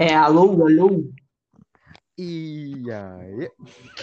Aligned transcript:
É, 0.00 0.14
alô, 0.14 0.64
alô. 0.64 1.10
E 2.16 2.84
aí? 2.88 3.50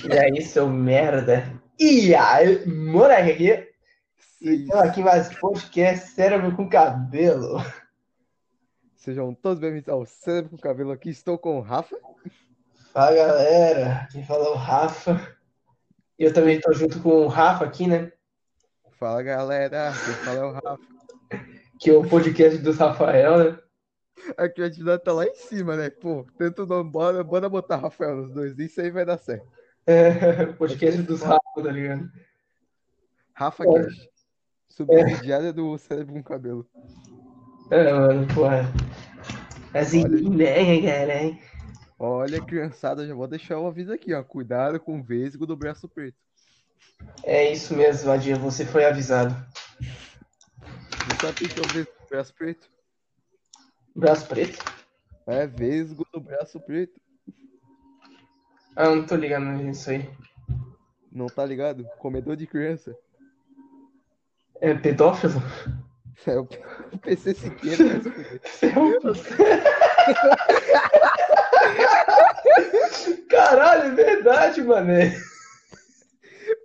E 0.04 0.18
aí, 0.18 0.42
seu 0.42 0.68
merda? 0.68 1.58
E 1.80 2.14
aí, 2.14 2.66
moleque 2.68 3.32
aqui? 3.32 3.74
Então 4.42 4.78
aqui 4.78 5.02
mais 5.02 5.34
podcast 5.40 6.10
Cérebro 6.10 6.54
com 6.54 6.68
Cabelo. 6.68 7.64
Sejam 8.98 9.34
todos 9.34 9.62
bem-vindos 9.62 9.88
ao 9.88 10.06
Cérebro 10.06 10.50
com 10.50 10.58
Cabelo 10.58 10.92
aqui. 10.92 11.12
Estou 11.12 11.38
com 11.38 11.60
o 11.60 11.62
Rafa. 11.62 11.96
Fala, 12.92 13.16
galera. 13.16 14.10
Quem 14.12 14.26
fala 14.26 14.48
é 14.48 14.50
o 14.50 14.56
Rafa. 14.56 15.38
Eu 16.20 16.34
também 16.34 16.60
tô 16.60 16.74
junto 16.74 17.02
com 17.02 17.22
o 17.22 17.28
Rafa 17.28 17.64
aqui, 17.64 17.88
né? 17.88 18.12
Fala, 19.00 19.24
galera. 19.24 19.94
Quem 19.94 20.14
fala 20.14 20.40
é 20.40 20.44
o 20.44 20.52
Rafa. 20.52 20.82
Que 21.80 21.90
é 21.90 21.94
o 21.94 22.06
podcast 22.06 22.58
do 22.58 22.74
Rafael, 22.74 23.38
né? 23.38 23.65
A 24.38 24.50
criatividade 24.50 25.04
tá 25.04 25.14
lá 25.14 25.26
em 25.26 25.36
cima, 25.36 25.76
né? 25.76 25.90
Pô, 25.90 26.26
tenta 26.38 26.66
não, 26.66 26.84
bora, 26.90 27.24
bora 27.24 27.50
botar 27.50 27.78
Rafael 27.78 28.16
nos 28.16 28.34
dois. 28.34 28.58
Isso 28.58 28.82
aí 28.82 28.90
vai 28.90 29.06
dar 29.06 29.18
certo. 29.18 29.48
É, 29.86 30.46
podcast 30.58 31.02
dos 31.04 31.22
Rafa, 31.22 31.40
tá 31.56 31.72
ligado? 31.72 32.12
Rafa 33.34 33.64
É. 33.64 33.84
Cash. 33.84 34.10
Subsidiária 34.70 35.54
do 35.54 35.78
Cérebro 35.78 36.14
com 36.16 36.24
Cabelo. 36.24 36.68
É, 37.72 37.94
mano, 37.94 38.28
porra. 38.34 38.64
Assim, 39.74 40.04
Olha. 40.04 40.30
né, 40.30 41.24
hein? 41.24 41.40
Olha, 41.98 42.42
criançada, 42.42 43.08
já 43.08 43.14
vou 43.14 43.28
deixar 43.28 43.58
o 43.58 43.68
aviso 43.68 43.94
aqui, 43.94 44.14
ó. 44.14 44.22
Cuidado 44.24 44.80
com 44.80 45.00
o 45.00 45.04
vesgo 45.04 45.46
do 45.46 45.56
braço 45.56 45.88
preto. 45.88 46.18
É 47.24 47.52
isso 47.52 47.76
mesmo, 47.76 48.08
Vadia. 48.08 48.36
Você 48.36 48.66
foi 48.66 48.86
avisado. 48.86 49.34
Não 49.80 51.20
sabe 51.22 51.32
o 51.32 51.50
que 51.50 51.60
é 51.60 51.64
o 51.64 51.74
vesgo 51.74 51.92
do 52.02 52.08
braço 52.10 52.34
preto? 52.34 52.70
Braço 53.96 54.28
preto? 54.28 54.62
É 55.26 55.48
vesgo 55.48 56.06
do 56.14 56.20
braço 56.20 56.60
preto. 56.60 57.00
Ah, 58.76 58.86
eu 58.86 58.98
não 58.98 59.06
tô 59.06 59.16
ligando 59.16 59.52
nisso 59.52 59.90
aí. 59.90 60.10
Não 61.10 61.28
tá 61.28 61.46
ligado? 61.46 61.88
Comedor 61.98 62.36
de 62.36 62.46
criança. 62.46 62.94
É 64.60 64.74
pedófilo? 64.74 65.42
É 66.26 66.40
o 66.40 66.48
PC 67.02 67.34
Siqueira. 67.34 68.02
Felps. 68.42 69.22
Caralho, 73.30 73.92
é 73.92 73.96
verdade, 73.96 74.62
mané. 74.64 75.14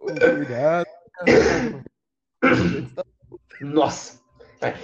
Ô, 0.00 0.06
Cuidado. 0.06 0.86
Nossa. 3.60 4.20
Vai. 4.60 4.74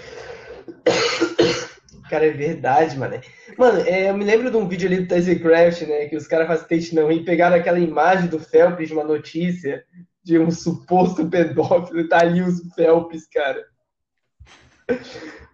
Cara, 2.09 2.27
é 2.27 2.31
verdade, 2.31 2.97
mané. 2.97 3.21
Mano, 3.59 3.81
é, 3.81 4.11
eu 4.11 4.17
me 4.17 4.25
lembro 4.25 4.51
de 4.51 4.57
um 4.57 4.69
vídeo 4.69 4.89
ali 4.89 5.01
do 5.01 5.09
Tazecraft, 5.09 5.83
né? 5.83 6.07
Que 6.07 6.17
os 6.17 6.27
caras 6.27 6.47
fazem 6.47 6.67
teste 6.67 6.95
não 6.95 7.09
rir, 7.09 7.25
pegaram 7.25 7.57
aquela 7.57 7.79
imagem 7.79 8.29
do 8.29 8.39
Phelps 8.39 8.89
de 8.89 8.95
uma 8.95 9.05
notícia 9.05 9.85
de 10.27 10.39
um 10.39 10.51
suposto 10.51 11.29
pedófilo 11.31 12.01
e 12.01 12.09
tá 12.09 12.19
ali 12.19 12.43
os 12.43 12.61
Phelps, 12.75 13.29
cara. 13.29 13.65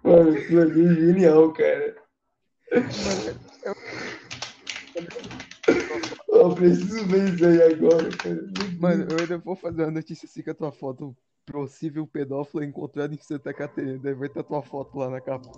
Mano, 0.03 0.36
aquilo 0.36 0.62
ali 0.62 0.86
é 0.86 0.94
genial, 0.94 1.53
cara. 1.53 1.94
Eu 6.28 6.55
preciso 6.55 7.06
ver 7.06 7.34
isso 7.34 7.47
aí 7.47 7.62
agora, 7.62 8.09
cara. 8.11 8.47
Mano, 8.81 9.06
eu 9.11 9.20
ainda 9.20 9.39
vou 9.39 9.55
fazer 9.55 9.83
uma 9.83 9.91
notícia 9.91 10.27
assim 10.27 10.42
com 10.42 10.50
a 10.50 10.55
tua 10.55 10.72
foto. 10.72 11.16
Possível 11.44 12.06
pedófilo 12.06 12.64
encontrado 12.64 13.14
em 13.14 13.19
Santa 13.20 13.53
Catarina. 13.53 13.98
Deve 13.98 14.28
ter 14.28 14.42
tua 14.44 14.62
foto 14.62 14.97
lá 14.97 15.11
na 15.11 15.20
capa. 15.20 15.50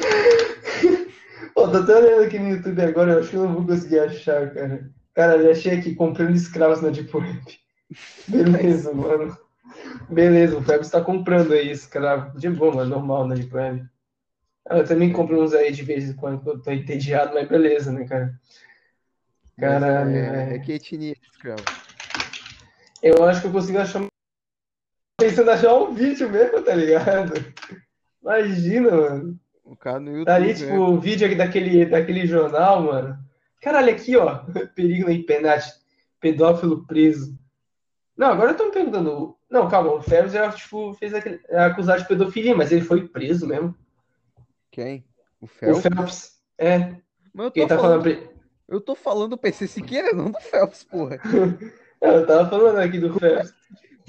Pô, 1.54 1.68
tô 1.68 1.78
até 1.78 1.96
olhando 1.96 2.24
aqui 2.24 2.38
no 2.38 2.50
YouTube 2.50 2.82
agora, 2.82 3.12
eu 3.12 3.20
acho 3.20 3.30
que 3.30 3.36
eu 3.36 3.44
não 3.44 3.54
vou 3.54 3.66
conseguir 3.66 4.00
achar, 4.00 4.52
cara. 4.52 4.90
Cara, 5.14 5.36
eu 5.36 5.50
achei 5.50 5.78
aqui 5.78 5.94
comprando 5.94 6.34
escravos 6.34 6.80
na 6.80 6.90
Deep 6.90 7.14
Web. 7.14 7.40
Beleza, 8.28 8.92
mano. 8.94 9.36
Beleza, 10.08 10.56
o 10.56 10.62
Febs 10.62 10.90
tá 10.90 11.00
comprando 11.00 11.52
aí 11.52 11.70
escravo. 11.70 12.38
De 12.38 12.48
boa, 12.48 12.74
mano, 12.74 12.90
normal 12.90 13.26
na 13.26 13.34
Deep 13.34 13.54
Web. 13.54 13.84
Ah, 14.68 14.78
Eu 14.78 14.86
também 14.86 15.12
compro 15.12 15.42
uns 15.42 15.52
aí 15.52 15.72
de 15.72 15.82
vez 15.82 16.08
em 16.08 16.14
quando, 16.14 16.48
eu 16.48 16.62
tô 16.62 16.70
entediado, 16.70 17.34
mas 17.34 17.48
beleza, 17.48 17.92
né, 17.92 18.06
cara? 18.06 18.34
Caralho, 19.58 20.10
é, 20.10 20.26
é 20.26 20.46
velho. 20.46 20.62
que 20.62 20.72
etnia 20.72 21.14
de 21.14 21.20
escravo. 21.30 21.62
Eu 23.02 23.24
acho 23.24 23.40
que 23.40 23.46
eu 23.48 23.52
consigo 23.52 23.78
achar. 23.78 24.06
Pensando 25.18 25.50
em 25.50 25.54
achar 25.54 25.74
um 25.74 25.92
vídeo 25.94 26.30
mesmo, 26.30 26.62
tá 26.62 26.74
ligado? 26.74 27.32
Imagina, 28.22 28.90
mano. 28.90 29.40
O 29.70 29.76
cara 29.76 30.00
no 30.00 30.24
Tá 30.24 30.34
ali, 30.34 30.48
YouTube, 30.48 30.66
tipo, 30.66 30.72
né? 30.72 30.78
o 30.80 30.98
vídeo 31.00 31.36
daquele, 31.38 31.86
daquele 31.86 32.26
jornal, 32.26 32.82
mano. 32.82 33.16
Caralho, 33.62 33.90
aqui, 33.92 34.16
ó. 34.16 34.40
Perigo 34.74 35.06
na 35.06 35.12
internet. 35.12 35.72
Pedófilo 36.20 36.84
preso. 36.86 37.38
Não, 38.16 38.26
agora 38.32 38.50
eu 38.50 38.56
tô 38.56 38.64
me 38.66 38.72
perguntando. 38.72 39.36
Não, 39.48 39.68
calma, 39.68 39.92
o 39.92 40.02
Ferris 40.02 40.32
já, 40.32 40.50
tipo, 40.50 40.92
fez 40.94 41.14
aquele, 41.14 41.40
é 41.48 41.60
acusado 41.60 42.02
de 42.02 42.08
pedofilia, 42.08 42.54
mas 42.56 42.72
ele 42.72 42.82
foi 42.82 43.06
preso 43.06 43.46
mesmo. 43.46 43.74
Quem? 44.72 45.04
O 45.40 45.44
O 45.44 45.48
Phelps? 45.48 45.82
Phelps. 45.82 46.40
É. 46.58 46.96
Mas 47.32 47.46
eu 47.46 47.52
Quem 47.52 47.62
tô 47.62 47.68
tá 47.76 47.80
falando. 47.80 48.02
falando, 48.02 48.28
eu 48.68 48.80
tô 48.80 48.94
falando 48.96 49.30
do 49.30 49.38
PC 49.38 49.68
Siqueira, 49.68 50.12
não 50.12 50.32
do 50.32 50.40
Phelps, 50.40 50.82
porra. 50.84 51.18
Eu 52.02 52.26
tava 52.26 52.48
falando 52.48 52.78
aqui 52.78 52.98
do 52.98 53.12
Phelps. 53.18 53.52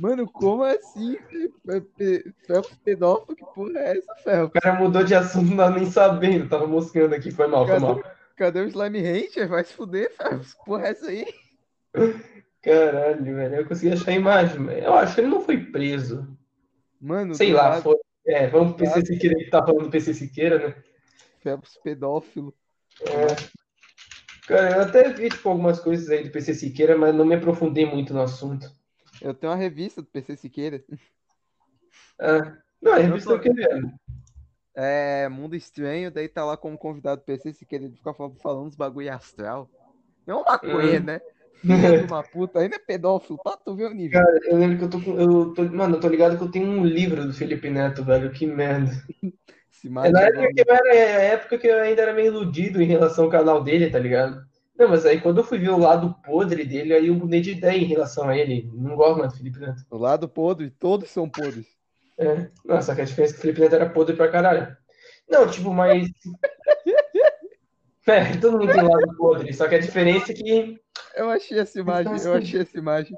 Mano, 0.02 0.28
como 0.28 0.64
assim? 0.64 1.16
Pe- 1.64 1.82
pe- 1.82 2.34
Phelps 2.48 2.76
pedófilo? 2.84 3.36
Que 3.36 3.46
porra 3.54 3.78
é 3.78 3.98
essa, 3.98 4.12
O 4.12 4.16
Phelps? 4.24 4.62
cara 4.62 4.80
mudou 4.80 5.04
de 5.04 5.14
assunto, 5.14 5.54
não 5.54 5.70
nem 5.70 5.86
sabendo. 5.86 6.50
Tava 6.50 6.66
moscando 6.66 7.14
aqui. 7.14 7.30
Foi 7.30 7.46
mal, 7.46 7.68
foi 7.68 7.78
mal. 7.78 8.00
Cadê, 8.00 8.10
cadê 8.36 8.60
o 8.62 8.68
Slime 8.68 9.00
Rancher? 9.00 9.48
Vai 9.48 9.64
se 9.64 9.74
fuder, 9.74 10.12
Phelps. 10.18 10.56
Porra, 10.66 10.88
é 10.88 10.90
essa 10.90 11.06
aí? 11.06 11.28
Caralho, 12.64 13.36
velho. 13.36 13.56
Eu 13.58 13.68
consegui 13.68 13.94
achar 13.94 14.10
a 14.12 14.16
imagem, 14.16 14.60
eu 14.80 14.94
acho 14.96 15.14
que 15.14 15.22
ele 15.22 15.28
não 15.28 15.42
foi 15.42 15.58
preso. 15.72 16.28
Mano, 17.00 17.36
Sei 17.36 17.54
lá, 17.54 17.80
foi. 17.82 17.96
É, 18.26 18.48
vamos 18.48 18.76
pro 18.76 18.86
PC. 18.86 19.06
Siqueira 19.06 19.36
que 19.36 19.50
tá 19.50 19.64
falando 19.64 19.84
do 19.84 19.90
PC 19.92 20.14
Siqueira, 20.14 20.68
né? 20.68 20.76
Phelps 21.44 21.78
pedófilo. 21.84 22.54
É. 23.02 23.62
Cara, 24.48 24.78
eu 24.78 24.82
até 24.82 25.10
vi 25.14 25.30
tipo, 25.30 25.50
algumas 25.50 25.80
coisas 25.80 26.10
aí 26.10 26.24
do 26.24 26.32
PC 26.32 26.54
Siqueira, 26.54 26.98
mas 26.98 27.14
não 27.16 27.26
me 27.26 27.36
aprofundei 27.36 27.86
muito 27.86 28.14
no 28.14 28.22
assunto. 28.22 28.81
Eu 29.22 29.34
tenho 29.34 29.52
uma 29.54 29.58
revista 29.60 30.02
do 30.02 30.08
PC 30.08 30.36
Siqueira. 30.36 30.84
Ah, 32.20 32.58
não, 32.82 32.94
a 32.94 32.98
Eu 33.00 33.04
revista 33.04 33.30
tô- 33.30 33.36
eu 33.36 33.40
queria. 33.42 33.68
É 34.74 35.28
Mundo 35.30 35.56
Estranho, 35.56 36.10
daí 36.10 36.30
tá 36.30 36.46
lá 36.46 36.56
como 36.56 36.78
convidado 36.78 37.22
do 37.22 37.26
PC 37.26 37.54
Siqueira, 37.54 37.86
ele 37.86 37.96
fica 37.96 38.14
falando, 38.14 38.40
falando 38.40 38.68
uns 38.68 38.76
bagulho 38.76 39.14
astral. 39.14 39.70
É 40.26 40.34
um 40.34 40.44
maconha, 40.44 41.00
Hum. 41.00 41.04
né? 41.04 41.22
Filha 41.62 41.62
de 42.06 42.06
uma 42.06 42.24
puta, 42.24 42.60
ainda 42.60 42.76
é 42.78 42.80
pedófilo, 42.80 43.38
pra 43.44 43.58
tu 43.58 43.76
ver 43.76 43.86
o 43.86 43.94
nível. 43.94 44.22
Cara, 44.22 44.40
eu 44.46 44.58
lembro 44.58 44.78
que 44.80 44.84
eu 44.86 44.90
tô 44.90 45.02
com. 45.02 45.20
Eu 45.20 45.54
tô, 45.54 45.64
mano, 45.66 45.98
eu 45.98 46.00
tô 46.00 46.08
ligado 46.08 46.38
que 46.38 46.44
eu 46.44 46.52
tenho 46.52 46.68
um 46.68 46.86
livro 46.86 47.26
do 47.26 47.34
Felipe 47.34 47.70
Neto, 47.70 48.04
velho. 48.04 48.32
Que 48.32 48.46
merda. 48.48 48.92
Se 49.72 49.88
É 49.88 50.12
na 50.12 50.22
época 50.22 50.48
que 50.54 50.62
eu 50.62 50.74
era, 50.76 50.96
é 50.96 51.16
a 51.16 51.22
época 51.34 51.58
que 51.58 51.68
eu 51.68 51.80
ainda 51.80 52.02
era 52.04 52.14
meio 52.14 52.28
iludido 52.28 52.82
em 52.82 52.86
relação 52.86 53.26
ao 53.26 53.32
canal 53.32 53.64
dele, 53.64 53.90
tá 53.90 53.98
ligado? 54.00 54.44
Não, 54.78 54.88
mas 54.90 55.06
aí 55.06 55.22
quando 55.22 55.40
eu 55.40 55.44
fui 55.44 55.60
ver 55.60 55.70
o 55.70 55.78
lado 55.78 56.16
podre 56.26 56.66
dele, 56.66 56.94
aí 56.94 57.08
eu 57.08 57.14
mudei 57.16 57.42
de 57.42 57.52
ideia 57.52 57.78
em 57.78 57.86
relação 57.86 58.28
a 58.30 58.38
ele. 58.38 58.70
Não 58.74 58.96
gosto 58.96 59.20
mais 59.20 59.32
do 59.34 59.38
Felipe 59.38 59.60
Neto. 59.60 59.86
O 59.92 59.98
lado 59.98 60.28
podre, 60.28 60.72
todos 60.72 61.10
são 61.10 61.30
podres. 61.30 61.68
É. 62.18 62.50
Não, 62.66 62.82
só 62.82 62.96
que 62.96 63.02
a 63.02 63.06
diferença 63.06 63.34
é 63.34 63.36
que 63.36 63.40
o 63.40 63.42
Felipe 63.42 63.62
Neto 63.62 63.76
era 63.76 63.90
podre 63.90 64.16
pra 64.16 64.30
caralho. 64.32 64.76
Não, 65.30 65.48
tipo, 65.50 65.74
mas. 65.74 66.08
É, 68.08 68.36
todo 68.38 68.58
mundo 68.60 68.74
tem 68.74 68.84
um 68.84 68.90
lado 68.92 69.16
podre, 69.16 69.54
só 69.54 69.68
que 69.70 69.76
a 69.76 69.80
diferença 69.80 70.32
é 70.32 70.36
que. 70.36 70.80
Eu 71.16 71.30
achei 71.30 71.60
essa 71.60 71.80
imagem, 71.80 72.14
Então, 72.16 72.32
eu 72.32 72.38
assim- 72.38 72.48
achei 72.48 72.62
essa 72.62 72.78
imagem. 72.78 73.16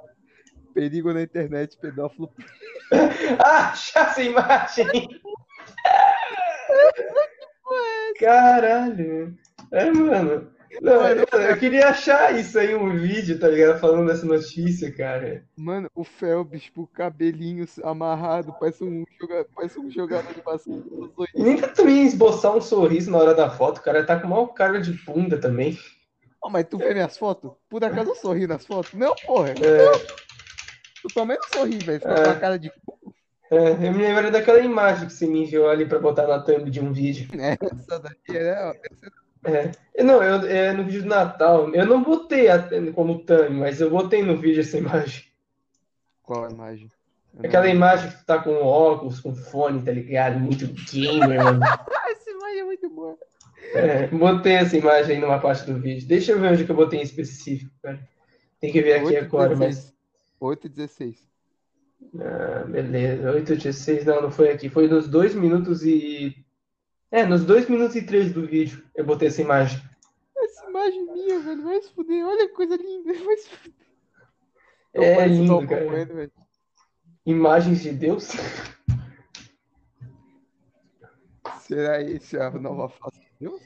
Perigo 0.74 1.14
na 1.14 1.22
internet, 1.24 1.78
pedófilo. 1.80 2.30
Ah, 3.44 3.72
essa 3.74 4.22
imagem! 4.22 4.86
Caralho! 8.20 9.36
É, 9.72 9.90
mano. 9.92 10.52
Não, 10.82 11.02
Mano, 11.02 11.26
eu, 11.32 11.40
eu 11.40 11.58
queria 11.58 11.88
achar 11.90 12.38
isso 12.38 12.58
aí, 12.58 12.74
um 12.76 12.96
vídeo, 12.98 13.40
tá 13.40 13.48
ligado? 13.48 13.80
Falando 13.80 14.08
dessa 14.08 14.26
notícia, 14.26 14.92
cara. 14.92 15.44
Mano, 15.56 15.90
o 15.96 16.04
Phelps, 16.04 16.64
tipo, 16.64 16.88
cabelinho 16.88 17.66
amarrado, 17.84 18.56
parece 18.60 18.84
um, 18.84 19.04
joga... 19.20 19.46
parece 19.56 19.80
um 19.80 19.90
jogador 19.90 20.34
de 20.34 20.42
basquete. 20.42 20.84
E 21.36 21.44
nem 21.44 21.58
pra 21.58 21.68
também 21.70 22.06
esboçar 22.06 22.56
um 22.56 22.62
sorriso 22.62 23.12
na 23.12 23.18
hora 23.18 23.34
da 23.34 23.50
foto, 23.50 23.82
cara 23.82 24.06
tá 24.06 24.20
com 24.20 24.28
maior 24.28 24.48
cara 24.48 24.82
de 24.82 24.92
bunda 24.92 25.38
também. 25.38 25.78
Oh, 26.42 26.50
mas 26.50 26.66
tu 26.70 26.78
vê 26.78 26.94
minhas 26.94 27.18
fotos? 27.18 27.52
Por 27.70 27.84
acaso 27.84 28.10
eu 28.10 28.16
sorri 28.16 28.48
nas 28.48 28.66
fotos? 28.66 28.94
Não, 28.94 29.14
porra. 29.26 29.52
É, 29.52 30.24
Tu 31.04 31.10
também 31.14 31.38
não 31.38 31.60
sorri, 31.60 31.78
velho. 31.80 32.00
Fica 32.00 32.14
É. 32.14 32.24
com 32.24 32.30
a 32.30 32.36
cara 32.36 32.58
de 32.58 32.72
é, 33.52 33.74
eu 33.74 33.78
me 33.94 34.02
lembrei 34.02 34.32
daquela 34.32 34.60
imagem 34.60 35.06
que 35.06 35.14
você 35.14 35.28
me 35.28 35.44
enviou 35.44 35.70
ali 35.70 35.86
pra 35.86 36.00
botar 36.00 36.26
na 36.26 36.40
thumb 36.40 36.72
de 36.72 36.80
um 36.80 36.92
vídeo. 36.92 37.28
Essa 37.78 38.00
daqui 38.00 38.36
é, 38.36 38.66
ó, 38.66 38.74
É, 39.46 40.04
não, 40.04 40.24
eu, 40.24 40.48
é 40.48 40.72
no 40.74 40.86
vídeo 40.86 41.04
do 41.04 41.10
Natal. 41.10 41.74
Eu 41.74 41.86
não 41.86 42.04
botei 42.04 42.48
como 42.94 43.20
thumb, 43.20 43.50
mas 43.52 43.82
eu 43.82 43.90
botei 43.90 44.24
no 44.24 44.38
vídeo 44.38 44.62
essa 44.62 44.78
imagem. 44.78 45.26
Qual 46.24 46.46
a 46.46 46.52
imagem? 46.52 46.90
Eu 47.34 47.40
não 47.42 47.46
Aquela 47.48 47.66
vi. 47.66 47.72
imagem 47.72 48.10
que 48.10 48.18
tu 48.18 48.26
tá 48.26 48.40
com 48.40 48.56
óculos, 48.56 49.20
com 49.20 49.36
fone, 49.36 49.84
tá 49.84 49.92
ligado? 49.92 50.40
Muito 50.40 50.68
gamer, 50.92 51.44
mano. 51.44 51.60
Essa 52.10 52.30
imagem 52.30 52.60
é 52.60 52.64
muito 52.64 52.90
boa. 52.90 53.18
É, 53.74 54.08
botei 54.08 54.54
essa 54.54 54.78
imagem 54.78 55.16
aí 55.16 55.22
numa 55.22 55.40
parte 55.40 55.66
do 55.66 55.80
vídeo. 55.80 56.08
Deixa 56.08 56.32
eu 56.34 56.40
ver 56.40 56.52
onde 56.52 56.66
que 56.66 56.72
eu 56.72 56.76
botei 56.76 57.00
em 57.00 57.04
específico, 57.04 57.72
cara. 57.82 58.00
Tem 58.60 58.72
que 58.72 58.82
ver 58.82 59.00
aqui 59.00 59.16
agora, 59.16 59.56
mas. 59.56 59.94
8 60.40 60.68
e 60.68 60.70
16. 60.70 61.28
Ah, 62.20 62.66
beleza. 62.68 63.32
8 63.32 63.58
de 63.58 63.74
6, 63.74 64.06
não, 64.06 64.22
não 64.24 64.32
foi 64.32 64.50
aqui. 64.52 64.70
Foi 64.70 64.88
nos 64.88 65.08
2 65.08 65.34
minutos 65.36 65.84
e. 65.84 66.43
É, 67.14 67.24
nos 67.28 67.46
2 67.46 67.70
minutos 67.70 67.96
e 67.96 68.02
3 68.02 68.34
do 68.34 68.48
vídeo 68.48 68.84
eu 68.96 69.06
botei 69.06 69.28
essa 69.28 69.40
imagem. 69.40 69.80
Essa 70.36 70.68
imagem 70.68 71.06
minha, 71.14 71.40
velho, 71.42 71.64
vai 71.64 71.80
se 71.80 71.94
fuder. 71.94 72.26
Olha 72.26 72.48
que 72.48 72.56
coisa 72.56 72.76
linda, 72.76 73.14
vai 73.24 73.38
se 73.38 73.50
fuder. 73.50 73.88
Eu 74.96 75.04
É 75.04 75.28
lindo, 75.28 75.68
cara. 75.68 76.06
Velho. 76.06 76.32
Imagens 77.24 77.84
de 77.84 77.92
Deus? 77.92 78.32
Será 81.60 82.02
esse 82.02 82.36
a 82.36 82.50
nova 82.50 82.90
face 82.90 83.20
de 83.20 83.32
Deus? 83.42 83.62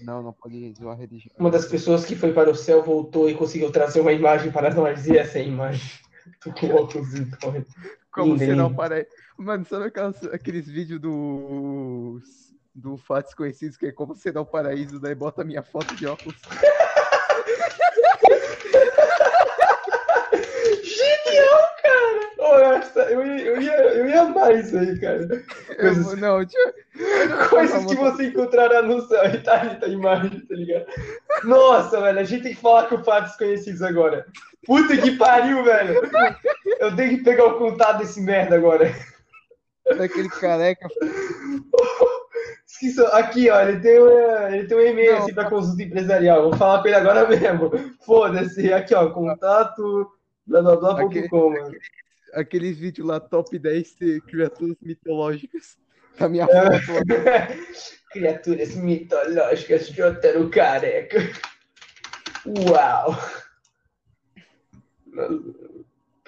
Não, 0.00 0.22
não 0.22 0.32
pode 0.32 0.72
zoar 0.72 0.96
religião. 0.96 1.34
Uma 1.38 1.50
das 1.50 1.66
pessoas 1.66 2.06
que 2.06 2.16
foi 2.16 2.32
para 2.32 2.50
o 2.50 2.54
céu 2.54 2.82
voltou 2.82 3.28
e 3.28 3.34
conseguiu 3.34 3.70
trazer 3.70 4.00
uma 4.00 4.12
imagem 4.12 4.50
para 4.50 4.72
nós. 4.72 5.06
E 5.06 5.18
essa 5.18 5.38
é 5.38 5.42
a 5.42 5.44
imagem. 5.44 6.00
Com 6.42 6.66
óculos. 6.68 7.08
Como 8.10 8.38
você 8.38 8.54
não 8.54 8.68
linda. 8.68 8.76
para. 8.76 9.06
Mano, 9.36 9.66
sabe 9.66 9.84
aquelas, 9.84 10.24
aqueles 10.24 10.66
vídeos 10.66 10.98
dos. 10.98 12.49
Do 12.74 12.96
Fatos 12.96 13.34
Conhecidos 13.34 13.76
que 13.76 13.86
é 13.86 13.92
como 13.92 14.14
ser 14.14 14.32
no 14.32 14.46
paraíso, 14.46 15.00
daí 15.00 15.14
bota 15.14 15.42
minha 15.44 15.62
foto 15.62 15.94
de 15.96 16.06
óculos. 16.06 16.36
Genial, 20.82 21.60
cara! 21.82 22.30
Ô, 22.38 22.58
essa- 22.76 23.00
eu, 23.10 23.26
ia, 23.26 23.42
eu, 23.44 23.60
ia, 23.60 23.72
eu 23.94 24.08
ia 24.08 24.22
amar 24.22 24.54
isso 24.54 24.76
aí, 24.78 24.98
cara. 25.00 25.26
Eu, 25.70 25.76
Coisas, 25.76 26.16
não, 26.18 26.44
tinha. 26.46 26.72
coisas 27.48 27.84
que 27.86 27.94
você 27.96 28.26
encontrará 28.28 28.82
no 28.82 29.00
céu. 29.06 29.24
E 29.26 29.38
tá 29.42 29.60
ali, 29.60 29.76
tá 29.80 29.86
imagem, 29.88 30.40
tá 30.40 30.54
ligado? 30.54 30.86
Nossa, 31.44 32.00
velho, 32.00 32.18
a 32.18 32.24
gente 32.24 32.42
tem 32.42 32.54
que 32.54 32.60
falar 32.60 32.88
com 32.88 33.02
fatos 33.02 33.30
desconhecidos 33.30 33.82
agora. 33.82 34.26
Puta 34.66 34.96
que 34.96 35.16
pariu, 35.16 35.64
velho. 35.64 36.00
Eu 36.78 36.94
tenho 36.94 37.18
que 37.18 37.24
pegar 37.24 37.46
o 37.46 37.58
contato 37.58 37.98
desse 37.98 38.20
merda 38.20 38.56
agora. 38.56 38.94
Daquele 39.96 40.28
careca. 40.28 40.86
Aqui, 43.12 43.50
ó, 43.50 43.60
ele 43.62 43.80
tem, 43.80 43.98
uma- 43.98 44.56
ele 44.56 44.66
tem 44.66 44.76
um 44.76 44.80
e-mail 44.80 45.16
assim 45.18 45.34
pra 45.34 45.48
consulta 45.50 45.82
empresarial. 45.82 46.42
Vou 46.44 46.56
falar 46.56 46.80
com 46.80 46.88
ele 46.88 46.96
agora 46.96 47.28
mesmo. 47.28 47.70
Foda-se. 48.04 48.72
Aqui, 48.72 48.94
ó, 48.94 49.10
contato 49.10 50.10
blá 50.46 50.62
blá 50.62 50.76
blá 50.76 51.02
Aqui- 51.02 51.28
com, 51.28 51.50
mano. 51.50 51.72
Aqueles 52.34 52.78
vídeos 52.78 53.06
lá, 53.06 53.18
top 53.20 53.58
10 53.58 53.94
de 54.00 54.20
criaturas 54.22 54.76
mitológicas. 54.80 55.76
Tá 56.16 56.28
minha 56.28 56.44
É. 56.44 56.80
foto. 56.80 57.04
Criaturas 58.12 58.74
mitológicas 58.74 59.88
de 59.88 60.02
Otero 60.02 60.48
Careca. 60.50 61.18
Uau! 62.46 63.14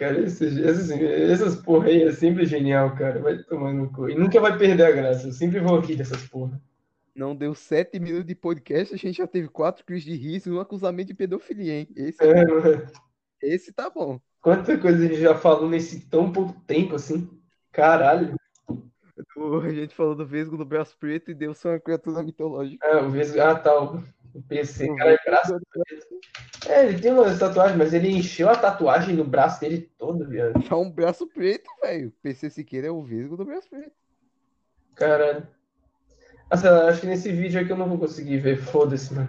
Cara, 0.03 0.21
esses, 0.21 0.57
esses, 0.57 0.91
essas 0.91 1.55
porra 1.57 1.87
aí 1.87 2.03
é 2.03 2.11
sempre 2.11 2.45
genial, 2.45 2.93
cara. 2.97 3.21
Vai 3.21 3.39
tomar 3.39 3.73
no 3.73 3.89
cu. 3.93 4.09
E 4.11 4.17
nunca 4.17 4.41
vai 4.41 4.59
perder 4.59 4.83
a 4.85 4.91
graça. 4.91 5.29
Eu 5.29 5.33
sempre 5.33 5.61
vou 5.61 5.79
aqui 5.79 5.95
dessas 5.95 6.27
porra. 6.27 6.61
Não 7.15 7.37
deu 7.37 7.55
7 7.55 8.01
minutos 8.01 8.27
de 8.27 8.35
podcast, 8.35 8.93
a 8.93 8.99
gente 8.99 9.19
já 9.19 9.29
teve 9.29 9.47
4 9.47 9.85
crimes 9.85 10.03
de 10.03 10.17
riso 10.17 10.49
e 10.51 10.53
um 10.53 10.59
acusamento 10.61 11.07
de 11.09 11.15
pedofilia, 11.15 11.75
hein? 11.75 11.89
Esse, 11.95 12.21
É, 12.25 12.45
mano. 12.45 12.87
esse 13.41 13.73
tá 13.73 13.89
bom. 13.89 14.19
Quanta 14.41 14.77
coisa 14.77 15.05
a 15.05 15.07
gente 15.07 15.21
já 15.21 15.37
falou 15.37 15.69
nesse 15.69 16.01
tão 16.09 16.33
pouco 16.33 16.61
tempo 16.67 16.97
assim. 16.97 17.31
Caralho. 17.71 18.35
A 19.63 19.71
gente 19.71 19.95
falou 19.95 20.17
do 20.17 20.27
Vesgo 20.27 20.57
do 20.57 20.65
braço 20.65 20.97
preto 20.99 21.31
e 21.31 21.35
deu 21.35 21.55
só 21.55 21.69
uma 21.69 21.79
criatura 21.79 22.25
mitológica. 22.25 22.85
Ah, 22.85 23.03
o 23.03 23.11
Vesgo. 23.11 23.41
Ah, 23.41 23.55
tá. 23.55 24.03
O 24.35 24.43
PC, 24.43 24.91
O 24.91 24.97
cara, 24.97 25.13
é 25.13 25.19
braço 25.25 25.61
preto. 25.71 26.07
É, 26.69 26.87
ele 26.87 27.01
tem 27.01 27.13
umas 27.13 27.39
tatuagens, 27.39 27.77
mas 27.77 27.93
ele 27.93 28.09
encheu 28.09 28.49
a 28.49 28.57
tatuagem 28.57 29.15
no 29.17 29.25
braço 29.25 29.61
dele 29.61 29.91
todo, 29.99 30.27
viado. 30.29 30.63
Tá 30.69 30.77
um 30.77 30.91
braço 30.91 31.27
preto, 31.27 31.69
velho. 31.83 32.13
PC 32.23 32.49
Siqueira 32.51 32.87
é 32.87 32.91
o 32.91 33.03
Vesgo 33.03 33.37
do 33.37 33.45
braço 33.45 33.69
preto. 33.69 33.93
Caralho. 34.95 35.47
Nossa, 36.51 36.67
eu 36.69 36.87
acho 36.89 37.01
que 37.01 37.07
nesse 37.07 37.33
vídeo 37.33 37.61
aqui 37.61 37.71
eu 37.71 37.77
não 37.77 37.89
vou 37.89 37.99
conseguir 37.99 38.39
ver. 38.39 38.57
Foda-se, 38.57 39.13
mano. 39.13 39.29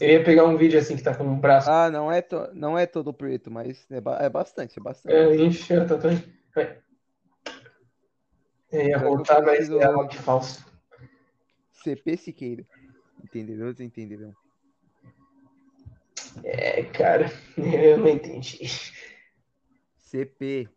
Eu 0.00 0.08
ia 0.10 0.24
pegar 0.24 0.44
um 0.44 0.56
vídeo 0.56 0.78
assim 0.78 0.96
que 0.96 1.02
tá 1.02 1.14
com 1.14 1.24
um 1.24 1.38
braço. 1.38 1.70
Ah, 1.70 1.90
não 1.90 2.10
é, 2.10 2.20
to- 2.22 2.50
não 2.54 2.76
é 2.78 2.86
todo 2.86 3.12
preto, 3.12 3.50
mas 3.50 3.86
é, 3.90 4.00
ba- 4.00 4.18
é 4.20 4.28
bastante, 4.28 4.78
é 4.78 4.82
bastante. 4.82 5.14
É, 5.14 5.36
encheu 5.36 5.82
a 5.82 5.84
tatuagem. 5.84 6.24
Vai. 6.54 6.78
Eu 8.72 8.82
ia 8.88 8.98
voltar, 8.98 9.42
mas 9.42 9.70
é 9.70 9.84
algo 9.84 10.08
de 10.08 10.16
falso. 10.18 10.64
CP 11.72 12.16
Siqueira. 12.16 12.64
Entenderam? 13.24 13.66
Vocês 13.66 13.80
entenderam? 13.80 14.34
É, 16.42 16.82
cara, 16.84 17.32
eu 17.56 17.98
não 17.98 18.08
entendi. 18.08 18.68
CP. 19.98 20.68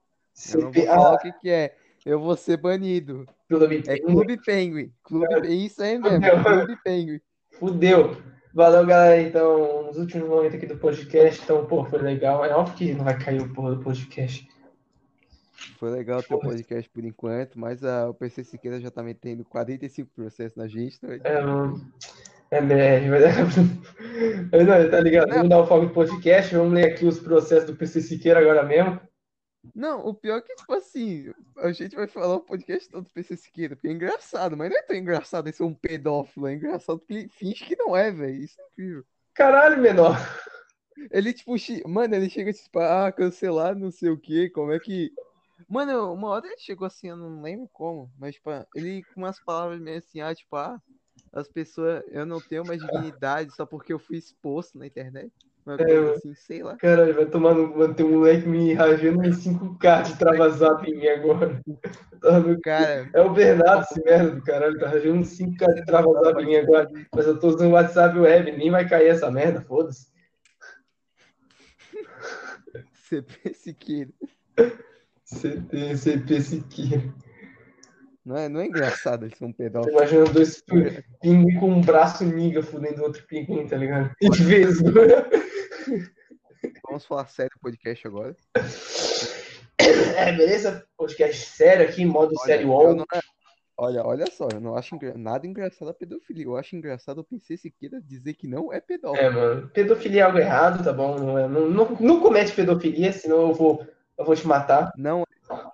Eu 0.53 0.61
não 0.61 0.71
CP, 0.71 0.85
vou 0.85 0.95
falar 0.95 1.09
ah, 1.09 1.13
o 1.13 1.17
que 1.19 1.31
que 1.33 1.49
é. 1.49 1.75
Eu 2.05 2.21
vou 2.21 2.37
ser 2.37 2.57
banido. 2.57 3.25
Clube 3.49 3.83
É. 3.85 3.99
Clube 3.99 4.37
Penguin. 4.37 4.93
Clube... 5.03 5.27
É 5.45 5.49
isso 5.49 5.83
aí 5.83 5.99
mesmo. 5.99 6.21
Fudeu. 6.21 6.43
Clube 6.43 6.83
Penguin. 6.83 7.19
Fudeu. 7.59 8.23
Valeu, 8.53 8.85
galera. 8.85 9.21
Então, 9.21 9.83
nos 9.87 9.97
últimos 9.97 10.29
momentos 10.29 10.55
aqui 10.55 10.65
do 10.65 10.77
podcast. 10.77 11.43
Então, 11.43 11.65
pô, 11.65 11.83
foi 11.83 11.99
legal. 11.99 12.45
É 12.45 12.55
óbvio 12.55 12.75
que 12.77 12.93
não 12.93 13.03
vai 13.03 13.19
cair 13.19 13.41
o 13.41 13.53
porra 13.53 13.75
do 13.75 13.83
podcast. 13.83 14.47
Foi 15.77 15.89
legal 15.89 16.23
ter 16.23 16.33
o 16.33 16.39
podcast 16.39 16.89
por 16.89 17.03
enquanto, 17.03 17.59
mas 17.59 17.83
a, 17.83 18.09
o 18.09 18.13
PC 18.13 18.43
Siqueira 18.43 18.79
já 18.79 18.89
tá 18.89 19.03
metendo 19.03 19.43
45 19.45 20.09
processos 20.15 20.55
na 20.55 20.67
gente. 20.67 20.97
Então... 20.97 21.11
É, 21.23 21.41
mano. 21.41 21.91
É 22.49 22.61
BR, 22.61 23.09
vai 23.09 23.21
dar. 23.21 23.35
Não, 24.65 24.89
tá 24.89 24.99
ligado? 25.01 25.29
Vamos 25.29 25.49
dar 25.49 25.59
o 25.59 25.67
foco 25.67 25.85
no 25.85 25.93
podcast. 25.93 26.55
Vamos 26.55 26.73
ler 26.73 26.93
aqui 26.93 27.05
os 27.05 27.19
processos 27.19 27.69
do 27.69 27.75
PC 27.75 28.01
Siqueira 28.01 28.39
agora 28.39 28.63
mesmo. 28.63 28.99
Não, 29.75 30.05
o 30.05 30.13
pior 30.13 30.37
é 30.37 30.41
que, 30.41 30.55
tipo 30.55 30.73
assim, 30.73 31.31
a 31.57 31.71
gente 31.71 31.95
vai 31.95 32.07
falar 32.07 32.35
o 32.35 32.41
podcast 32.41 32.89
todo 32.89 33.03
do 33.03 33.11
PC 33.11 33.35
Siqueira, 33.35 33.75
porque 33.75 33.89
é 33.89 33.91
engraçado, 33.91 34.55
mas 34.55 34.69
não 34.69 34.77
é 34.77 34.81
tão 34.81 34.95
engraçado 34.95 35.47
ele 35.47 35.55
ser 35.55 35.63
um 35.63 35.73
pedófilo, 35.73 36.47
é 36.47 36.53
engraçado 36.53 36.99
porque 36.99 37.13
ele 37.13 37.29
finge 37.29 37.65
que 37.65 37.75
não 37.75 37.95
é, 37.95 38.11
velho. 38.11 38.35
Isso 38.35 38.59
é 38.61 38.63
incrível. 38.71 39.03
Caralho, 39.33 39.81
menor. 39.81 40.17
Ele, 41.11 41.33
tipo, 41.33 41.53
mano, 41.85 42.15
ele 42.15 42.29
chega 42.29 42.53
tipo, 42.53 42.79
ah, 42.79 43.11
cancelar 43.11 43.75
não 43.75 43.91
sei 43.91 44.09
o 44.09 44.17
que, 44.17 44.49
como 44.49 44.71
é 44.71 44.79
que. 44.79 45.11
Mano, 45.67 46.13
uma 46.13 46.29
hora 46.29 46.47
ele 46.47 46.57
chegou 46.59 46.87
assim, 46.87 47.09
eu 47.09 47.17
não 47.17 47.41
lembro 47.41 47.69
como, 47.73 48.09
mas, 48.17 48.35
tipo, 48.35 48.49
ele 48.73 49.03
com 49.03 49.21
umas 49.21 49.39
palavras 49.43 49.79
meio 49.81 49.97
assim, 49.97 50.21
ah, 50.21 50.33
tipo, 50.33 50.55
ah, 50.55 50.81
as 51.37 51.47
pessoas, 51.47 52.03
eu 52.11 52.25
não 52.25 52.41
tenho 52.41 52.65
mais 52.65 52.81
dignidade 52.81 53.51
só 53.55 53.65
porque 53.65 53.93
eu 53.93 53.99
fui 53.99 54.17
exposto 54.17 54.77
na 54.77 54.87
internet. 54.87 55.31
Uma 55.65 55.75
É, 55.75 55.85
coisa 55.85 56.13
assim, 56.15 56.33
sei 56.33 56.63
lá. 56.63 56.75
Caralho, 56.77 57.13
vai 57.13 57.25
tomar 57.25 57.53
no. 57.53 57.77
Mano, 57.77 57.93
tem 57.93 58.05
um 58.05 58.13
moleque 58.19 58.47
me 58.47 58.73
rajando 58.73 59.23
em 59.23 59.31
5K 59.31 60.03
de 60.03 60.17
trava 60.17 60.49
zap 60.49 60.89
em 60.89 60.95
mim 60.97 61.07
agora. 61.07 61.61
Cara, 62.63 63.09
É 63.13 63.21
o 63.21 63.31
Bernardo, 63.33 63.83
esse 63.83 64.03
merda 64.03 64.31
do 64.31 64.41
caralho. 64.41 64.79
Tá 64.79 64.87
rajando 64.89 65.21
5K 65.23 65.75
de 65.75 65.85
trava 65.85 66.11
zap 66.23 66.41
em 66.41 66.45
mim 66.47 66.55
agora. 66.55 66.89
Mas 67.13 67.27
eu 67.27 67.39
tô 67.39 67.49
usando 67.49 67.69
o 67.69 67.73
WhatsApp 67.73 68.17
web, 68.17 68.51
nem 68.53 68.71
vai 68.71 68.87
cair 68.87 69.09
essa 69.09 69.29
merda, 69.29 69.61
foda-se. 69.61 70.07
CP 72.93 73.53
Siqueira. 73.53 74.11
CP, 75.25 75.97
CP 75.97 76.41
Siqueira. 76.41 77.13
Não 78.27 78.35
é, 78.35 78.49
não 78.49 78.59
é 78.59 78.65
engraçado 78.65 79.25
ele 79.25 79.33
ser 79.33 79.45
um 79.45 79.53
Tô 79.53 79.57
pedófilo. 79.57 79.95
imaginando 79.97 80.33
dois 80.33 80.61
pinguim 81.21 81.57
com 81.61 81.69
um 81.71 81.79
braço 81.81 82.25
niga 82.25 82.61
fudendo 82.61 83.01
outro 83.03 83.25
pinguim, 83.25 83.65
tá 83.65 83.77
ligado? 83.77 84.11
Em 84.21 84.29
vez. 84.29 84.79
Vamos 86.85 87.05
falar 87.05 87.25
sério 87.27 87.51
no 87.55 87.61
podcast 87.61 88.05
agora. 88.05 88.35
É, 90.17 90.31
beleza? 90.33 90.85
Podcast 90.97 91.45
sério 91.45 91.85
aqui, 91.87 92.03
modo 92.05 92.33
Olha, 92.37 92.45
sério 92.45 92.69
on. 92.71 92.95
não- 92.95 93.05
olha, 93.77 94.03
olha 94.03 94.25
só, 94.29 94.49
eu 94.51 94.59
não 94.59 94.75
acho 94.75 94.93
engra- 94.95 95.13
nada 95.17 95.47
engraçado 95.47 95.87
a 95.89 95.93
pedofilia. 95.93 96.43
Eu 96.45 96.57
acho 96.57 96.75
engraçado 96.75 97.19
o 97.19 97.23
PC 97.23 97.55
Siqueira 97.55 98.01
dizer 98.01 98.33
que 98.33 98.45
não 98.45 98.73
é 98.73 98.81
pedófilo. 98.81 99.25
É, 99.25 99.29
mano. 99.29 99.69
Pedofilia 99.69 100.21
é 100.23 100.23
algo 100.25 100.37
errado, 100.37 100.83
tá 100.83 100.91
bom? 100.91 101.17
Não, 101.17 101.37
é- 101.39 101.47
não, 101.47 101.69
não, 101.69 101.97
não 101.99 102.19
comete 102.19 102.51
pedofilia, 102.51 103.13
senão 103.13 103.47
eu 103.47 103.53
vou, 103.53 103.87
eu 104.17 104.25
vou 104.25 104.35
te 104.35 104.45
matar. 104.45 104.91
Não, 104.97 105.23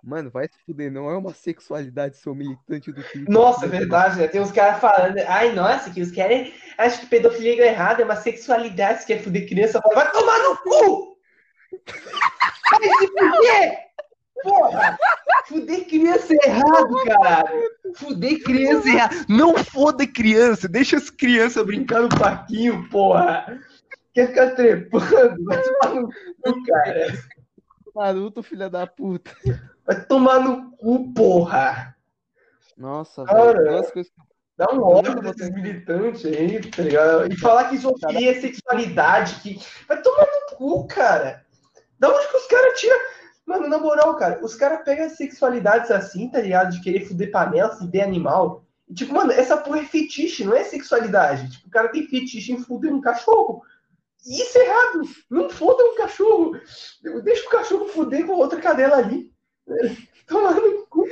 mano, 0.03 0.29
vai 0.29 0.47
se 0.47 0.59
fuder, 0.65 0.91
não 0.91 1.09
é 1.09 1.17
uma 1.17 1.33
sexualidade 1.33 2.17
ser 2.17 2.35
militante 2.35 2.91
do 2.91 3.01
crime. 3.01 3.25
Nossa, 3.29 3.65
é 3.65 3.69
verdade, 3.69 4.19
né? 4.19 4.27
Tem 4.27 4.41
uns 4.41 4.51
caras 4.51 4.81
falando, 4.81 5.17
ai, 5.27 5.53
nossa, 5.53 5.89
que 5.89 6.01
os 6.01 6.11
caras 6.11 6.51
acham 6.77 6.99
que 6.99 7.05
pedofilia 7.05 7.63
é 7.63 7.67
errado, 7.69 8.01
é 8.01 8.05
uma 8.05 8.17
sexualidade, 8.17 9.01
se 9.01 9.07
quer 9.07 9.21
fuder 9.21 9.47
criança, 9.47 9.81
vai 9.93 10.11
tomar 10.11 10.39
no 10.39 10.57
cu! 10.57 11.17
Vai 12.69 12.89
se 12.99 13.07
fuder! 13.07 13.83
Porra! 14.43 14.97
Fuder 15.47 15.87
criança 15.87 16.33
é 16.33 16.49
errado, 16.49 17.03
caralho! 17.05 17.69
Fuder 17.95 18.43
criança 18.43 18.89
é 18.89 18.91
errado! 18.91 19.25
Não 19.29 19.57
foda 19.57 20.05
criança! 20.05 20.67
Deixa 20.67 20.97
as 20.97 21.09
crianças 21.09 21.65
brincar 21.65 22.01
no 22.01 22.09
parquinho, 22.09 22.89
porra! 22.89 23.57
Quer 24.13 24.27
ficar 24.27 24.51
trepando? 24.51 25.45
Vai 25.45 25.61
tomar 25.61 26.01
no 26.01 26.09
cu, 26.09 26.63
cara! 26.65 27.07
Naruto, 27.95 28.43
filha 28.43 28.69
da 28.69 28.85
puta. 28.85 29.31
Vai 29.85 30.05
tomar 30.05 30.39
no 30.39 30.71
cu, 30.77 31.13
porra! 31.13 31.95
Nossa, 32.77 33.23
Cara. 33.25 33.53
velho, 33.53 33.69
duas 33.69 33.91
coisas, 33.91 34.11
Dá 34.55 34.67
um 34.71 34.83
ódio 34.83 35.19
desses 35.19 35.49
militantes 35.49 36.25
aí, 36.25 36.61
tá 36.69 36.83
ligado? 36.83 37.33
E 37.33 37.35
falar 37.37 37.69
que 37.69 37.77
zoofilia 37.77 38.31
é 38.31 38.39
sexualidade, 38.39 39.39
que. 39.41 39.59
Vai 39.87 39.99
tomar 40.01 40.27
no 40.27 40.55
cu, 40.55 40.87
cara. 40.87 41.43
Da 41.97 42.09
onde 42.09 42.27
que 42.27 42.37
os 42.37 42.45
caras 42.45 42.79
tiram. 42.79 42.99
Mano, 43.45 43.67
na 43.67 43.79
moral, 43.79 44.15
cara, 44.15 44.39
os 44.45 44.55
caras 44.55 44.83
pegam 44.85 45.09
sexualidades 45.09 45.89
assim, 45.89 46.29
tá 46.29 46.39
ligado? 46.39 46.71
De 46.71 46.81
querer 46.81 47.05
fuder 47.05 47.31
panela, 47.31 47.75
fuder 47.75 48.03
animal. 48.03 48.63
E, 48.87 48.93
tipo, 48.93 49.13
mano, 49.13 49.31
essa 49.31 49.57
porra 49.57 49.79
é 49.79 49.85
fetiche, 49.85 50.45
não 50.45 50.55
é 50.55 50.63
sexualidade. 50.63 51.51
Tipo, 51.51 51.67
o 51.67 51.71
cara 51.71 51.89
tem 51.89 52.07
fetiche 52.07 52.53
em 52.53 52.59
fuder 52.59 52.93
um 52.93 53.01
cachorro. 53.01 53.63
Isso 54.23 54.57
é 54.57 54.65
errado. 54.65 55.01
Não 55.29 55.49
foda 55.49 55.83
um 55.83 55.95
cachorro. 55.95 56.51
Deixa 57.23 57.47
o 57.47 57.51
cachorro 57.51 57.87
fuder 57.87 58.25
com 58.25 58.33
outra 58.33 58.61
cadela 58.61 58.97
ali. 58.97 59.32
Tomando 60.27 60.61
no 60.61 60.87
cu. 60.87 61.05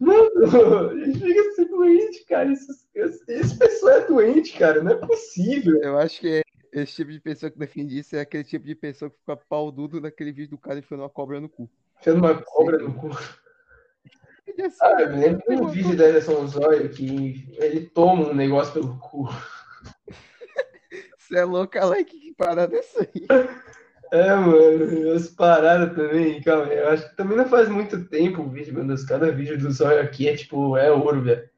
Mano, 0.00 0.90
a 0.90 0.94
gente 1.04 1.20
fica 1.20 1.40
assim 1.48 1.66
doente, 1.66 2.24
cara. 2.24 2.52
Esse, 2.52 2.72
esse, 2.94 3.24
esse 3.28 3.58
pessoa 3.58 3.92
é 3.94 4.06
doente, 4.06 4.58
cara. 4.58 4.82
Não 4.82 4.92
é 4.92 4.96
possível. 4.96 5.80
Eu 5.82 5.98
acho 5.98 6.20
que 6.20 6.42
esse 6.72 6.96
tipo 6.96 7.10
de 7.10 7.20
pessoa 7.20 7.50
que 7.50 7.58
defende 7.58 7.98
isso 7.98 8.16
é 8.16 8.20
aquele 8.20 8.44
tipo 8.44 8.66
de 8.66 8.74
pessoa 8.74 9.10
que 9.10 9.18
fica 9.18 9.36
pau 9.36 9.70
duro 9.70 10.00
naquele 10.00 10.32
vídeo 10.32 10.50
do 10.50 10.58
cara 10.58 10.78
enfiando 10.78 11.00
uma 11.00 11.10
cobra 11.10 11.40
no 11.40 11.48
cu. 11.48 11.70
Enfiando 12.00 12.18
uma 12.18 12.42
cobra 12.42 12.78
no 12.78 12.94
cu. 12.94 13.08
Assim, 14.58 14.76
ah, 14.80 15.02
eu 15.02 15.10
lembro 15.10 15.42
de 15.46 15.54
um 15.54 15.68
vídeo 15.68 15.96
da 15.96 16.04
Anderson 16.04 16.46
Zóio 16.46 16.88
que 16.88 17.52
ele 17.58 17.90
toma 17.90 18.28
um 18.28 18.34
negócio 18.34 18.72
pelo 18.72 18.98
cu. 18.98 19.28
Você 21.18 21.38
é 21.38 21.44
louco, 21.44 21.76
Alec? 21.78 22.18
Que 22.18 22.32
parada 22.32 22.74
é 22.74 22.78
essa 22.78 23.02
aí? 23.02 23.26
É, 24.12 24.34
mano, 24.34 25.12
as 25.12 25.28
paradas 25.28 25.94
também, 25.94 26.40
calma, 26.42 26.72
eu 26.72 26.88
acho 26.90 27.08
que 27.08 27.16
também 27.16 27.36
não 27.36 27.48
faz 27.48 27.68
muito 27.68 28.04
tempo 28.08 28.42
o 28.42 28.50
vídeo, 28.50 28.74
mano, 28.74 28.94
cada 29.06 29.32
vídeo 29.32 29.58
do 29.58 29.70
Zóio 29.70 30.00
aqui 30.00 30.28
é 30.28 30.36
tipo, 30.36 30.76
é 30.76 30.90
ouro, 30.90 31.22
velho. 31.22 31.48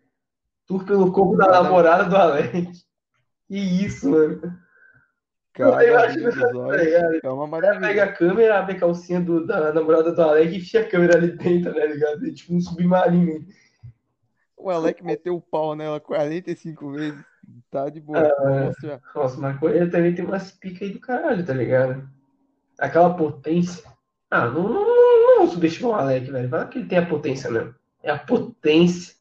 Tour 0.67 0.85
pelo 0.85 1.13
corpo 1.13 1.37
da 1.37 1.63
namorada 1.63 2.05
do 2.05 2.17
Alec. 2.17 2.71
Que 3.49 3.59
isso, 3.59 4.11
mano. 4.11 4.41
Cara, 5.55 5.85
eu 5.85 5.99
acho 5.99 6.19
que 6.19 6.31
tá 6.31 7.29
é 7.29 7.31
uma 7.31 7.47
maravilha. 7.47 7.89
Pega 7.89 8.05
a 8.05 8.13
câmera, 8.13 8.59
abre 8.59 8.77
a 8.77 8.79
calcinha 8.79 9.21
do, 9.21 9.47
da 9.47 9.73
namorada 9.73 10.13
do 10.13 10.23
Alec 10.23 10.53
e 10.53 10.59
enfia 10.59 10.83
a 10.83 10.89
câmera 10.89 11.17
ali 11.17 11.33
dentro, 11.33 11.75
né, 11.75 11.87
ligado? 11.87 12.27
É 12.27 12.31
tipo 12.31 12.55
um 12.55 12.61
submarino. 12.61 13.45
O 14.57 14.71
Alec 14.71 15.03
meteu 15.03 15.37
o 15.37 15.41
pau 15.41 15.75
nela 15.75 15.99
45 15.99 16.93
vezes. 16.93 17.25
Tá 17.71 17.89
de 17.89 18.01
boa. 18.01 18.19
Ah, 18.19 19.01
nossa, 19.15 19.41
maconha 19.41 19.91
também 19.91 20.15
tem 20.15 20.25
umas 20.25 20.53
picas 20.53 20.83
aí 20.83 20.93
do 20.93 21.01
caralho, 21.01 21.45
tá 21.45 21.55
ligado? 21.55 22.09
Aquela 22.79 23.15
potência. 23.15 23.85
Ah, 24.31 24.47
não, 24.47 24.63
não, 24.63 24.87
não, 24.87 25.39
não 25.39 25.47
subestimar 25.49 25.91
o 25.91 25.95
Alec, 25.95 26.31
velho. 26.31 26.49
Fala 26.49 26.67
que 26.67 26.79
ele 26.79 26.89
tem 26.89 26.99
a 26.99 27.07
potência 27.07 27.51
mesmo. 27.51 27.75
É 28.03 28.11
a 28.11 28.19
potência. 28.19 29.15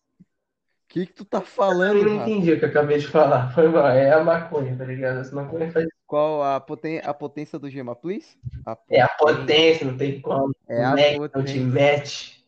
O 0.88 0.90
que, 0.90 1.06
que 1.06 1.14
tu 1.14 1.26
tá 1.26 1.42
falando? 1.42 1.98
Eu 1.98 2.06
não 2.06 2.22
entendi 2.22 2.54
o 2.54 2.60
que 2.60 2.66
eu 2.66 2.70
acabei 2.70 2.98
de 2.98 3.08
falar. 3.08 3.54
Foi 3.54 3.68
mal. 3.68 3.88
É 3.88 4.12
a 4.12 4.24
maconha, 4.24 4.78
tá 4.78 4.86
ligado? 4.86 5.20
Essa 5.20 5.36
maconha 5.36 5.72
faz. 5.72 5.88
Qual 6.06 6.42
a, 6.42 6.60
poten 6.60 7.02
a 7.04 7.14
potência 7.14 7.60
do 7.60 7.70
Gema, 7.70 7.96
please? 7.96 8.38
A. 8.66 8.78
É 8.90 9.02
a 9.02 9.10
potência, 9.10 9.86
não 9.86 9.98
tem 9.98 10.22
como. 10.22 10.56
É 10.70 10.84
a 10.84 10.92
Mac, 10.92 11.18
potência. 11.18 11.32
Não 11.36 11.44
te 11.44 11.60
mete. 11.60 12.46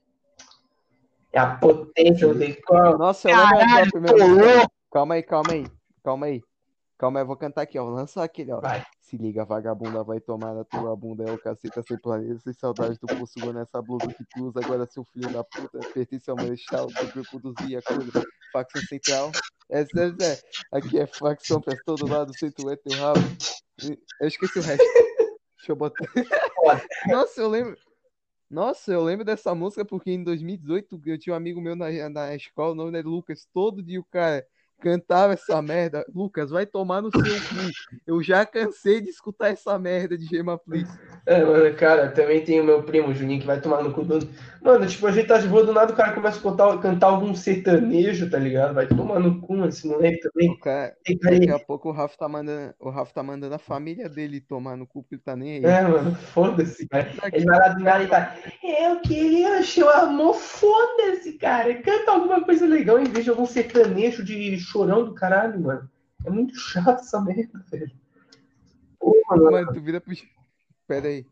É 1.33 1.39
a 1.39 1.55
potência, 1.55 2.27
não 2.27 2.37
tem 2.39 2.53
como. 2.61 2.97
Nossa, 2.97 3.29
eu 3.29 3.35
lembro 3.35 4.01
da 4.01 4.13
primeira. 4.13 4.67
Calma 4.91 5.15
aí, 5.15 5.23
calma 5.23 5.51
aí. 5.51 5.67
Calma 6.03 6.25
aí. 6.27 6.41
Calma 6.97 7.19
aí, 7.19 7.23
eu 7.23 7.27
vou 7.27 7.35
cantar 7.35 7.61
aqui, 7.63 7.77
ó. 7.77 7.83
Lança 7.83 8.23
aquele, 8.23 8.51
ó. 8.53 8.61
Vai. 8.61 8.83
Se 9.09 9.17
liga, 9.17 9.43
vagabunda, 9.43 10.03
vai 10.03 10.19
tomar 10.19 10.53
na 10.53 10.63
tua 10.63 10.95
bunda. 10.95 11.23
É 11.27 11.31
o 11.31 11.39
caceta 11.39 11.81
sem 11.81 11.97
planeta, 11.97 12.39
sem 12.41 12.53
saudade 12.53 12.99
do 12.99 13.07
pulso 13.07 13.51
nessa 13.51 13.81
blusa 13.81 14.05
que 14.07 14.23
tu 14.23 14.45
usa. 14.45 14.59
Agora, 14.63 14.85
seu 14.85 15.03
filho 15.03 15.33
da 15.33 15.43
puta, 15.43 15.79
pertence 15.91 16.29
ao 16.29 16.35
marechal 16.35 16.85
do 16.85 17.07
grupo 17.11 17.39
dos 17.39 17.55
Yakuza. 17.67 18.23
Facção 18.53 18.81
central. 18.83 19.31
Essa 19.67 19.99
é, 19.99 20.07
é. 20.09 20.39
Aqui 20.71 20.99
é 20.99 21.07
facção 21.07 21.59
pra 21.59 21.75
todo 21.83 22.07
lado, 22.07 22.37
sem 22.37 22.51
tu 22.51 22.69
é 22.69 22.75
teu 22.75 22.95
rabo. 22.99 23.19
Eu 24.21 24.27
esqueci 24.27 24.59
o 24.59 24.61
resto. 24.61 24.85
Deixa 25.57 25.71
eu 25.71 25.75
botar. 25.75 26.05
Nossa, 27.07 27.41
eu 27.41 27.49
lembro. 27.49 27.75
Nossa, 28.47 28.91
eu 28.91 29.03
lembro 29.03 29.25
dessa 29.25 29.55
música 29.55 29.83
porque 29.83 30.11
em 30.11 30.23
2018 30.23 31.01
eu 31.07 31.17
tinha 31.17 31.33
um 31.33 31.37
amigo 31.37 31.59
meu 31.59 31.75
na, 31.75 31.87
na 32.09 32.35
escola, 32.35 32.73
o 32.73 32.75
nome 32.75 32.91
dele 32.91 33.07
é 33.07 33.09
Lucas. 33.09 33.47
Todo 33.51 33.81
dia 33.81 33.99
o 33.99 34.05
cara 34.05 34.45
cantava 34.79 35.33
essa 35.33 35.61
merda. 35.61 36.05
Lucas, 36.13 36.49
vai 36.49 36.65
tomar 36.65 37.01
no 37.01 37.11
seu 37.11 37.21
cu. 37.21 37.99
Eu 38.07 38.23
já 38.23 38.45
cansei 38.45 39.01
de 39.01 39.09
escutar 39.09 39.49
essa 39.49 39.77
merda 39.77 40.17
de 40.17 40.25
Gema 40.25 40.57
Please. 40.57 40.91
É, 41.25 41.43
mano, 41.43 41.73
cara, 41.75 42.09
também 42.09 42.43
tem 42.43 42.59
o 42.59 42.63
meu 42.63 42.83
primo, 42.83 43.13
Juninho, 43.13 43.41
que 43.41 43.47
vai 43.47 43.59
tomar 43.59 43.83
no 43.83 43.93
cu 43.93 44.03
do. 44.03 44.19
Mano, 44.61 44.85
tipo, 44.85 45.07
a 45.07 45.11
gente 45.11 45.27
tá 45.27 45.37
de 45.37 45.47
boa 45.47 45.63
do 45.63 45.73
nada, 45.73 45.93
o 45.93 45.95
cara 45.95 46.13
começa 46.13 46.39
a 46.39 46.41
cantar, 46.41 46.79
cantar 46.79 47.07
algum 47.07 47.33
sertanejo, 47.33 48.29
tá 48.29 48.37
ligado? 48.37 48.73
Vai 48.73 48.87
tomar 48.87 49.19
no 49.19 49.39
cu 49.39 49.63
esse 49.65 49.87
moleque 49.87 50.19
também. 50.19 50.57
Cara, 50.59 50.95
daqui 51.21 51.51
a 51.51 51.59
pouco 51.59 51.89
o 51.89 51.91
Rafa 51.91 52.17
tá 52.17 52.27
mandando. 52.27 52.73
O 52.79 52.89
Rafa 52.89 53.13
tá 53.13 53.23
mandando 53.23 53.55
a 53.55 53.59
família 53.59 54.09
dele 54.09 54.41
tomar 54.41 54.75
no 54.75 54.85
cu, 54.85 55.01
porque 55.01 55.15
ele 55.15 55.21
tá 55.21 55.35
nem 55.35 55.57
aí. 55.57 55.65
É, 55.65 55.81
mano, 55.83 56.15
foda-se, 56.15 56.87
cara. 56.87 57.09
Ele 57.31 57.45
vai 57.45 57.59
lá 57.59 57.67
do 57.69 57.83
nada 57.83 58.03
e 58.03 58.07
tá. 58.07 58.35
Eu 58.63 58.99
queria 59.01 59.59
achar 59.59 59.85
o 59.85 59.89
amor, 59.89 60.35
foda-se, 60.35 61.33
cara. 61.33 61.73
Canta 61.81 62.11
alguma 62.11 62.43
coisa 62.43 62.65
legal 62.65 62.99
em 62.99 63.05
vez 63.05 63.23
de 63.23 63.29
algum 63.29 63.45
sertanejo 63.45 64.23
de 64.23 64.33
chorão 64.69 65.05
do 65.05 65.13
caralho, 65.13 65.59
mano. 65.59 65.89
É 66.25 66.29
muito 66.29 66.55
chato 66.55 66.99
essa 66.99 67.19
merda, 67.21 67.63
velho. 67.69 67.91
Porra, 68.99 69.37
mano. 69.37 69.51
mano, 69.51 69.73
tu 69.73 69.81
vira 69.81 69.99
pro. 69.99 70.13
Pera 70.87 71.07
aí. 71.07 71.25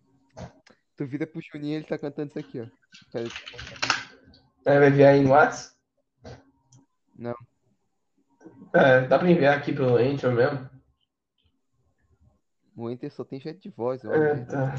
Tu 0.95 1.05
vira 1.05 1.27
pro 1.27 1.41
Juninho 1.41 1.77
ele 1.77 1.85
tá 1.85 1.97
cantando 1.97 2.29
isso 2.29 2.39
aqui, 2.39 2.61
ó. 2.61 2.67
Pera 3.11 3.25
aí. 3.25 3.31
É, 4.65 4.79
vai 4.79 4.89
enviar 4.89 5.13
aí 5.13 5.23
no 5.23 5.31
WhatsApp? 5.31 5.75
Não. 7.17 7.35
É, 8.73 9.07
dá 9.07 9.17
pra 9.17 9.29
enviar 9.29 9.57
aqui 9.57 9.73
pelo 9.73 9.99
Enter 9.99 10.31
mesmo? 10.31 10.69
O 12.75 12.89
Enter 12.89 13.11
só 13.11 13.23
tem 13.23 13.39
chat 13.39 13.59
de 13.59 13.69
voz, 13.69 14.03
ó. 14.05 14.13
É, 14.13 14.45
tá. 14.45 14.75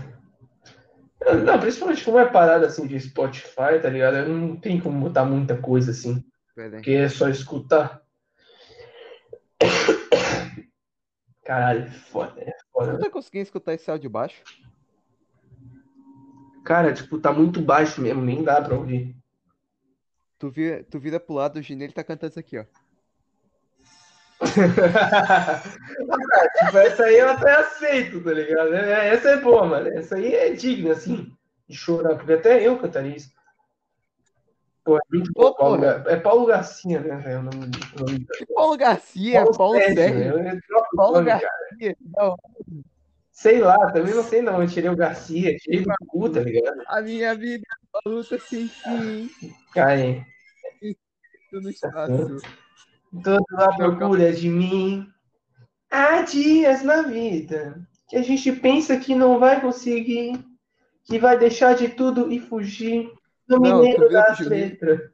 Não, 1.45 1.59
principalmente 1.59 2.05
como 2.05 2.19
é 2.19 2.27
parada 2.27 2.67
assim 2.67 2.87
de 2.87 2.99
Spotify, 3.01 3.81
tá 3.83 3.91
ligado? 3.91 4.29
Não 4.29 4.57
tem 4.57 4.81
como 4.81 5.01
botar 5.01 5.25
muita 5.25 5.61
coisa 5.61 5.91
assim. 5.91 6.25
Porque 6.55 6.93
é 6.93 7.09
só 7.09 7.29
escutar. 7.29 8.03
Caralho, 11.49 11.85
é 11.85 11.91
foda, 11.91 12.43
é 12.43 12.55
foda. 12.71 12.93
Você 12.93 12.99
tá 12.99 13.11
conseguindo 13.11 13.45
escutar 13.45 13.73
esse 13.73 13.91
áudio 13.91 14.11
baixo? 14.11 14.43
Cara, 16.63 16.93
tipo, 16.93 17.19
tá 17.19 17.33
muito 17.33 17.63
baixo 17.63 18.03
mesmo, 18.03 18.21
nem 18.21 18.45
dá 18.45 18.61
pra 18.61 18.77
ouvir. 18.77 19.17
Tu 20.39 20.51
vira, 20.51 20.85
tu 20.85 20.99
vira 21.01 21.19
pro 21.19 21.35
lado, 21.35 21.59
o 21.59 21.63
Gino, 21.63 21.83
ele 21.83 21.95
tá 21.95 22.05
cantando 22.05 22.33
isso 22.33 22.39
aqui, 22.39 22.59
ó. 22.59 22.67
tipo, 26.67 26.77
essa 26.77 27.05
aí 27.05 27.19
eu 27.19 27.31
até 27.31 27.51
aceito, 27.53 28.23
tá 28.23 28.31
ligado? 28.31 28.75
É, 28.75 29.09
essa 29.09 29.31
é 29.31 29.41
boa, 29.41 29.65
mano. 29.65 29.89
Essa 29.89 30.17
aí 30.17 30.35
é 30.35 30.53
digna, 30.53 30.93
assim, 30.93 31.35
de 31.67 31.75
chorar, 31.75 32.17
porque 32.17 32.35
até 32.35 32.63
eu 32.63 32.79
cantaria 32.79 33.17
isso. 33.17 33.33
Pô, 35.35 35.49
é 35.49 35.53
Paulo, 35.53 35.85
é 35.85 36.17
Paulo 36.17 36.47
Garcia, 36.47 37.01
né, 37.01 37.17
velho? 37.17 37.51
O 38.49 38.55
Paulo 38.55 38.77
Garcia, 38.79 39.43
Paulo, 39.43 39.59
Paulo 39.59 39.75
Sérgio. 39.75 39.95
Sérgio. 39.97 40.39
Né? 40.39 40.61
Paulo 40.97 41.15
nome, 41.17 41.27
Garcia. 41.27 41.97
Não. 42.17 42.37
Sei 43.31 43.61
lá, 43.61 43.93
também 43.93 44.15
não 44.15 44.25
sei 44.25 44.41
não. 44.41 44.63
Eu 44.63 44.69
tirei 44.69 44.89
o 44.89 44.97
Garcia, 44.97 45.55
tirei 45.59 45.83
do 45.83 45.93
cu, 46.07 46.31
tá 46.31 46.41
ligado? 46.41 46.83
A 46.87 47.03
minha 47.03 47.35
vida 47.35 47.63
é 47.67 47.99
uma 48.09 48.17
luta 48.17 48.39
sem 48.39 48.67
fim. 48.67 49.31
Cai. 49.75 50.25
No 51.53 51.69
espaço. 51.69 52.41
Toda 53.23 53.65
a 53.65 53.77
procura 53.77 54.33
de 54.33 54.49
mim. 54.49 55.07
Há 55.91 56.23
dias 56.23 56.83
na 56.83 57.03
vida 57.03 57.87
que 58.09 58.17
a 58.17 58.23
gente 58.23 58.51
pensa 58.53 58.99
que 58.99 59.15
não 59.15 59.39
vai 59.39 59.61
conseguir, 59.61 60.43
que 61.05 61.19
vai 61.19 61.39
deixar 61.39 61.75
de 61.75 61.89
tudo 61.89 62.33
e 62.33 62.41
fugir. 62.41 63.13
No 63.49 63.59
não, 63.59 63.81
mineiro 63.81 64.11
das 64.11 64.41
letras. 64.41 65.11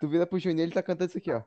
Tu 0.00 0.08
vira 0.08 0.26
pro 0.26 0.38
Juninho, 0.38 0.64
ele 0.64 0.72
tá 0.72 0.82
cantando 0.82 1.10
isso 1.10 1.18
aqui, 1.18 1.30
ó. 1.30 1.42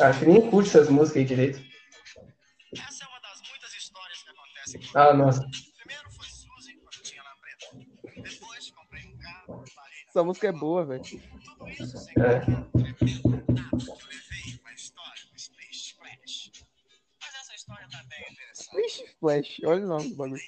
Acho 0.00 0.20
que 0.20 0.26
nem 0.26 0.50
curte 0.50 0.70
essas 0.70 0.88
músicas 0.88 1.16
aí 1.18 1.24
direito. 1.26 1.58
Essa 2.72 3.04
é 3.04 3.08
uma 3.08 3.20
das 3.20 3.42
muitas 3.50 3.74
histórias 3.74 4.22
que 4.22 4.30
acontecem 4.30 4.80
aqui. 4.80 4.90
Ah, 4.94 5.12
nossa. 5.12 5.46
Primeiro 5.76 6.10
foi 6.12 6.26
Suzy, 6.26 6.74
quando 6.76 7.02
tinha 7.02 7.22
lá 7.22 7.34
preta. 7.36 7.66
Depois 8.22 8.70
comprei 8.70 9.04
um 9.06 9.18
carro, 9.18 9.64
Essa 10.08 10.24
música 10.24 10.48
é 10.48 10.52
boa, 10.52 10.86
velho. 10.86 11.02
Tudo 11.02 11.68
isso 11.68 11.98
sem 11.98 12.14
é. 12.22 12.40
Eu 12.46 12.70
levei 12.80 13.20
uma 14.60 14.72
história, 14.72 15.22
Splish 15.36 15.88
Splash. 15.88 16.52
Mas 17.20 17.34
essa 17.34 17.54
história 17.54 17.86
tá 17.90 18.02
bem 18.08 18.22
interessante. 18.30 18.62
Splish 18.62 19.04
Splash, 19.10 19.60
olha 19.66 19.84
o 19.84 19.88
nome 19.88 20.08
do 20.10 20.16
bagulho. 20.16 20.40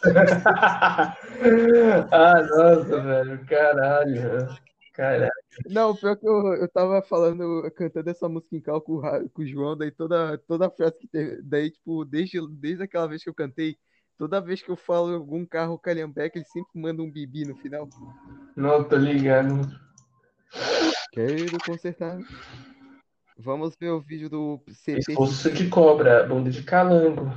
ah, 2.10 2.42
nossa, 2.42 3.00
velho, 3.00 3.46
caralho. 3.46 4.48
Caralho. 4.94 5.30
Não, 5.66 5.94
pior 5.94 6.16
que 6.16 6.28
eu, 6.28 6.54
eu 6.54 6.68
tava 6.68 7.02
falando, 7.02 7.70
cantando 7.76 8.10
essa 8.10 8.28
música 8.28 8.56
em 8.56 8.60
cal 8.60 8.80
com, 8.80 9.00
com 9.00 9.42
o 9.42 9.46
João, 9.46 9.76
daí 9.76 9.90
toda, 9.90 10.38
toda 10.38 10.66
a 10.66 10.70
frase 10.70 10.98
que 10.98 11.08
teve, 11.08 11.42
daí, 11.42 11.70
tipo, 11.70 12.04
desde, 12.04 12.38
desde 12.56 12.84
aquela 12.84 13.06
vez 13.06 13.22
que 13.22 13.30
eu 13.30 13.34
cantei, 13.34 13.76
Toda 14.18 14.40
vez 14.40 14.60
que 14.60 14.68
eu 14.68 14.76
falo 14.76 15.14
algum 15.14 15.46
carro 15.46 15.78
calhambeque, 15.78 16.38
ele 16.38 16.44
sempre 16.46 16.72
manda 16.74 17.00
um 17.00 17.10
bibi 17.10 17.44
no 17.44 17.54
final. 17.54 17.88
Não, 18.56 18.82
tô 18.82 18.96
ligado. 18.96 19.60
Quero 21.12 21.56
consertar. 21.64 22.18
Vamos 23.38 23.76
ver 23.80 23.90
o 23.90 24.00
vídeo 24.00 24.28
do 24.28 24.60
CP. 24.72 25.04
Pescoço 25.06 25.52
de 25.52 25.68
cobra, 25.68 26.26
bunda 26.26 26.50
de 26.50 26.64
calango. 26.64 27.32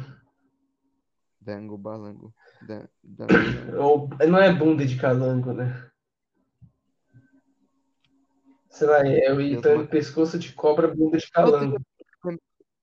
Dango 1.42 1.78
Balango. 1.78 2.34
Da, 2.62 2.88
da... 3.04 3.26
Ou, 3.80 4.08
não 4.30 4.38
é 4.38 4.54
bunda 4.54 4.86
de 4.86 4.98
calango, 4.98 5.52
né? 5.52 5.90
Sei 8.70 8.88
lá, 8.88 9.06
é 9.06 9.34
o 9.34 9.42
Itano 9.42 9.88
pescoço 9.88 10.38
de 10.38 10.54
cobra, 10.54 10.88
bunda 10.88 11.18
de 11.18 11.30
calango. 11.32 11.78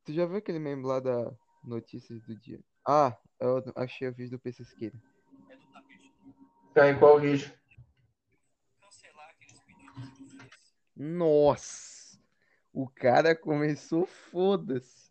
Tu 0.05 0.13
já 0.13 0.27
viu 0.27 0.37
aquele 0.37 0.59
meme 0.59 0.85
lá 0.85 1.01
da 1.01 1.33
Notícias 1.63 2.21
do 2.23 2.35
Dia? 2.35 2.61
Ah, 2.87 3.17
eu 3.39 3.63
achei 3.77 4.09
o 4.09 4.15
vídeo 4.15 4.33
do 4.33 4.41
PC 4.41 4.65
Siqueira. 4.65 4.97
Tá 6.75 6.91
em 6.91 6.99
qual 6.99 7.21
vídeo? 7.21 7.53
Nossa! 10.97 12.19
O 12.73 12.89
cara 12.89 13.37
começou 13.37 14.07
foda-se 14.07 15.11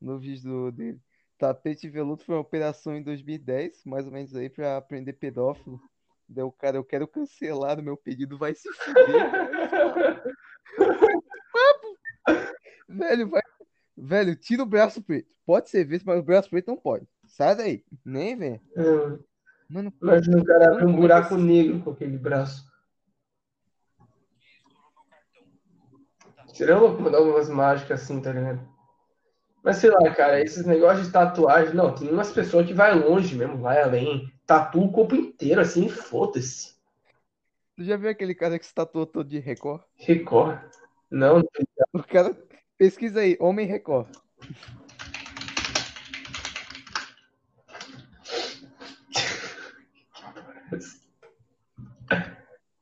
no 0.00 0.18
vídeo 0.18 0.70
dele. 0.72 1.00
Tapete 1.42 1.88
Veludo 1.88 2.22
foi 2.22 2.36
uma 2.36 2.40
operação 2.40 2.94
em 2.94 3.02
2010, 3.02 3.82
mais 3.84 4.06
ou 4.06 4.12
menos 4.12 4.32
aí, 4.36 4.48
pra 4.48 4.80
prender 4.80 5.18
pedófilo. 5.18 5.80
Daí 6.28 6.44
o 6.44 6.52
cara, 6.52 6.76
eu 6.76 6.84
quero 6.84 7.08
cancelar 7.08 7.80
o 7.80 7.82
meu 7.82 7.96
pedido, 7.96 8.38
vai 8.38 8.54
se 8.54 8.72
fuder. 8.72 10.22
Velho, 12.88 13.28
vai. 13.28 13.42
Velho, 13.96 14.36
tira 14.36 14.62
o 14.62 14.66
braço 14.66 15.02
preto. 15.02 15.28
Pode 15.44 15.68
ser 15.68 15.84
visto, 15.84 16.06
mas 16.06 16.20
o 16.20 16.22
braço 16.22 16.48
preto 16.48 16.68
não 16.68 16.76
pode. 16.76 17.08
Sai 17.26 17.56
daí. 17.56 17.84
Nem 18.04 18.36
vem. 18.36 18.60
Hum. 18.76 19.18
Mano, 19.68 19.92
Imagina 20.00 20.38
o 20.38 20.44
cara 20.44 20.74
abrir 20.74 20.86
um 20.86 20.94
buraco 20.94 21.36
negro 21.36 21.82
com 21.82 21.90
aquele 21.90 22.18
braço. 22.18 22.70
Seria 26.54 26.78
louco 26.78 27.02
mandar 27.02 27.20
umas 27.20 27.48
mágicas 27.48 28.00
assim, 28.00 28.22
tá 28.22 28.32
ligado? 28.32 28.71
Mas 29.62 29.76
sei 29.76 29.90
lá, 29.90 30.10
cara, 30.12 30.40
esses 30.40 30.66
negócios 30.66 31.06
de 31.06 31.12
tatuagem, 31.12 31.72
não, 31.74 31.94
tem 31.94 32.10
umas 32.10 32.32
pessoas 32.32 32.66
que 32.66 32.74
vai 32.74 32.98
longe 32.98 33.36
mesmo, 33.36 33.58
vai 33.58 33.80
além, 33.80 34.28
tatua 34.44 34.84
o 34.84 34.90
corpo 34.90 35.14
inteiro, 35.14 35.60
assim, 35.60 35.88
foda-se. 35.88 36.74
Tu 37.76 37.84
já 37.84 37.96
viu 37.96 38.10
aquele 38.10 38.34
cara 38.34 38.58
que 38.58 38.66
se 38.66 38.74
tatuou 38.74 39.06
todo 39.06 39.28
de 39.28 39.38
Record? 39.38 39.82
Record? 39.94 40.58
Não, 41.08 41.36
não. 41.36 41.44
O 41.92 42.02
cara, 42.02 42.36
pesquisa 42.76 43.20
aí, 43.20 43.36
Homem 43.38 43.66
Record. 43.66 44.08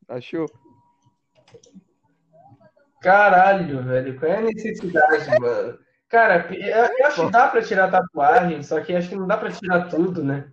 Achou? 0.08 0.46
Caralho, 3.02 3.84
velho, 3.84 4.18
qual 4.18 4.32
é 4.32 4.36
a 4.38 4.40
necessidade, 4.40 5.40
mano? 5.40 5.78
Cara, 6.10 6.52
eu 6.52 7.06
acho 7.06 7.24
que 7.24 7.30
dá 7.30 7.46
pra 7.46 7.62
tirar 7.62 7.88
tatuagem, 7.88 8.64
só 8.64 8.80
que 8.80 8.92
acho 8.92 9.08
que 9.08 9.14
não 9.14 9.28
dá 9.28 9.36
pra 9.36 9.52
tirar 9.52 9.88
tudo, 9.88 10.24
né? 10.24 10.50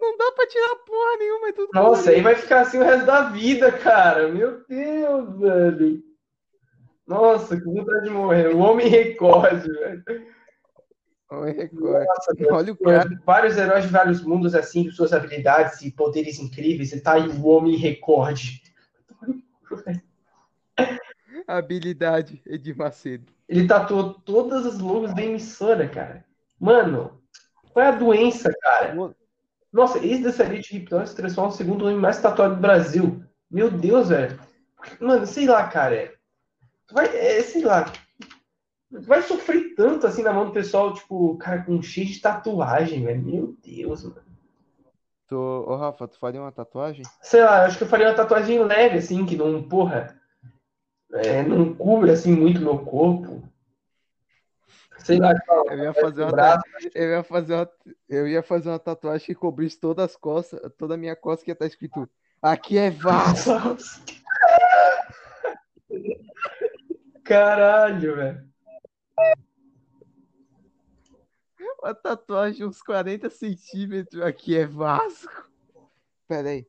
Não 0.00 0.16
dá 0.18 0.32
pra 0.32 0.46
tirar 0.48 0.74
porra 0.84 1.16
nenhuma, 1.18 1.48
é 1.48 1.52
tudo 1.52 1.70
Nossa, 1.72 2.10
aí 2.10 2.20
vai 2.20 2.34
ficar 2.34 2.62
assim 2.62 2.78
o 2.78 2.82
resto 2.82 3.06
da 3.06 3.30
vida, 3.30 3.70
cara. 3.70 4.28
Meu 4.28 4.64
Deus, 4.66 5.38
velho. 5.38 6.02
Nossa, 7.06 7.56
que 7.56 7.64
vontade 7.64 8.04
de 8.04 8.10
morrer. 8.10 8.52
O 8.52 8.58
homem 8.58 8.88
recorde, 8.88 9.72
velho. 9.72 10.04
Homem 11.30 11.54
recorde. 11.54 12.06
Nossa, 12.06 12.34
Olha 12.50 12.72
o 12.72 12.76
cara. 12.76 13.08
Vários 13.24 13.56
heróis 13.56 13.84
de 13.84 13.90
vários 13.90 14.22
mundos, 14.22 14.56
assim, 14.56 14.86
com 14.86 14.90
suas 14.90 15.12
habilidades 15.12 15.82
e 15.82 15.90
poderes 15.92 16.40
incríveis, 16.40 16.92
e 16.92 17.00
tá 17.00 17.12
aí 17.12 17.28
o 17.28 17.46
homem 17.46 17.76
recorde. 17.76 18.60
Habilidade, 21.46 22.42
Edir 22.46 22.76
Macedo. 22.76 23.32
Ele 23.48 23.66
tatuou 23.66 24.14
todas 24.14 24.66
as 24.66 24.78
logos 24.78 25.14
da 25.14 25.22
emissora, 25.22 25.88
cara. 25.88 26.24
Mano, 26.58 27.22
qual 27.72 27.84
é 27.84 27.88
a 27.88 27.92
doença, 27.92 28.52
cara? 28.60 28.94
Nossa, 29.72 29.98
ex-descendente 29.98 30.70
de 30.70 30.78
Riptão 30.78 31.06
se 31.06 31.14
transforma 31.14 31.50
no 31.50 31.56
segundo 31.56 31.84
homem 31.84 31.96
mais 31.98 32.20
tatuado 32.20 32.54
do 32.54 32.60
Brasil. 32.60 33.22
Meu 33.50 33.70
Deus, 33.70 34.08
velho. 34.08 34.38
Mano, 35.00 35.26
sei 35.26 35.46
lá, 35.46 35.68
cara. 35.68 36.12
Vai, 36.90 37.06
é, 37.06 37.42
sei 37.42 37.62
lá. 37.62 37.92
Vai 38.90 39.22
sofrer 39.22 39.74
tanto 39.74 40.06
assim 40.06 40.22
na 40.22 40.32
mão 40.32 40.46
do 40.46 40.52
pessoal, 40.52 40.94
tipo, 40.94 41.36
cara, 41.36 41.62
com 41.62 41.82
cheio 41.82 42.06
de 42.06 42.20
tatuagem, 42.20 43.04
velho. 43.04 43.22
Meu 43.22 43.56
Deus, 43.62 44.04
mano. 44.04 44.24
Tu, 45.28 45.36
ô 45.36 45.76
Rafa, 45.76 46.06
tu 46.06 46.18
faria 46.18 46.40
uma 46.40 46.52
tatuagem? 46.52 47.04
Sei 47.20 47.42
lá, 47.42 47.64
acho 47.66 47.78
que 47.78 47.84
eu 47.84 47.88
faria 47.88 48.06
uma 48.06 48.14
tatuagem 48.14 48.62
leve, 48.62 48.98
assim, 48.98 49.26
que 49.26 49.36
não, 49.36 49.62
porra, 49.62 50.15
é, 51.12 51.42
não 51.42 51.74
cubre 51.74 52.10
assim 52.10 52.32
muito 52.32 52.60
meu 52.60 52.78
corpo. 52.78 53.42
Sei 54.98 55.18
lá, 55.18 55.32
eu 55.70 55.78
ia 55.78 55.94
fazer 55.94 56.22
uma, 56.22 56.32
braço, 56.32 56.64
eu 56.94 57.10
ia 57.10 57.22
fazer 57.22 57.54
uma, 57.54 57.70
eu 58.08 58.26
ia 58.26 58.42
fazer 58.42 58.68
uma 58.70 58.78
tatuagem 58.78 59.26
que 59.26 59.34
cobrisse 59.34 59.78
todas 59.78 60.06
as 60.06 60.16
costas, 60.16 60.60
toda 60.76 60.94
a 60.94 60.96
minha 60.96 61.14
costa 61.14 61.44
que 61.44 61.50
ia 61.50 61.52
estar 61.52 61.66
escrito 61.66 62.08
aqui 62.42 62.78
é 62.78 62.90
Vasco. 62.90 63.76
Caralho, 67.24 68.16
velho. 68.16 68.46
Uma 71.82 71.94
tatuagem 71.94 72.66
uns 72.66 72.82
40 72.82 73.30
centímetros 73.30 74.22
aqui 74.22 74.56
é 74.56 74.66
Vasco. 74.66 75.50
Pera 76.26 76.48
aí. 76.48 76.66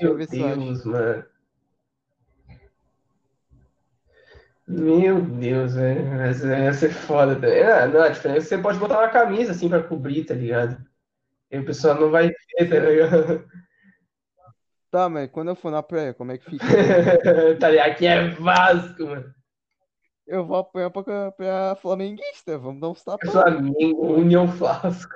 Meu 0.00 0.16
Deus, 0.16 0.84
mano. 0.84 1.35
Meu 4.66 5.20
Deus, 5.20 5.74
velho. 5.74 6.06
Mas 6.16 6.42
ia 6.42 6.72
ser 6.72 6.90
foda 6.90 7.34
também. 7.34 7.62
Ah, 7.62 7.86
não, 7.86 8.02
a 8.02 8.08
diferença 8.08 8.38
é 8.38 8.42
que 8.42 8.48
você 8.48 8.58
pode 8.58 8.78
botar 8.78 8.98
uma 8.98 9.08
camisa 9.08 9.52
assim 9.52 9.68
pra 9.68 9.82
cobrir, 9.82 10.24
tá 10.24 10.34
ligado? 10.34 10.84
E 11.50 11.58
o 11.58 11.64
pessoal 11.64 12.00
não 12.00 12.10
vai 12.10 12.28
ver, 12.28 12.68
tá 12.68 12.78
ligado? 12.80 13.48
Tá, 14.90 15.08
mas 15.08 15.30
quando 15.30 15.48
eu 15.48 15.56
for 15.56 15.70
na 15.70 15.82
praia, 15.82 16.14
como 16.14 16.32
é 16.32 16.38
que 16.38 16.50
fica? 16.50 16.64
tá 17.60 17.70
ligado? 17.70 17.90
Aqui 17.90 18.06
é 18.06 18.28
Vasco, 18.30 19.04
mano. 19.04 19.34
Eu 20.26 20.44
vou 20.44 20.56
apanhar 20.56 20.90
pra, 20.90 21.30
pra 21.30 21.76
flamenguista. 21.80 22.58
Vamos 22.58 22.80
dar 22.80 22.88
uns 22.88 23.04
tapas. 23.04 23.30
Flamengo, 23.30 24.14
União 24.14 24.46
Vasco. 24.46 25.14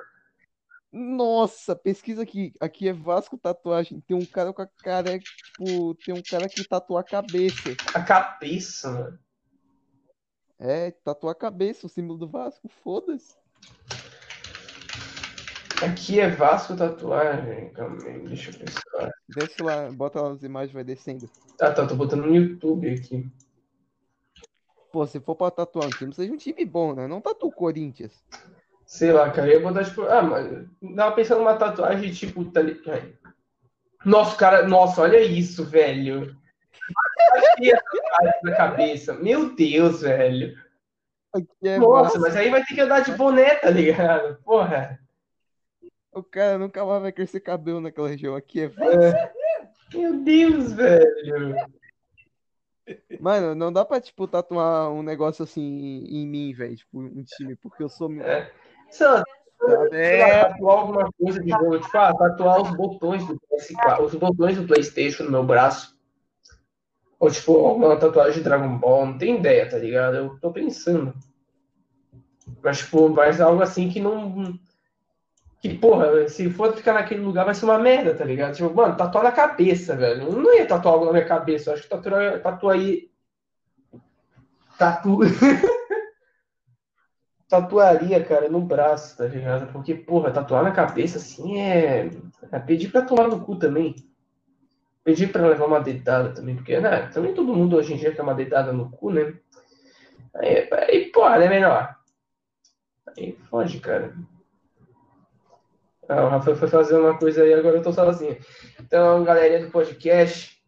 Nossa, 0.91 1.75
pesquisa 1.75 2.23
aqui. 2.23 2.53
Aqui 2.61 2.87
é 2.87 2.93
Vasco 2.93 3.37
tatuagem. 3.37 3.99
Tem 4.01 4.15
um 4.15 4.25
cara 4.25 4.53
com 4.53 4.61
a 4.61 4.67
cara, 4.67 5.19
tipo, 5.19 5.95
tem 5.95 6.13
um 6.13 6.21
cara 6.21 6.47
que 6.47 6.63
tatua 6.65 7.01
a 7.01 7.03
cabeça. 7.03 7.75
A 7.93 8.01
cabeça, 8.01 8.91
mano. 8.91 9.19
É, 10.63 10.91
tatuar 10.91 11.31
a 11.31 11.35
cabeça, 11.35 11.87
o 11.87 11.89
símbolo 11.89 12.19
do 12.19 12.27
Vasco, 12.27 12.69
foda-se. 12.83 13.35
Aqui 15.83 16.19
é 16.19 16.29
Vasco 16.29 16.77
tatuagem. 16.77 17.71
Calma 17.71 17.97
aí, 18.05 18.19
deixa 18.27 18.51
eu 18.51 18.59
pensar. 18.59 19.11
Desce 19.27 19.59
lá, 19.63 19.89
bota 19.91 20.21
lá 20.21 20.29
as 20.29 20.43
imagens, 20.43 20.71
vai 20.71 20.83
descendo. 20.83 21.27
Tá, 21.57 21.73
tá, 21.73 21.87
tô 21.87 21.95
botando 21.95 22.27
no 22.27 22.35
YouTube 22.35 22.87
aqui. 22.93 23.27
Pô, 24.91 25.07
se 25.07 25.19
for 25.19 25.35
pra 25.35 25.49
tatuar 25.49 25.87
um 25.87 25.89
time, 25.89 26.13
seja 26.13 26.31
um 26.31 26.37
time 26.37 26.63
bom, 26.63 26.93
né? 26.93 27.07
Não 27.07 27.21
tatua 27.21 27.49
o 27.49 27.51
Corinthians. 27.51 28.13
Sei 28.85 29.11
lá, 29.11 29.31
cara, 29.31 29.47
eu 29.47 29.59
ia 29.59 29.67
botar 29.67 29.83
tipo. 29.83 30.03
Ah, 30.03 30.21
mas. 30.21 30.67
Tava 30.95 31.15
pensando 31.15 31.39
numa 31.39 31.55
tatuagem 31.55 32.11
tipo. 32.11 32.45
Tá 32.51 32.61
Nossa, 34.05 34.35
cara, 34.35 34.67
nossa, 34.67 35.01
olha 35.01 35.23
isso, 35.23 35.65
velho 35.65 36.39
na 38.43 38.55
cabeça. 38.55 39.13
Meu 39.13 39.55
Deus, 39.55 40.01
velho. 40.01 40.57
É 41.63 41.77
Nossa, 41.77 42.19
mas 42.19 42.35
aí 42.35 42.49
vai 42.49 42.63
ter 42.63 42.75
que 42.75 42.81
andar 42.81 43.01
de 43.01 43.11
boné, 43.13 43.55
tá 43.55 43.69
ligado? 43.69 44.37
Porra. 44.43 44.99
O 46.11 46.21
cara 46.21 46.57
nunca 46.57 46.85
mais 46.85 47.01
vai 47.01 47.11
crescer 47.11 47.39
cabelo 47.39 47.79
naquela 47.79 48.09
região. 48.09 48.35
Aqui 48.35 48.61
é, 48.61 48.65
é. 48.65 49.31
Meu 49.93 50.17
Deus, 50.23 50.73
velho. 50.73 51.55
Mano, 53.19 53.55
não 53.55 53.71
dá 53.71 53.85
pra, 53.85 54.01
tipo, 54.01 54.27
tatuar 54.27 54.91
um 54.91 55.01
negócio 55.01 55.43
assim 55.43 56.03
em 56.05 56.27
mim, 56.27 56.53
velho. 56.53 56.75
Tipo, 56.75 56.99
um 56.99 57.23
time, 57.23 57.55
porque 57.55 57.83
eu 57.83 57.89
sou. 57.89 58.11
É. 58.21 58.51
Lá, 58.99 59.23
é... 59.91 60.43
tatuar 60.45 60.79
alguma 60.79 61.11
coisa 61.13 61.39
de 61.39 61.49
novo. 61.49 61.79
Tipo, 61.79 61.97
ah, 61.97 62.13
tatuar 62.13 62.61
os 62.61 62.75
botões 62.75 63.25
do 63.25 63.35
PS4, 63.35 64.01
os 64.01 64.15
botões 64.15 64.57
do 64.57 64.67
Playstation 64.67 65.23
no 65.23 65.31
meu 65.31 65.43
braço. 65.43 65.97
Ou, 67.21 67.29
tipo, 67.29 67.53
uma 67.53 67.95
tatuagem 67.97 68.39
de 68.39 68.43
Dragon 68.43 68.79
Ball, 68.79 69.05
não 69.05 69.15
tem 69.15 69.37
ideia, 69.37 69.69
tá 69.69 69.77
ligado? 69.77 70.15
Eu 70.15 70.39
tô 70.39 70.51
pensando. 70.51 71.13
Mas, 72.63 72.79
tipo, 72.79 73.07
mais 73.09 73.39
algo 73.39 73.61
assim 73.61 73.89
que 73.89 73.99
não. 73.99 74.57
Que, 75.61 75.77
porra, 75.77 76.27
se 76.27 76.49
for 76.49 76.75
ficar 76.75 76.93
naquele 76.93 77.21
lugar 77.21 77.45
vai 77.45 77.53
ser 77.53 77.65
uma 77.65 77.77
merda, 77.77 78.15
tá 78.15 78.25
ligado? 78.25 78.55
Tipo, 78.55 78.73
mano, 78.73 78.97
tatuar 78.97 79.23
na 79.23 79.31
cabeça, 79.31 79.95
velho. 79.95 80.23
Eu 80.23 80.31
não 80.31 80.51
ia 80.51 80.65
tatuar 80.65 80.95
algo 80.95 81.05
na 81.05 81.11
minha 81.11 81.25
cabeça. 81.25 81.69
Eu 81.69 81.73
acho 81.75 81.83
que 81.83 81.89
tatuar, 81.89 82.41
tatuar 82.41 82.75
aí. 82.75 83.11
Tatu. 84.79 85.19
tatuaria, 87.47 88.23
cara, 88.23 88.49
no 88.49 88.61
braço, 88.61 89.15
tá 89.15 89.27
ligado? 89.27 89.71
Porque, 89.71 89.93
porra, 89.93 90.31
tatuar 90.31 90.63
na 90.63 90.71
cabeça, 90.71 91.19
assim, 91.19 91.61
é. 91.61 92.09
é 92.51 92.59
pedir 92.59 92.91
pra 92.91 93.03
tomar 93.03 93.27
no 93.27 93.45
cu 93.45 93.57
também. 93.57 93.93
Pedir 95.03 95.31
pra 95.31 95.47
levar 95.47 95.65
uma 95.65 95.79
dedada 95.79 96.33
também, 96.33 96.55
porque, 96.55 96.79
né, 96.79 97.07
também 97.07 97.33
todo 97.33 97.55
mundo 97.55 97.75
hoje 97.75 97.93
em 97.93 97.97
dia 97.97 98.13
quer 98.13 98.21
uma 98.21 98.35
dedada 98.35 98.71
no 98.71 98.89
cu, 98.91 99.11
né? 99.11 99.33
Aí, 100.35 100.69
aí 100.71 101.11
porra, 101.11 101.43
é 101.43 101.49
melhor. 101.49 101.95
Aí 103.17 103.37
foge, 103.49 103.79
cara. 103.79 104.13
Ah, 106.07 106.25
o 106.25 106.29
Rafael 106.29 106.57
foi 106.57 106.67
fazer 106.67 106.97
uma 106.97 107.17
coisa 107.17 107.43
aí, 107.43 107.53
agora 107.53 107.77
eu 107.77 107.83
tô 107.83 107.93
sozinho. 107.93 108.37
Então, 108.79 109.23
galerinha 109.23 109.65
do 109.65 109.71
podcast. 109.71 110.61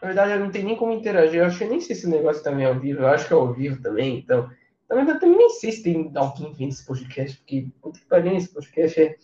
Na 0.00 0.08
verdade, 0.08 0.32
eu 0.32 0.40
não 0.40 0.50
tenho 0.50 0.66
nem 0.66 0.76
como 0.76 0.92
interagir. 0.92 1.40
Eu 1.40 1.46
acho 1.46 1.58
que 1.58 1.64
nem 1.64 1.80
sei 1.80 1.94
se 1.94 2.02
esse 2.02 2.10
negócio 2.10 2.42
também 2.42 2.66
é 2.66 2.68
ao 2.68 2.78
vivo. 2.78 3.00
Eu 3.00 3.08
acho 3.08 3.26
que 3.26 3.32
é 3.32 3.36
ao 3.36 3.52
vivo 3.52 3.80
também. 3.82 4.18
Então, 4.18 4.50
na 4.88 4.96
verdade, 4.96 5.16
eu 5.16 5.20
também 5.20 5.38
nem 5.38 5.50
sei 5.50 5.72
se 5.72 5.82
tem 5.82 6.12
alguém 6.14 6.52
vendo 6.52 6.70
esse 6.72 6.84
podcast, 6.84 7.36
porque 7.38 7.68
puta 7.80 7.98
que 7.98 8.06
pariu, 8.06 8.36
esse 8.36 8.52
podcast 8.52 9.00
é. 9.00 9.16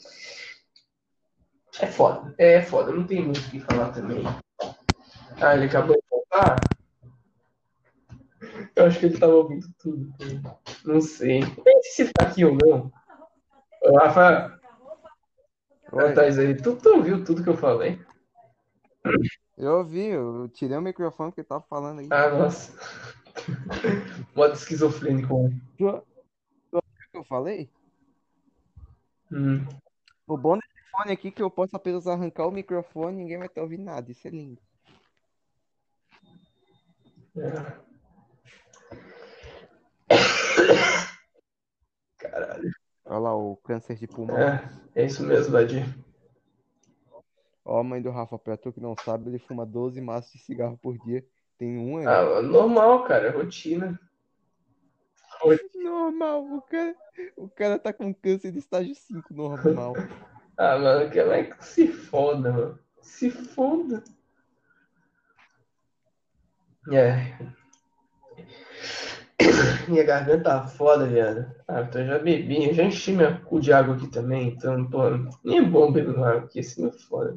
É 1.81 1.87
foda. 1.87 2.35
É 2.39 2.63
foda. 2.63 2.93
Não 2.93 3.05
tem 3.05 3.23
muito 3.23 3.41
o 3.41 3.51
que 3.51 3.61
falar 3.61 3.91
também. 3.91 4.25
Ah, 5.41 5.55
ele 5.55 5.67
acabou 5.67 5.95
de 5.97 6.03
voltar? 6.11 6.57
Eu 8.75 8.87
acho 8.87 8.99
que 9.01 9.07
ele 9.07 9.19
tava 9.19 9.35
ouvindo 9.35 9.67
tudo. 9.79 10.13
Não 10.85 11.01
sei. 11.01 11.41
Nem 11.41 11.83
sei 11.83 11.93
se 11.93 12.03
ele 12.03 12.13
tá 12.13 12.27
aqui 12.27 12.45
ou 12.45 12.57
não. 12.57 12.93
Ô, 13.83 13.97
Rafa, 13.97 14.59
Oi. 15.93 16.15
Thaís 16.15 16.39
aí, 16.39 16.55
tu, 16.55 16.77
tu 16.77 16.89
ouviu 16.91 17.25
tudo 17.25 17.43
que 17.43 17.49
eu 17.49 17.57
falei? 17.57 17.99
Eu 19.57 19.79
ouvi, 19.79 20.07
eu 20.07 20.49
tirei 20.49 20.77
o 20.77 20.83
microfone 20.83 21.33
que 21.33 21.41
ele 21.41 21.49
tava 21.49 21.65
falando 21.69 22.01
aí. 22.01 22.09
Ah, 22.11 22.31
nossa. 22.31 22.73
Modo 24.35 24.55
esquizofrênico. 24.55 25.51
Tu- 25.79 26.03
tu 26.71 26.75
ouviu 26.75 27.07
o 27.09 27.11
que 27.13 27.19
eu 27.19 27.25
falei? 27.25 27.71
Hum. 29.31 29.65
O 30.27 30.37
bom 30.37 30.57
desse 30.57 30.91
fone 30.91 31.13
aqui 31.13 31.29
é 31.29 31.31
que 31.31 31.43
eu 31.43 31.51
posso 31.51 31.77
apenas 31.77 32.07
arrancar 32.07 32.47
o 32.47 32.51
microfone 32.51 33.17
e 33.17 33.19
ninguém 33.19 33.39
vai 33.39 33.47
estar 33.47 33.63
ouvindo 33.63 33.85
nada. 33.85 34.11
Isso 34.11 34.27
é 34.27 34.31
lindo. 34.31 34.61
É. 37.39 37.87
Caralho. 42.19 42.71
Olha 43.05 43.19
lá 43.19 43.37
o 43.37 43.57
câncer 43.57 43.97
de 43.97 44.07
pulmão. 44.07 44.39
É, 44.39 44.69
é 44.95 45.05
isso 45.05 45.25
mesmo, 45.25 45.53
Vadir. 45.53 45.87
Ó, 47.65 47.81
a 47.81 47.85
mãe 47.85 48.01
do 48.01 48.11
Rafa, 48.11 48.39
pra 48.39 48.57
tu 48.57 48.73
que 48.73 48.81
não 48.81 48.95
sabe, 49.05 49.29
ele 49.29 49.39
fuma 49.39 49.67
12 49.67 50.01
maços 50.01 50.33
de 50.33 50.39
cigarro 50.39 50.79
por 50.79 50.97
dia. 50.99 51.25
Tem 51.59 51.77
um 51.79 51.99
aí. 51.99 52.07
Ah, 52.07 52.41
normal, 52.43 53.05
cara, 53.05 53.31
rotina. 53.31 53.99
Normal, 55.75 56.45
o 56.45 56.63
cara, 56.63 56.97
o 57.37 57.49
cara 57.49 57.79
tá 57.79 57.93
com 57.93 58.13
câncer 58.13 58.51
de 58.51 58.59
estágio 58.59 58.95
5, 58.95 59.35
normal. 59.35 59.95
Ah, 60.59 60.79
mano, 60.79 61.11
que 61.11 61.19
é 61.21 61.45
que 61.45 61.63
se 61.67 61.87
foda, 61.87 62.51
mano. 62.51 62.79
Se 63.03 63.31
foda. 63.31 64.03
É. 66.93 67.33
Minha 69.89 70.05
garganta 70.05 70.45
tá 70.45 70.67
foda, 70.67 71.07
viado. 71.07 71.47
Ah, 71.69 71.83
então 71.83 72.01
eu 72.01 72.07
já 72.07 72.19
bebi, 72.19 72.69
eu 72.69 72.75
já 72.75 72.85
enchi 72.85 73.13
minha 73.13 73.39
cu 73.41 73.61
de 73.61 73.73
água 73.73 73.95
aqui 73.95 74.09
também, 74.09 74.49
então, 74.49 74.85
pô, 74.89 75.03
nem 75.45 75.59
é 75.59 75.63
bom 75.63 75.93
beber 75.93 76.19
água 76.19 76.45
aqui, 76.45 76.61
assim 76.61 76.87
é 76.89 76.93
foda. 76.93 77.35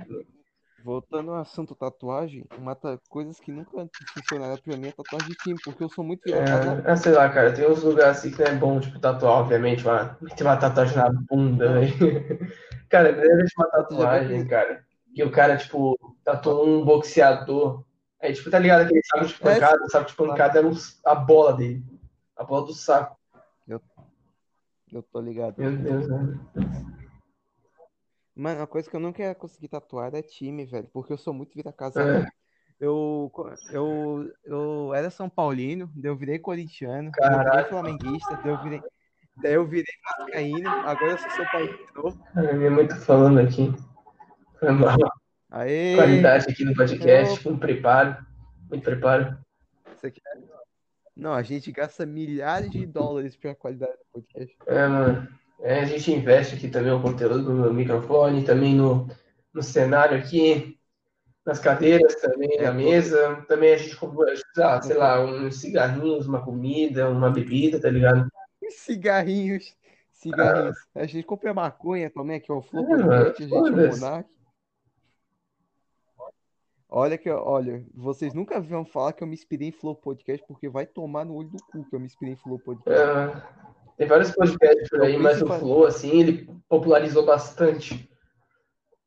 Voltando 0.83 1.31
ao 1.31 1.41
assunto 1.41 1.75
tatuagem, 1.75 2.45
uma 2.57 2.73
ta- 2.73 2.97
coisas 3.09 3.37
que 3.39 3.51
nunca 3.51 3.87
funcionaram 4.13 4.57
pra 4.57 4.77
mim 4.77 4.87
é 4.87 4.91
tatuagem 4.91 5.27
de 5.29 5.35
time, 5.35 5.59
porque 5.63 5.83
eu 5.83 5.89
sou 5.89 6.03
muito 6.03 6.21
virado. 6.25 6.81
É, 6.87 6.91
ah, 6.91 6.95
sei 6.95 7.11
lá, 7.11 7.29
cara, 7.29 7.51
tem 7.53 7.69
uns 7.69 7.83
lugares 7.83 8.17
assim 8.19 8.31
que 8.31 8.41
não 8.41 8.47
é 8.47 8.55
bom, 8.55 8.79
tipo, 8.79 8.97
tatuar, 8.99 9.41
obviamente, 9.41 9.83
uma, 9.83 10.17
meter 10.21 10.43
uma 10.45 10.57
tatuagem 10.57 10.95
na 10.97 11.11
bunda, 11.29 11.73
velho. 11.73 11.93
Cara, 12.89 13.11
não 13.11 13.21
é 13.21 13.45
uma 13.57 13.67
tatuagem, 13.69 14.47
cara. 14.47 14.83
Que 15.13 15.23
o 15.23 15.31
cara, 15.31 15.57
tipo, 15.57 15.95
tatuou 16.23 16.67
um 16.67 16.83
boxeador. 16.83 17.83
Aí, 18.21 18.33
tipo, 18.33 18.49
tá 18.49 18.59
ligado 18.59 18.81
aquele 18.81 19.01
saco 19.03 19.25
de 19.25 19.33
É, 19.35 19.37
pancada? 19.37 19.83
O 19.83 19.89
saco 19.89 20.09
de 20.09 20.15
pancada 20.15 20.59
era 20.59 20.67
um- 20.67 20.73
a 21.05 21.15
bola 21.15 21.53
dele. 21.53 21.83
A 22.35 22.43
bola 22.43 22.65
do 22.65 22.73
saco. 22.73 23.17
Eu 24.91 25.03
tô 25.03 25.21
ligado. 25.21 25.53
Meu 25.59 25.71
Deus, 25.77 26.07
né? 26.09 26.17
Mano, 28.35 28.61
uma 28.61 28.67
coisa 28.67 28.89
que 28.89 28.95
eu 28.95 28.99
nunca 28.99 29.21
ia 29.21 29.35
conseguir 29.35 29.67
tatuar 29.67 30.15
é 30.15 30.21
time, 30.23 30.65
velho, 30.65 30.89
porque 30.91 31.13
eu 31.13 31.17
sou 31.17 31.31
muito 31.33 31.53
vira-casaca. 31.53 32.09
É. 32.09 32.25
Eu, 32.79 33.31
eu, 33.71 34.31
eu 34.45 34.93
era 34.95 35.11
São 35.11 35.29
Paulino, 35.29 35.91
daí 35.95 36.09
eu 36.09 36.15
virei 36.15 36.39
corintiano, 36.39 37.11
daí 37.11 37.29
eu 37.29 37.37
virei 37.37 37.43
Caralho. 37.49 37.67
flamenguista, 37.67 38.35
daí 38.41 38.51
eu 38.51 38.57
virei, 38.63 38.81
daí 39.43 39.53
eu 39.53 39.67
virei 39.67 39.93
vascaíno, 40.17 40.67
agora 40.85 41.11
eu 41.11 41.17
sou 41.19 41.31
São 41.31 41.45
Paulino 41.51 41.77
de 41.77 41.93
novo. 41.95 42.25
Ai, 42.35 42.53
Minha 42.53 42.71
mãe 42.71 42.87
tá 42.87 42.95
falando 42.95 43.39
aqui. 43.39 43.71
Foi 44.59 44.71
mal. 44.71 44.97
Aê! 45.49 45.95
Qualidade 45.95 46.45
aqui 46.49 46.63
no 46.63 46.75
podcast, 46.75 47.43
com 47.43 47.57
preparo. 47.57 48.15
Muito 48.69 48.83
preparo. 48.83 49.37
Não, 51.15 51.33
a 51.33 51.41
gente 51.41 51.71
gasta 51.71 52.05
milhares 52.05 52.69
de 52.69 52.85
dólares 52.85 53.35
pra 53.35 53.55
qualidade 53.55 53.93
do 53.93 54.05
podcast. 54.13 54.55
É, 54.67 54.87
mano. 54.87 55.27
É, 55.61 55.81
a 55.81 55.85
gente 55.85 56.11
investe 56.11 56.55
aqui 56.55 56.69
também 56.69 56.93
o 56.93 57.01
conteúdo 57.01 57.53
no 57.53 57.73
microfone, 57.73 58.45
também 58.45 58.75
no, 58.75 59.09
no 59.53 59.61
cenário 59.61 60.17
aqui, 60.17 60.79
nas 61.45 61.59
cadeiras 61.59 62.15
também, 62.15 62.57
É, 62.57 62.63
na 62.63 62.71
mesa. 62.71 63.43
Também 63.47 63.73
a 63.73 63.77
gente 63.77 63.97
compra, 63.97 64.33
ah, 64.57 64.81
sei 64.81 64.95
lá, 64.95 65.19
uns 65.25 65.59
cigarrinhos, 65.59 66.27
uma 66.27 66.45
comida, 66.45 67.09
uma 67.09 67.29
bebida, 67.29 67.81
tá 67.81 67.89
ligado? 67.89 68.29
Cigarrinhos, 68.69 69.75
cigarrinhos. 70.11 70.77
A 70.95 71.05
gente 71.05 71.25
compra 71.25 71.53
maconha 71.53 72.09
também, 72.09 72.37
aqui 72.37 72.51
é 72.51 72.53
o 72.53 72.61
Flow 72.61 72.85
É, 72.85 72.97
mano, 72.97 73.13
a 73.13 73.25
gente 73.33 73.53
é 73.53 73.57
o. 73.57 73.61
Monark. 73.63 74.38
Olha 76.91 77.17
que, 77.19 77.29
olha, 77.29 77.85
vocês 77.93 78.33
nunca 78.33 78.59
viram 78.59 78.83
falar 78.83 79.13
que 79.13 79.23
eu 79.23 79.27
me 79.27 79.35
inspirei 79.35 79.67
em 79.67 79.71
Flow 79.71 79.95
Podcast, 79.95 80.43
porque 80.47 80.67
vai 80.67 80.87
tomar 80.87 81.23
no 81.23 81.35
olho 81.35 81.49
do 81.49 81.57
cu 81.71 81.87
que 81.87 81.95
eu 81.95 81.99
me 81.99 82.07
inspirei 82.07 82.33
em 82.33 82.37
Flow 82.37 82.57
Podcast. 82.57 82.99
É, 82.99 83.41
tem 83.95 84.07
vários 84.07 84.31
podcasts 84.31 84.89
por 84.89 85.01
aí, 85.03 85.13
Eu 85.13 85.19
mas 85.19 85.39
o 85.41 85.47
Flow, 85.47 85.85
assim, 85.85 86.19
ele 86.19 86.49
popularizou 86.67 87.23
bastante. 87.25 88.09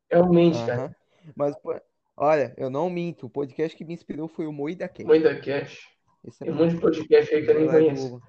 Realmente, 0.09 0.59
cara. 0.65 0.83
Aham. 0.83 0.95
Mas, 1.35 1.57
pô, 1.59 1.75
olha, 2.17 2.55
eu 2.57 2.71
não 2.71 2.89
minto, 2.89 3.27
o 3.27 3.31
podcast 3.31 3.77
que 3.77 3.85
me 3.85 3.95
inspirou 3.95 4.29
foi 4.29 4.47
o 4.47 4.53
Moída 4.53 4.87
Cast. 4.87 5.05
Moída 5.05 5.35
Cash. 5.41 5.81
Esse 6.25 6.45
é 6.45 6.47
Tem 6.47 6.55
um 6.55 6.57
monte 6.59 6.75
de 6.77 6.81
podcast 6.81 7.35
aí 7.35 7.45
que 7.45 7.51
eu 7.51 7.55
nem 7.59 7.69
é 7.69 7.71
conheço. 7.71 8.11
do- 8.11 8.23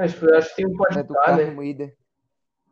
Acho, 0.00 0.18
que- 0.18 0.34
acho 0.34 0.48
que 0.50 0.56
tem 0.56 0.66
um 0.66 0.76
É 0.90 1.02
do 1.04 1.14
Carlos 1.14 1.46
né? 1.46 1.50
Moída. 1.52 1.92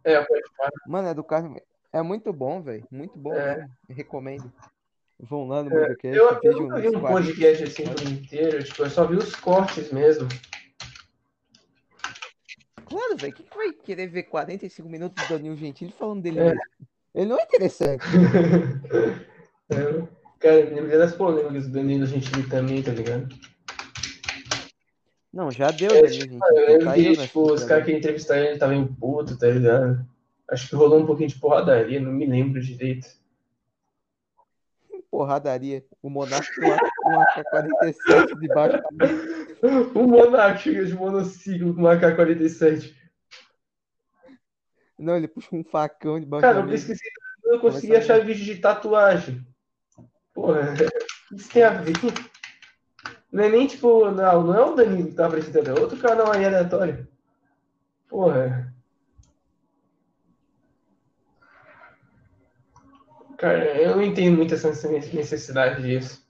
É, 0.02 0.18
o 0.18 0.26
Podpah. 0.26 0.70
Mano, 0.88 1.08
é 1.08 1.14
do 1.14 1.22
Carlos. 1.24 1.60
É 1.92 2.02
muito 2.02 2.32
bom, 2.32 2.60
velho. 2.60 2.84
Muito 2.90 3.16
bom 3.16 3.32
É. 3.32 3.66
Recomendo. 3.88 4.52
Vão 5.20 5.46
lá 5.46 5.62
no 5.62 5.70
Moída 5.70 5.94
Cast, 5.96 6.16
Eu, 6.18 6.38
eu 6.42 6.60
nunca 6.62 6.80
vi 6.80 6.88
um 6.88 7.00
40 7.00 7.08
podcast 7.08 7.64
assim 7.64 7.84
por 7.84 8.02
inteiro, 8.02 8.62
tipo, 8.64 8.82
eu 8.82 8.90
só 8.90 9.06
vi 9.06 9.16
os 9.16 9.34
cortes 9.36 9.90
mesmo. 9.92 10.28
Claro, 12.84 13.16
velho. 13.16 13.32
Quem 13.34 13.46
que 13.46 13.56
vai 13.56 13.72
querer 13.72 14.06
ver 14.08 14.24
45 14.24 14.88
minutos 14.88 15.24
do 15.26 15.34
Danilo 15.34 15.56
Gentili 15.56 15.92
falando 15.92 16.22
dele 16.22 16.40
É. 16.40 16.44
mesmo? 16.44 16.60
Ele 17.14 17.26
não 17.26 17.38
é 17.38 17.42
interessante. 17.42 18.02
É, 19.70 20.06
Cara, 20.38 20.56
eu 20.60 20.68
me 20.68 20.74
lembrei 20.78 20.98
das 20.98 21.14
polêmicas 21.16 21.66
do 21.66 21.72
Danilo 21.72 22.04
Gentili 22.04 22.46
também, 22.50 22.82
tá 22.82 22.92
ligado? 22.92 23.34
Não, 25.32 25.50
já 25.50 25.70
deu, 25.70 25.90
É, 25.90 26.02
Danilo 26.02 26.10
tipo, 26.10 26.32
Gentili. 26.34 26.40
eu 26.60 26.66
lembro 26.66 26.84
Caiu 26.84 27.12
que, 27.16 27.22
tipo, 27.26 27.52
os 27.52 27.64
caras 27.64 27.86
que 27.86 27.92
entrevistaram 27.92 28.42
ele 28.42 28.52
estavam 28.52 28.76
em 28.76 28.86
puto, 28.86 29.38
tá 29.38 29.46
ligado? 29.48 30.06
Acho 30.50 30.68
que 30.68 30.76
rolou 30.76 31.00
um 31.00 31.06
pouquinho 31.06 31.30
de 31.30 31.40
porradaria, 31.40 31.98
não 31.98 32.12
me 32.12 32.26
lembro 32.26 32.60
direito. 32.60 33.06
Porradaria. 35.14 35.84
O 36.02 36.10
Monark 36.10 36.44
tem 36.56 36.68
uma, 36.68 36.78
uma 37.04 37.26
K-47 37.26 38.40
debaixo 38.40 38.82
mesa. 38.90 39.44
O 39.94 40.06
Monark 40.08 40.60
chega 40.60 40.84
de 40.84 40.92
monociclo 40.92 41.72
com 41.72 41.82
uma 41.82 41.96
K-47. 41.96 42.92
Não, 44.98 45.16
ele 45.16 45.28
puxa 45.28 45.48
um 45.52 45.62
facão 45.62 46.18
debaixo 46.18 46.42
Cara, 46.42 46.54
da 46.54 46.60
eu 46.62 46.68
pesquisei, 46.68 47.08
eu 47.44 47.60
consegui 47.60 47.94
achar 47.94 48.24
vídeo 48.24 48.44
de 48.44 48.60
tatuagem. 48.60 49.46
Porra, 50.34 50.74
o 50.74 50.74
que 51.30 51.40
isso 51.40 51.50
tem 51.50 51.62
a 51.62 51.70
ver? 51.70 51.94
Não 53.30 53.44
é 53.44 53.48
nem 53.48 53.68
tipo, 53.68 54.10
não, 54.10 54.42
não 54.42 54.54
é 54.54 54.64
o 54.64 54.74
Danilo 54.74 55.08
que 55.08 55.14
tá 55.14 55.26
apresentando, 55.26 55.68
é 55.68 55.80
outro 55.80 55.96
canal 55.96 56.32
aí 56.32 56.44
aleatório. 56.44 57.06
Porra. 58.08 58.73
Cara, 63.36 63.64
eu 63.80 63.96
não 63.96 64.02
entendo 64.02 64.36
muito 64.36 64.54
essa 64.54 64.70
necessidade 64.90 65.82
disso. 65.82 66.24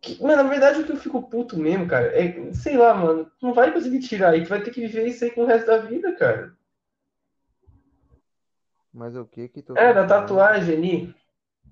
Que- 0.00 0.22
Mano, 0.22 0.42
na 0.42 0.48
verdade, 0.48 0.80
o 0.80 0.84
que 0.84 0.92
eu 0.92 0.96
fico 0.96 1.22
puto 1.28 1.58
mesmo, 1.58 1.86
cara, 1.86 2.06
é, 2.16 2.52
sei 2.52 2.76
lá, 2.76 2.94
mano, 2.94 3.24
tu 3.38 3.46
não 3.46 3.54
vai 3.54 3.72
conseguir 3.72 4.00
tirar 4.00 4.30
aí, 4.30 4.42
tu 4.42 4.48
vai 4.48 4.62
ter 4.62 4.70
que 4.70 4.80
viver 4.80 5.06
isso 5.06 5.24
aí 5.24 5.30
com 5.30 5.42
o 5.42 5.46
resto 5.46 5.66
da 5.66 5.78
vida, 5.78 6.12
cara. 6.14 6.56
Mas 8.92 9.16
o 9.16 9.24
que 9.24 9.48
que 9.48 9.62
tu 9.62 9.76
É, 9.76 9.92
da 9.92 10.06
tatuagem 10.06 10.76
ali. 10.76 11.14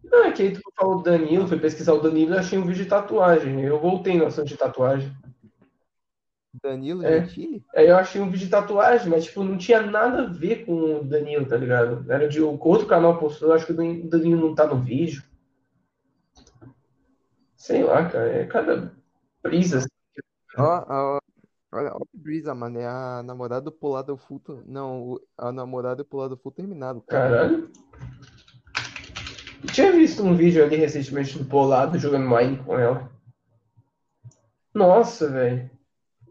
Não, 0.05 0.25
é 0.25 0.33
que 0.33 0.43
aí 0.43 0.53
tu 0.53 0.61
falou 0.77 0.99
do 0.99 1.03
Danilo, 1.03 1.49
fui 1.49 1.59
pesquisar 1.59 1.95
o 1.95 2.01
Danilo 2.01 2.35
e 2.35 2.39
achei 2.39 2.59
um 2.59 2.67
vídeo 2.67 2.85
de 2.85 2.91
tatuagem. 2.91 3.61
Eu 3.63 3.81
voltei 3.81 4.17
no 4.17 4.27
assunto 4.27 4.47
de 4.47 4.57
tatuagem. 4.57 5.13
Danilo 6.63 7.05
É. 7.05 7.21
Gentili? 7.25 7.65
Aí 7.75 7.89
eu 7.89 7.97
achei 7.97 8.21
um 8.21 8.27
vídeo 8.31 8.45
de 8.47 8.51
tatuagem, 8.51 9.09
mas 9.09 9.25
tipo, 9.25 9.43
não 9.45 9.57
tinha 9.59 9.81
nada 9.83 10.23
a 10.23 10.27
ver 10.27 10.65
com 10.65 11.01
o 11.01 11.05
Danilo, 11.05 11.47
tá 11.47 11.57
ligado? 11.57 12.11
Era 12.11 12.29
de 12.29 12.41
outro 12.41 12.87
canal 12.87 13.19
postou, 13.19 13.53
acho 13.53 13.67
que 13.67 13.73
o 13.73 13.77
Dan- 13.77 14.05
o 14.05 14.09
Danilo 14.09 14.49
não 14.49 14.55
tá 14.55 14.67
no 14.67 14.81
vídeo. 14.81 15.23
Sei 17.57 17.83
lá, 17.83 18.09
cara, 18.09 18.29
é 18.29 18.47
cada 18.47 18.93
brisa. 19.43 19.79
assim. 19.79 19.89
Ó, 20.57 20.85
ó, 20.89 21.19
olha, 21.73 21.93
ó 21.95 21.99
que 21.99 22.17
brisa, 22.19 22.55
mano. 22.55 22.79
É 22.79 22.87
a 22.87 23.23
namorada 23.25 23.63
do 23.63 23.73
Polado 23.73 24.17
Full. 24.17 24.41
Não, 24.67 25.21
a 25.37 25.51
namorada 25.51 25.97
do 25.97 26.05
Polado 26.05 26.37
Full 26.37 26.53
terminado, 26.53 27.01
cara. 27.03 27.29
Caralho. 27.37 27.71
Eu 29.65 29.73
tinha 29.73 29.91
visto 29.93 30.23
um 30.23 30.37
vídeo 30.37 30.63
ali 30.65 30.77
recentemente 30.77 31.37
do 31.39 31.45
Polado 31.45 31.99
jogando 31.99 32.29
Mine 32.29 32.59
com 32.59 32.79
ela. 32.79 33.11
Nossa, 34.73 35.29
velho. 35.29 35.69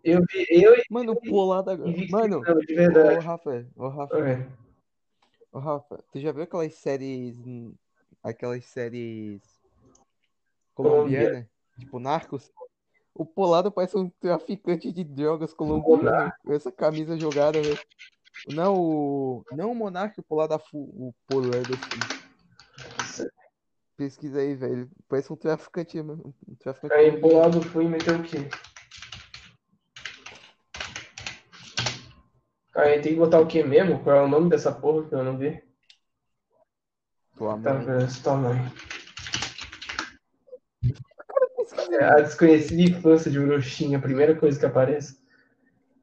Eu 0.06 0.22
vi, 0.32 0.46
eu 0.52 0.76
Mano, 0.88 1.14
o 1.14 1.16
Polado 1.20 1.72
e 1.72 1.74
agora. 1.74 1.92
Mano, 2.12 2.44
de 2.44 2.74
ô 2.74 2.78
verdade. 2.78 3.26
Rafa, 3.26 3.68
ô 3.76 3.88
Rafa, 3.90 4.18
É. 4.20 4.48
ô 5.52 5.58
Rafa, 5.58 6.04
tu 6.12 6.20
já 6.20 6.32
viu 6.32 6.44
aquelas 6.44 6.76
séries. 6.76 7.36
hum, 7.40 7.74
Aquelas 8.24 8.66
séries 8.66 9.42
colombianas? 10.76 11.48
Tipo 11.80 12.00
Narcos? 12.00 12.52
O 13.16 13.26
Polado 13.26 13.72
parece 13.72 13.98
um 13.98 14.10
traficante 14.20 14.92
de 14.92 15.04
drogas 15.04 15.54
colombiano. 15.54 16.32
com 16.44 16.54
Essa 16.54 16.72
camisa 16.72 17.18
jogada, 17.18 17.60
velho. 17.64 17.80
Não, 18.48 18.78
o. 18.80 19.44
Não 19.52 19.72
o 19.72 19.76
Monarca, 19.76 20.22
o 20.22 20.24
Polado 20.24 20.58
Full. 20.60 20.84
O 20.84 21.16
Polado 21.28 21.78
Full. 21.78 22.04
Pesquisa 23.98 24.40
aí, 24.40 24.54
velho. 24.54 24.88
Parece 25.08 25.34
um 25.34 25.36
traficante, 25.36 26.00
mano. 26.02 26.34
Um 26.48 26.56
traficante 26.56 26.94
Aí. 26.94 27.20
Polado 27.20 27.64
fui 27.64 27.86
e 27.86 27.90
meteu 27.90 28.18
o 28.18 28.24
quê? 28.24 28.38
Aí 32.76 33.02
tem 33.02 33.14
que 33.14 33.20
botar 33.20 33.40
o 33.40 33.48
quê 33.48 33.64
mesmo? 33.64 34.04
Qual 34.04 34.16
é 34.16 34.22
o 34.22 34.28
nome 34.28 34.50
dessa 34.50 34.72
porra 34.72 35.08
que 35.08 35.16
eu 35.16 35.24
não 35.24 35.38
vi? 35.38 35.64
Tua 37.38 37.58
Tá 37.62 37.74
mãe. 37.74 37.86
vendo? 37.86 38.10
Sua 38.12 38.36
mãe. 38.36 38.58
É 41.92 42.04
a 42.04 42.16
desconhecida 42.22 42.82
infância 42.82 43.32
de 43.32 43.40
Orochim, 43.40 43.96
a 43.96 44.00
primeira 44.00 44.36
coisa 44.36 44.60
que 44.60 44.66
aparece. 44.66 45.18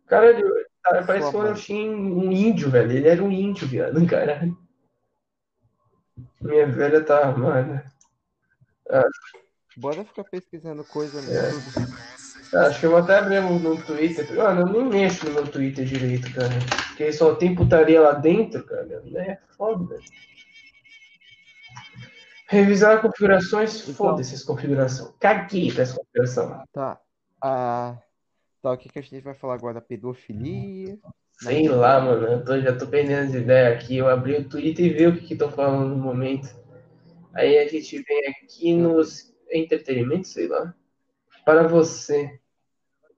Caralho, 0.06 0.48
cara, 0.82 1.04
parece 1.04 1.30
que 1.30 1.36
o. 1.36 1.40
Orochim 1.40 1.88
um 1.90 2.32
índio, 2.32 2.70
velho. 2.70 2.90
Ele 2.92 3.08
era 3.08 3.22
um 3.22 3.30
índio, 3.30 3.66
viado, 3.68 3.94
caralho. 4.06 4.56
Minha 6.40 6.66
velha 6.66 7.04
tá 7.04 7.26
armada. 7.28 7.84
Bora 9.76 10.04
ficar 10.04 10.24
pesquisando 10.24 10.84
coisa 10.84 11.20
no 11.22 11.30
É. 11.30 11.50
YouTube. 11.50 11.92
Acho 12.54 12.80
que 12.80 12.86
eu 12.86 12.90
vou 12.90 12.98
até 13.00 13.16
abrir 13.18 13.40
no 13.40 13.82
Twitter. 13.82 14.34
Mano, 14.36 14.60
eu 14.62 14.66
nem 14.66 14.84
mexo 14.84 15.26
no 15.26 15.32
meu 15.34 15.46
Twitter 15.48 15.84
direito, 15.86 16.32
cara. 16.34 16.50
Porque 16.88 17.10
só 17.12 17.34
tem 17.34 17.54
putaria 17.54 18.00
lá 18.00 18.12
dentro, 18.12 18.62
cara. 18.64 19.02
É 19.16 19.38
foda. 19.56 19.98
Revisar 22.48 23.00
configurações, 23.00 23.80
Então. 23.82 23.94
foda-se 23.94 24.34
as 24.34 24.42
configurações. 24.42 25.14
Caguei 25.18 25.72
pra 25.72 25.82
essa 25.84 25.96
configuração. 25.96 26.62
Tá. 26.72 27.00
Ah, 27.40 27.96
tá, 28.60 28.72
o 28.72 28.76
que 28.76 28.90
que 28.90 28.98
a 28.98 29.02
gente 29.02 29.20
vai 29.20 29.34
falar 29.34 29.54
agora? 29.54 29.80
Pedofilia? 29.80 30.98
Sei 31.40 31.66
lá, 31.68 31.98
mano. 32.00 32.26
Eu 32.26 32.44
tô- 32.44 32.60
já 32.60 32.76
tô 32.76 32.86
perdendo 32.86 33.28
as 33.28 33.34
ideias 33.34 33.74
aqui. 33.74 33.96
Eu 33.96 34.08
abri 34.08 34.36
o 34.36 34.48
Twitter 34.48 34.84
e 34.84 34.90
vi 34.90 35.06
o 35.06 35.14
que 35.16 35.26
que 35.28 35.32
estão 35.32 35.50
falando 35.50 35.88
no 35.88 35.96
momento. 35.96 36.48
Aí 37.34 37.58
a 37.58 37.66
gente 37.66 38.02
vem 38.02 38.26
aqui 38.28 38.74
nos 38.76 39.32
entretenimento, 39.50 40.28
sei 40.28 40.46
lá. 40.48 40.74
Para 41.46 41.66
você. 41.66 42.38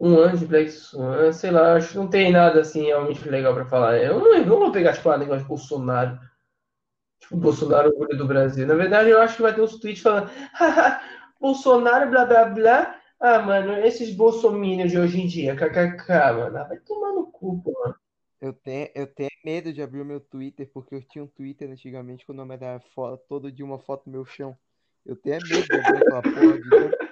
Um 0.00 0.18
ano 0.18 0.36
de 0.36 0.46
Black 0.46 0.70
Swan, 0.70 1.32
sei 1.32 1.50
lá, 1.50 1.74
acho 1.74 1.90
que 1.92 1.96
não 1.96 2.08
tem 2.08 2.32
nada 2.32 2.60
assim 2.60 2.84
realmente 2.84 3.28
legal 3.28 3.54
pra 3.54 3.64
falar. 3.64 3.98
Eu 3.98 4.18
não, 4.18 4.34
eu 4.34 4.46
não 4.46 4.58
vou 4.58 4.72
pegar, 4.72 4.92
tipo, 4.92 5.08
ah, 5.08 5.18
negócio 5.18 5.42
de 5.42 5.48
Bolsonaro. 5.48 6.18
Tipo, 7.20 7.36
Bolsonaro 7.36 7.90
orgulho 7.90 8.18
do 8.18 8.26
Brasil. 8.26 8.66
Na 8.66 8.74
verdade, 8.74 9.10
eu 9.10 9.20
acho 9.20 9.36
que 9.36 9.42
vai 9.42 9.54
ter 9.54 9.62
uns 9.62 9.78
tweets 9.78 10.02
falando, 10.02 10.30
Bolsonaro, 11.40 12.10
blá 12.10 12.26
blá 12.26 12.44
blá. 12.46 13.00
Ah, 13.20 13.38
mano, 13.38 13.72
esses 13.78 14.14
bolsominions 14.14 14.90
de 14.90 14.98
hoje 14.98 15.20
em 15.20 15.26
dia, 15.26 15.56
kkk, 15.56 16.08
mano. 16.36 16.58
Ah, 16.58 16.64
Vai 16.64 16.78
tomar 16.80 17.12
no 17.12 17.26
cu, 17.30 17.62
mano. 17.64 17.94
Eu 18.40 18.52
tenho, 18.52 18.90
eu 18.94 19.06
tenho 19.06 19.30
medo 19.42 19.72
de 19.72 19.80
abrir 19.80 20.02
o 20.02 20.04
meu 20.04 20.20
Twitter, 20.20 20.68
porque 20.74 20.94
eu 20.94 21.02
tinha 21.02 21.24
um 21.24 21.26
Twitter 21.26 21.70
antigamente 21.70 22.26
com 22.26 22.32
o 22.32 22.36
nome 22.36 22.54
era 22.54 22.78
foto, 22.94 23.24
todo 23.26 23.50
de 23.50 23.62
uma 23.62 23.78
foto 23.78 24.04
do 24.04 24.10
meu 24.10 24.26
chão. 24.26 24.54
Eu 25.06 25.16
tenho 25.16 25.38
medo 25.48 25.66
de 25.66 25.76
abrir 25.76 25.96
aquela 25.96 26.22
porra 26.22 26.58
de 26.60 27.03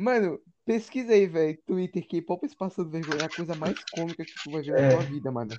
Mano, 0.00 0.40
pesquisa 0.64 1.12
aí, 1.12 1.26
velho. 1.26 1.58
Twitter, 1.66 2.06
K-pop 2.06 2.46
passando 2.56 2.90
vergonha 2.90 3.22
é 3.22 3.24
a 3.26 3.28
coisa 3.28 3.54
mais 3.54 3.78
cômica 3.92 4.24
que 4.24 4.32
tu 4.44 4.50
vai 4.50 4.62
ver 4.62 4.72
na 4.72 4.78
É. 4.78 4.90
tua 4.90 5.02
vida, 5.02 5.30
mano. 5.30 5.54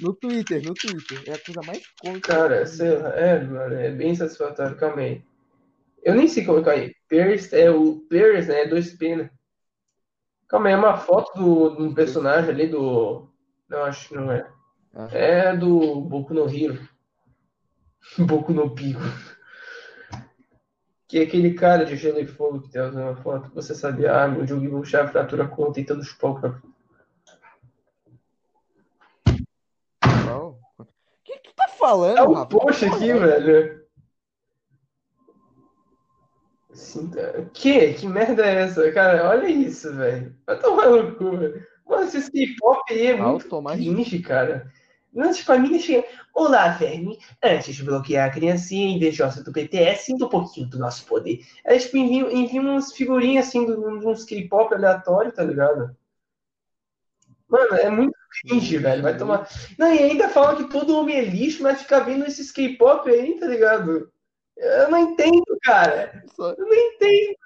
No 0.00 0.14
Twitter, 0.14 0.62
no 0.62 0.74
Twitter. 0.74 1.22
É 1.26 1.34
a 1.34 1.38
coisa 1.44 1.60
mais 1.62 1.82
cômica. 2.00 2.32
Cara, 2.34 2.66
sei 2.66 2.96
lá, 2.98 3.08
é, 3.10 3.42
mano, 3.42 3.74
é 3.74 3.90
bem 3.90 4.14
satisfatório, 4.14 4.76
calma 4.76 5.02
aí. 5.02 5.24
Eu 6.02 6.14
nem 6.14 6.28
sei 6.28 6.44
como 6.44 6.60
é 6.60 6.62
que 6.62 6.70
é. 6.70 6.92
Pierce 7.08 7.54
é 7.56 7.70
o 7.70 8.00
Pierce, 8.08 8.48
né? 8.48 8.62
É 8.62 8.68
dois 8.68 8.92
P, 8.92 9.16
né? 9.16 9.30
Calma 10.48 10.68
aí, 10.68 10.74
é 10.74 10.76
uma 10.76 10.96
foto 10.96 11.36
do, 11.38 11.70
do 11.70 11.94
personagem 11.94 12.50
ali 12.50 12.68
do. 12.68 13.28
Não, 13.68 13.84
acho 13.84 14.08
que 14.08 14.14
não 14.14 14.30
é. 14.30 14.48
Ah. 14.94 15.08
É 15.12 15.56
do 15.56 16.00
Boku 16.02 16.32
no 16.32 16.48
Hero. 16.48 16.88
Boku 18.18 18.52
no 18.52 18.72
Pico. 18.74 19.00
Que 21.08 21.20
é 21.20 21.22
aquele 21.22 21.54
cara 21.54 21.84
de 21.84 21.96
gelo 21.96 22.18
e 22.18 22.26
fogo 22.26 22.60
que 22.62 22.70
tem 22.70 22.82
uma 22.82 23.14
foto. 23.16 23.50
Você 23.54 23.74
sabia, 23.74 24.22
ah, 24.24 24.28
meu 24.28 24.46
jogo 24.46 24.68
vou 24.68 24.80
puxar 24.80 25.04
a 25.04 25.08
fratura 25.08 25.46
conta 25.46 25.74
tentando 25.74 26.02
chupar 26.02 26.30
o 26.32 26.40
cara. 26.40 26.62
Qual? 30.24 30.58
O 30.78 30.84
que 31.24 31.38
que 31.38 31.50
tu 31.50 31.54
tá 31.54 31.68
falando, 31.68 32.18
É 32.18 32.22
um 32.22 32.32
Rafa? 32.32 32.46
post 32.46 32.84
aqui, 32.84 33.12
velho. 33.12 33.86
Sim, 36.72 37.08
tá- 37.10 37.32
Que? 37.54 37.94
Que 37.94 38.06
merda 38.06 38.44
é 38.44 38.62
essa, 38.62 38.90
cara? 38.92 39.28
Olha 39.30 39.48
isso, 39.48 39.94
velho. 39.94 40.36
Vai 40.46 40.58
tomar 40.58 40.90
no 40.90 41.14
cu, 41.16 41.36
velho. 41.36 41.66
Mano, 41.86 42.02
esse 42.04 42.30
K-pop 42.30 42.82
aí 42.92 43.06
é 43.06 43.16
muito 43.16 43.48
cringe, 43.48 44.18
cara. 44.20 44.70
A 45.16 45.58
mina 45.58 45.78
chega. 45.78 46.06
Olá, 46.34 46.68
Verme. 46.68 47.18
Antes 47.42 47.74
de 47.74 47.82
bloquear 47.82 48.28
a 48.28 48.32
criancinha 48.32 48.94
invejosa 48.94 49.42
do 49.42 49.50
BTS, 49.50 50.04
sinta 50.04 50.26
um 50.26 50.28
pouquinho 50.28 50.68
do 50.68 50.78
nosso 50.78 51.06
poder. 51.06 51.40
Aí, 51.66 51.78
tipo, 51.78 51.96
envia, 51.96 52.30
envia 52.30 52.60
umas 52.60 52.92
figurinhas 52.92 53.48
assim 53.48 53.64
de 53.64 53.72
uns 53.72 54.24
K-pop 54.24 54.74
aleatórios, 54.74 55.34
tá 55.34 55.42
ligado? 55.42 55.96
Mano, 57.48 57.74
é 57.76 57.88
muito 57.88 58.14
cringe, 58.42 58.76
velho. 58.76 59.02
Vai 59.02 59.16
tomar. 59.16 59.48
Não, 59.78 59.94
e 59.94 59.98
ainda 60.00 60.28
fala 60.28 60.56
que 60.56 60.68
todo 60.68 60.94
homem 60.98 61.16
é 61.16 61.24
lixo, 61.24 61.62
mas 61.62 61.80
fica 61.80 62.00
vendo 62.00 62.26
esses 62.26 62.52
K-pop 62.52 63.08
aí, 63.08 63.38
tá 63.40 63.46
ligado? 63.46 64.12
Eu 64.54 64.90
não 64.90 64.98
entendo, 64.98 65.56
cara. 65.62 66.22
Eu 66.38 66.56
não 66.58 66.74
entendo, 66.74 67.36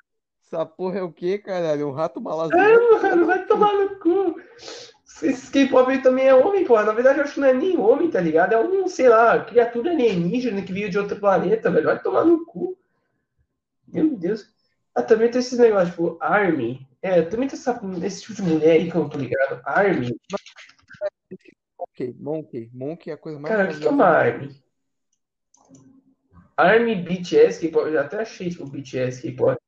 Essa 0.44 0.66
porra 0.66 0.98
é 0.98 1.02
o 1.02 1.12
quê, 1.12 1.38
caralho? 1.38 1.88
Um 1.88 1.92
rato 1.92 2.18
é, 2.18 2.22
malazeiro? 2.22 3.00
mano. 3.00 3.26
Vai 3.26 3.46
tomar 3.46 3.72
no 3.74 3.96
cu. 4.00 4.34
Esse 5.22 5.50
K-pop 5.50 6.02
também 6.02 6.26
é 6.26 6.34
homem, 6.34 6.64
porra. 6.64 6.84
Na 6.84 6.92
verdade, 6.92 7.18
eu 7.18 7.24
acho 7.24 7.34
que 7.34 7.40
não 7.40 7.48
é 7.48 7.52
nem 7.52 7.76
homem, 7.76 8.10
tá 8.10 8.20
ligado? 8.20 8.52
É 8.52 8.58
um, 8.58 8.88
sei 8.88 9.08
lá, 9.08 9.44
criatura 9.44 9.90
alienígena 9.90 10.62
que 10.62 10.72
veio 10.72 10.88
de 10.88 10.98
outro 10.98 11.18
planeta, 11.18 11.70
velho. 11.70 11.86
Vai 11.86 12.00
tomar 12.00 12.24
no 12.24 12.44
cu. 12.46 12.78
Meu 13.86 14.16
Deus. 14.16 14.48
Ah, 14.94 15.02
também 15.02 15.30
tem 15.30 15.40
esses 15.40 15.58
negócios, 15.58 15.90
tipo, 15.90 16.16
Army. 16.20 16.88
É, 17.02 17.22
também 17.22 17.48
tem 17.48 17.58
essa, 17.58 17.80
esse 18.02 18.22
tipo 18.22 18.34
de 18.34 18.42
mulher 18.42 18.72
aí 18.72 18.90
que 18.90 18.96
eu 18.96 19.02
não 19.02 19.08
tô 19.08 19.18
ligado. 19.18 19.60
Army. 19.64 20.16
Monkey, 21.78 22.16
Monkey. 22.18 22.70
Monkey 22.72 23.10
é 23.10 23.14
a 23.14 23.18
coisa 23.18 23.38
mais 23.38 23.54
Cara, 23.54 23.68
o 23.68 23.74
que 23.74 23.80
que 23.80 23.86
é 23.86 23.90
uma 23.90 24.06
Army? 24.06 24.62
Army 26.56 26.94
BTS 26.94 27.60
K-pop. 27.60 27.86
Eu 27.86 27.92
já 27.92 28.00
até 28.02 28.20
achei, 28.20 28.50
tipo, 28.50 28.66
BTS 28.66 29.22
K-pop. 29.22 29.59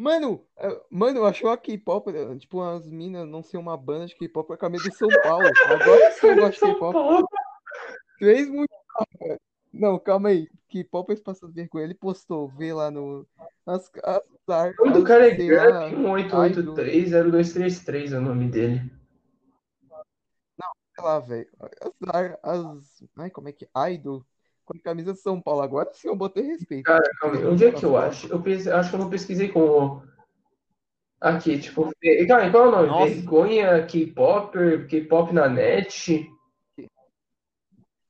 Mano, 0.00 0.44
é, 0.56 0.80
mano, 0.88 1.18
eu 1.18 1.26
achei 1.26 1.46
a 1.46 1.58
K-pop, 1.58 2.10
é, 2.10 2.34
tipo, 2.38 2.62
as 2.62 2.90
minas 2.90 3.28
não 3.28 3.42
ser 3.42 3.58
uma 3.58 3.76
banda 3.76 4.06
de 4.06 4.16
K-pop 4.16 4.46
com 4.46 4.54
a 4.54 4.56
camisa 4.56 4.88
do 4.88 4.94
São 4.94 5.10
Paulo. 5.22 5.46
Agora 5.66 6.10
sim 6.12 6.28
eu 6.28 6.36
gosto 6.40 6.66
de 6.66 6.72
K-pop. 6.72 7.26
Três 8.18 8.48
muito. 8.48 8.72
Não, 9.70 9.98
calma 9.98 10.30
aí. 10.30 10.48
K-pop 10.70 11.12
é 11.12 11.16
passando 11.16 11.52
vergonha. 11.52 11.84
Ele 11.84 11.92
postou, 11.92 12.48
vê 12.48 12.72
lá 12.72 12.90
no. 12.90 13.26
As, 13.66 13.90
as, 14.02 14.22
as, 14.48 14.78
O 14.78 14.86
nome 14.86 14.98
do 14.98 15.04
cara 15.04 15.28
é 15.28 15.34
Gurk 15.34 15.94
1883-0233 15.96 18.14
é 18.14 18.18
o 18.18 18.22
nome 18.22 18.48
dele. 18.48 18.90
sei 20.94 21.04
lá, 21.04 21.20
velho. 21.20 21.46
As, 22.02 22.38
as. 22.42 23.04
Ai, 23.18 23.28
como 23.28 23.50
é 23.50 23.52
que. 23.52 23.68
Idol. 23.92 24.24
Com 24.70 24.78
a 24.78 24.80
camisa 24.82 25.12
de 25.12 25.18
São 25.18 25.40
Paulo. 25.40 25.62
Agora 25.62 25.90
sim 25.92 26.06
eu 26.06 26.14
botei 26.14 26.44
respeito. 26.44 26.84
Cara, 26.84 27.02
calma 27.20 27.36
aí. 27.36 27.46
Onde 27.46 27.64
é 27.64 27.72
que 27.72 27.84
eu 27.84 27.96
acho? 27.96 28.28
Eu 28.28 28.38
acho 28.76 28.90
que 28.90 28.94
eu 28.96 29.00
não 29.00 29.10
pesquisei 29.10 29.48
com 29.48 29.60
o. 29.60 30.02
Aqui, 31.20 31.58
tipo. 31.58 31.90
ve- 32.00 32.26
Calma 32.26 32.44
aí, 32.44 32.50
qual 32.52 32.64
é 32.64 32.68
o 32.68 32.70
nome? 32.70 32.86
Nossa. 32.88 33.14
Vergonha 33.14 33.86
K-Popper, 33.86 34.86
K-Pop 34.86 35.34
na 35.34 35.48
net. 35.48 36.30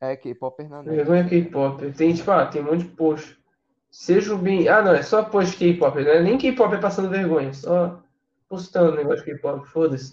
É, 0.02 0.16
K-pop 0.16 0.62
é 0.62 0.68
na 0.68 0.82
net. 0.82 0.96
Vergonha 0.96 1.28
K-Popper. 1.28 1.94
Tem, 1.94 2.12
tipo, 2.14 2.30
ah, 2.30 2.46
tem 2.46 2.62
um 2.62 2.66
monte 2.66 2.84
de 2.84 2.90
post. 2.94 3.38
Seja 3.90 4.36
bem. 4.36 4.68
Ah, 4.68 4.82
não, 4.82 4.94
é 4.94 5.02
só 5.02 5.24
post 5.24 5.56
K-pop, 5.56 5.98
não 6.04 6.10
é 6.10 6.22
nem 6.22 6.38
K-pop 6.38 6.74
é 6.74 6.78
passando 6.78 7.08
vergonha, 7.10 7.52
só 7.54 8.02
postando 8.48 8.94
negócio 8.96 9.24
de 9.24 9.32
K-pop, 9.32 9.66
foda-se. 9.66 10.12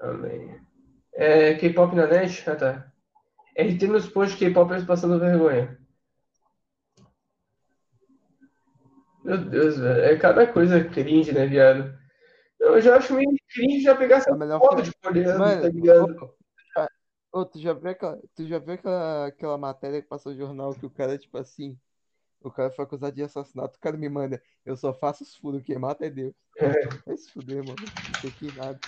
Amém. 0.00 0.60
É 1.14 1.54
K-pop 1.54 1.94
na 1.96 2.06
net? 2.06 2.48
Ah, 2.48 2.54
tá. 2.56 2.92
RT 3.56 3.86
nos 3.88 4.08
posts 4.08 4.38
K-popers 4.38 4.84
passando 4.84 5.18
vergonha. 5.18 5.78
Meu 9.24 9.38
Deus, 9.38 9.78
velho. 9.78 10.02
É 10.02 10.16
cada 10.16 10.46
coisa 10.46 10.84
cringe, 10.84 11.32
né, 11.32 11.46
viado? 11.46 11.98
Eu 12.60 12.80
já 12.80 12.96
acho 12.96 13.14
meio 13.14 13.28
cringe 13.52 13.80
já 13.82 13.96
pegar 13.96 14.16
essa 14.16 14.32
A 14.32 14.36
melhor 14.36 14.60
foto 14.60 14.82
de 14.82 14.92
coreano, 15.02 15.38
tá 15.38 15.68
ligado? 15.68 16.36
ô, 17.32 17.44
tu 17.44 17.58
já 17.58 17.72
viu 17.72 17.90
aquela, 17.90 18.18
tu 18.34 18.46
já 18.46 18.58
viu 18.58 18.74
aquela, 18.74 19.26
aquela 19.26 19.58
matéria 19.58 20.00
que 20.00 20.08
passou 20.08 20.32
no 20.32 20.38
jornal 20.38 20.74
que 20.74 20.86
o 20.86 20.90
cara, 20.90 21.18
tipo 21.18 21.36
assim, 21.36 21.78
o 22.40 22.50
cara 22.50 22.70
foi 22.70 22.84
acusado 22.84 23.14
de 23.14 23.22
assassinato, 23.22 23.76
o 23.76 23.80
cara 23.80 23.96
me 23.96 24.08
manda, 24.08 24.40
eu 24.64 24.76
só 24.76 24.94
faço 24.94 25.22
os 25.24 25.34
furos, 25.36 25.62
quem 25.62 25.78
mata 25.78 26.06
é 26.06 26.10
Deus. 26.10 26.32
É. 26.58 26.86
Vai 27.04 27.16
se 27.16 27.30
fuder, 27.32 27.58
mano. 27.58 27.76
Não 27.80 28.20
sei 28.20 28.30
que 28.30 28.56
nada. 28.56 28.78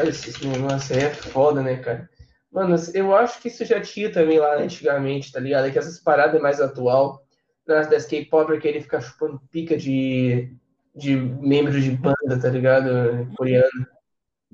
Cara, 0.00 0.08
esse 0.08 0.46
negócio 0.46 0.96
aí 0.96 1.02
é 1.02 1.10
foda, 1.14 1.62
né, 1.62 1.76
cara? 1.76 2.08
Mano, 2.50 2.74
eu 2.94 3.14
acho 3.14 3.38
que 3.40 3.48
isso 3.48 3.66
já 3.66 3.82
tinha 3.82 4.10
também 4.10 4.38
lá 4.38 4.56
antigamente, 4.56 5.30
tá 5.30 5.38
ligado? 5.38 5.66
É 5.66 5.70
que 5.70 5.78
essas 5.78 6.00
paradas 6.00 6.36
é 6.36 6.42
mais 6.42 6.58
atual. 6.58 7.22
Nas 7.66 7.86
das 7.86 8.06
K-Popper 8.06 8.58
que 8.58 8.66
ele 8.66 8.80
fica 8.80 8.98
chupando 8.98 9.38
pica 9.50 9.76
de, 9.76 10.56
de 10.96 11.14
membro 11.14 11.78
de 11.78 11.90
banda, 11.90 12.40
tá 12.40 12.48
ligado? 12.48 12.88
Coreano. 13.36 13.86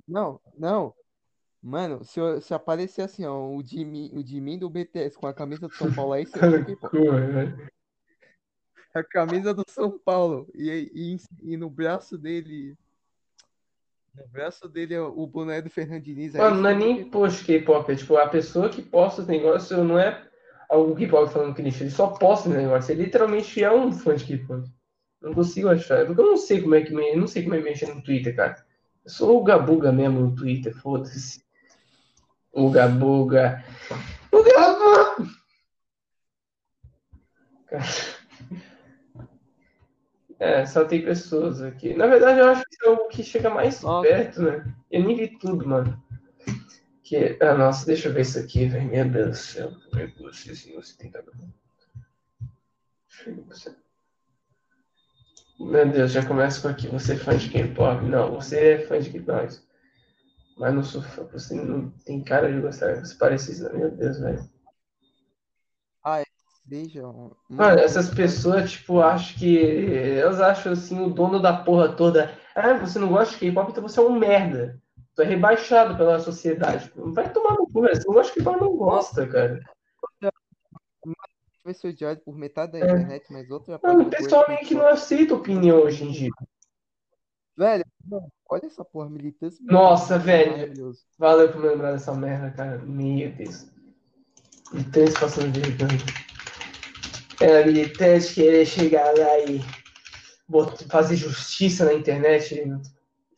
Não, 0.07 0.41
não. 0.59 0.93
Mano, 1.63 2.05
se, 2.05 2.19
eu- 2.19 2.41
se 2.41 2.53
aparecer 2.53 3.03
assim, 3.03 3.25
ó, 3.25 3.49
o 3.49 3.63
Jimin, 3.65 4.11
o 4.15 4.27
Jimin 4.27 4.59
do 4.59 4.69
BTS 4.69 5.17
com 5.17 5.29
a 5.29 5.33
camisa 5.33 5.69
do 5.69 5.75
São 5.75 5.93
Paulo, 5.95 6.13
aí 6.13 6.27
você 6.27 6.41
Cara, 6.41 6.65
pô. 6.77 6.89
velho. 6.91 7.71
A 8.93 9.05
camisa 9.05 9.55
do 9.55 9.63
São 9.69 9.97
Paulo. 9.97 10.49
E, 10.55 10.91
e, 10.93 11.53
e 11.53 11.57
no 11.57 11.71
braço 11.71 12.19
dele. 12.19 12.77
No 14.17 14.27
braço 14.29 14.67
dele 14.69 14.95
é 14.95 15.01
o 15.01 15.27
boné 15.27 15.61
do 15.61 15.69
Fernando 15.69 16.03
Diniz. 16.03 16.35
Aí 16.35 16.41
Mano, 16.41 16.63
não 16.63 16.71
é 16.71 16.75
nem 16.75 17.05
post 17.05 17.45
K-pop, 17.45 17.93
é 17.93 17.97
tipo, 17.97 18.17
a 18.17 18.29
pessoa 18.29 18.71
que 18.71 18.81
posta 18.81 19.21
os 19.21 19.29
negócios 19.29 19.79
não 19.79 19.99
é 19.99 20.27
algum 20.71 20.95
K-pop 20.95 21.31
falando 21.31 21.55
que 21.55 21.61
ele 21.61 21.91
só 21.91 22.09
posta 22.09 22.49
o 22.49 22.53
negócio, 22.53 22.93
ele 22.93 23.05
literalmente 23.05 23.63
é 23.63 23.71
um 23.71 23.93
fã 23.93 24.15
de 24.15 24.25
K-pop. 24.25 24.67
Não 25.21 25.35
consigo 25.35 25.69
achar, 25.69 26.07
porque 26.07 26.21
eu 26.21 26.27
não 26.27 26.37
sei 26.37 26.63
como 26.63 26.75
é 26.75 26.83
que 26.83 26.95
me, 26.95 27.11
eu 27.11 27.19
não 27.19 27.27
sei 27.27 27.43
como 27.43 27.55
é 27.55 27.61
mexer 27.61 27.95
no 27.95 28.03
Twitter, 28.03 28.35
cara. 28.35 28.65
Eu 29.05 29.11
sou 29.11 29.39
o 29.39 29.45
Gabuga 29.45 29.93
mesmo 29.93 30.21
no 30.21 30.35
Twitter, 30.35 30.75
foda-se. 30.75 31.45
O 32.53 32.71
Gabuga. 32.71 33.63
O 34.33 34.43
Gabuga! 34.43 35.31
Cara. 37.67 38.16
É, 40.39 40.67
só 40.67 40.85
tem 40.85 41.03
pessoas 41.03 41.63
aqui. 41.63 41.95
Na 41.95 42.07
verdade, 42.07 42.41
eu 42.41 42.51
acho 42.51 42.63
que 42.65 42.75
isso 42.75 42.85
é 42.85 42.91
o 42.91 43.09
que 43.09 43.23
chega 43.23 43.49
mais 43.49 43.81
Nossa. 43.83 44.07
perto, 44.07 44.43
né? 44.43 44.75
Eu 44.91 45.05
nem 45.05 45.17
vi 45.17 45.29
tudo, 45.39 45.67
mano. 45.67 46.03
Que... 47.03 47.39
Ah, 47.41 47.55
nossa, 47.55 47.87
deixa 47.87 48.09
eu 48.09 48.13
ver 48.13 48.23
isso 48.23 48.39
aqui, 48.39 48.67
velho. 48.67 48.91
Meu 48.91 49.09
Deus 49.09 49.29
do 49.31 49.37
céu. 49.37 49.73
Como 49.91 50.03
é 50.03 50.07
que 50.09 50.23
você, 50.23 50.51
tem. 50.99 51.13
Meu 55.59 55.89
Deus, 55.89 56.13
já 56.13 56.25
começa 56.25 56.61
com 56.61 56.69
aqui. 56.69 56.87
Você 56.89 57.15
é 57.15 57.17
fã 57.17 57.37
de 57.37 57.49
K-pop? 57.49 58.05
Não, 58.05 58.35
você 58.35 58.73
é 58.73 58.87
fã 58.87 59.01
de 59.01 59.09
K-pop. 59.09 59.59
Mas 60.59 60.75
não 60.75 60.83
sou 60.83 61.01
fã. 61.01 61.25
Você 61.33 61.55
não 61.55 61.91
tem 62.05 62.23
cara 62.23 62.53
de 62.53 62.61
gostar. 62.61 62.97
Você 62.97 63.15
parece 63.15 63.53
isso. 63.53 63.73
Meu 63.75 63.91
Deus, 63.91 64.19
velho. 64.19 64.56
Mano, 67.49 67.79
essas 67.79 68.13
pessoas, 68.13 68.73
tipo, 68.73 69.01
acham 69.01 69.39
que. 69.39 70.19
Elas 70.19 70.41
acham 70.41 70.73
assim, 70.73 71.01
o 71.01 71.11
dono 71.11 71.41
da 71.41 71.57
porra 71.57 71.95
toda. 71.95 72.37
Ah, 72.55 72.75
você 72.75 72.99
não 72.99 73.09
gosta 73.09 73.35
de 73.35 73.41
K-pop, 73.41 73.71
então 73.71 73.83
você 73.83 74.01
é 74.01 74.03
um 74.03 74.19
merda. 74.19 74.81
Tu 75.15 75.23
é 75.23 75.25
rebaixado 75.25 75.97
pela 75.97 76.19
sociedade. 76.19 76.91
Vai 76.97 77.33
tomar 77.33 77.55
no 77.55 77.67
cu, 77.71 77.83
velho. 77.83 77.95
Você 77.97 78.07
não 78.07 78.15
gosta 78.15 78.33
de 78.33 78.39
K-pop, 78.39 78.61
não 78.61 78.77
gosta, 78.77 79.27
cara. 79.29 79.61
vai 81.65 81.75
ser 81.75 81.89
odiado 81.89 82.21
por 82.21 82.37
metade 82.37 82.73
da 82.73 82.79
É. 82.79 82.85
internet, 82.85 83.25
mas 83.33 83.51
outro 83.51 83.73
já 83.73 83.81
Mano, 83.83 84.03
o 84.03 84.05
pode 84.05 84.17
pessoal 84.17 84.45
meio 84.49 84.61
que 84.61 84.75
não 84.75 84.87
aceita 84.87 85.35
opinião 85.35 85.83
hoje 85.83 86.05
em 86.05 86.13
dia. 86.13 86.31
Velho, 87.57 87.85
mano, 88.05 88.29
olha 88.51 88.67
essa 88.67 88.85
porra, 88.85 89.09
militância. 89.09 89.65
Nossa, 89.65 90.19
velho. 90.19 90.53
Maravilhoso. 90.53 91.01
Valeu 91.19 91.51
por 91.51 91.61
me 91.61 91.69
lembrar 91.69 91.93
dessa 91.93 92.15
merda, 92.15 92.51
cara. 92.51 92.79
Meu 92.79 93.33
Deus. 93.33 93.67
Militante 94.73 95.19
passando 95.19 95.59
vergonha. 95.59 96.27
É, 97.41 97.65
militante 97.65 98.35
querer 98.35 98.65
chegar 98.65 99.15
lá 99.17 99.39
e 99.41 99.61
fazer 100.89 101.17
justiça 101.17 101.85
na 101.85 101.93
internet. 101.93 102.63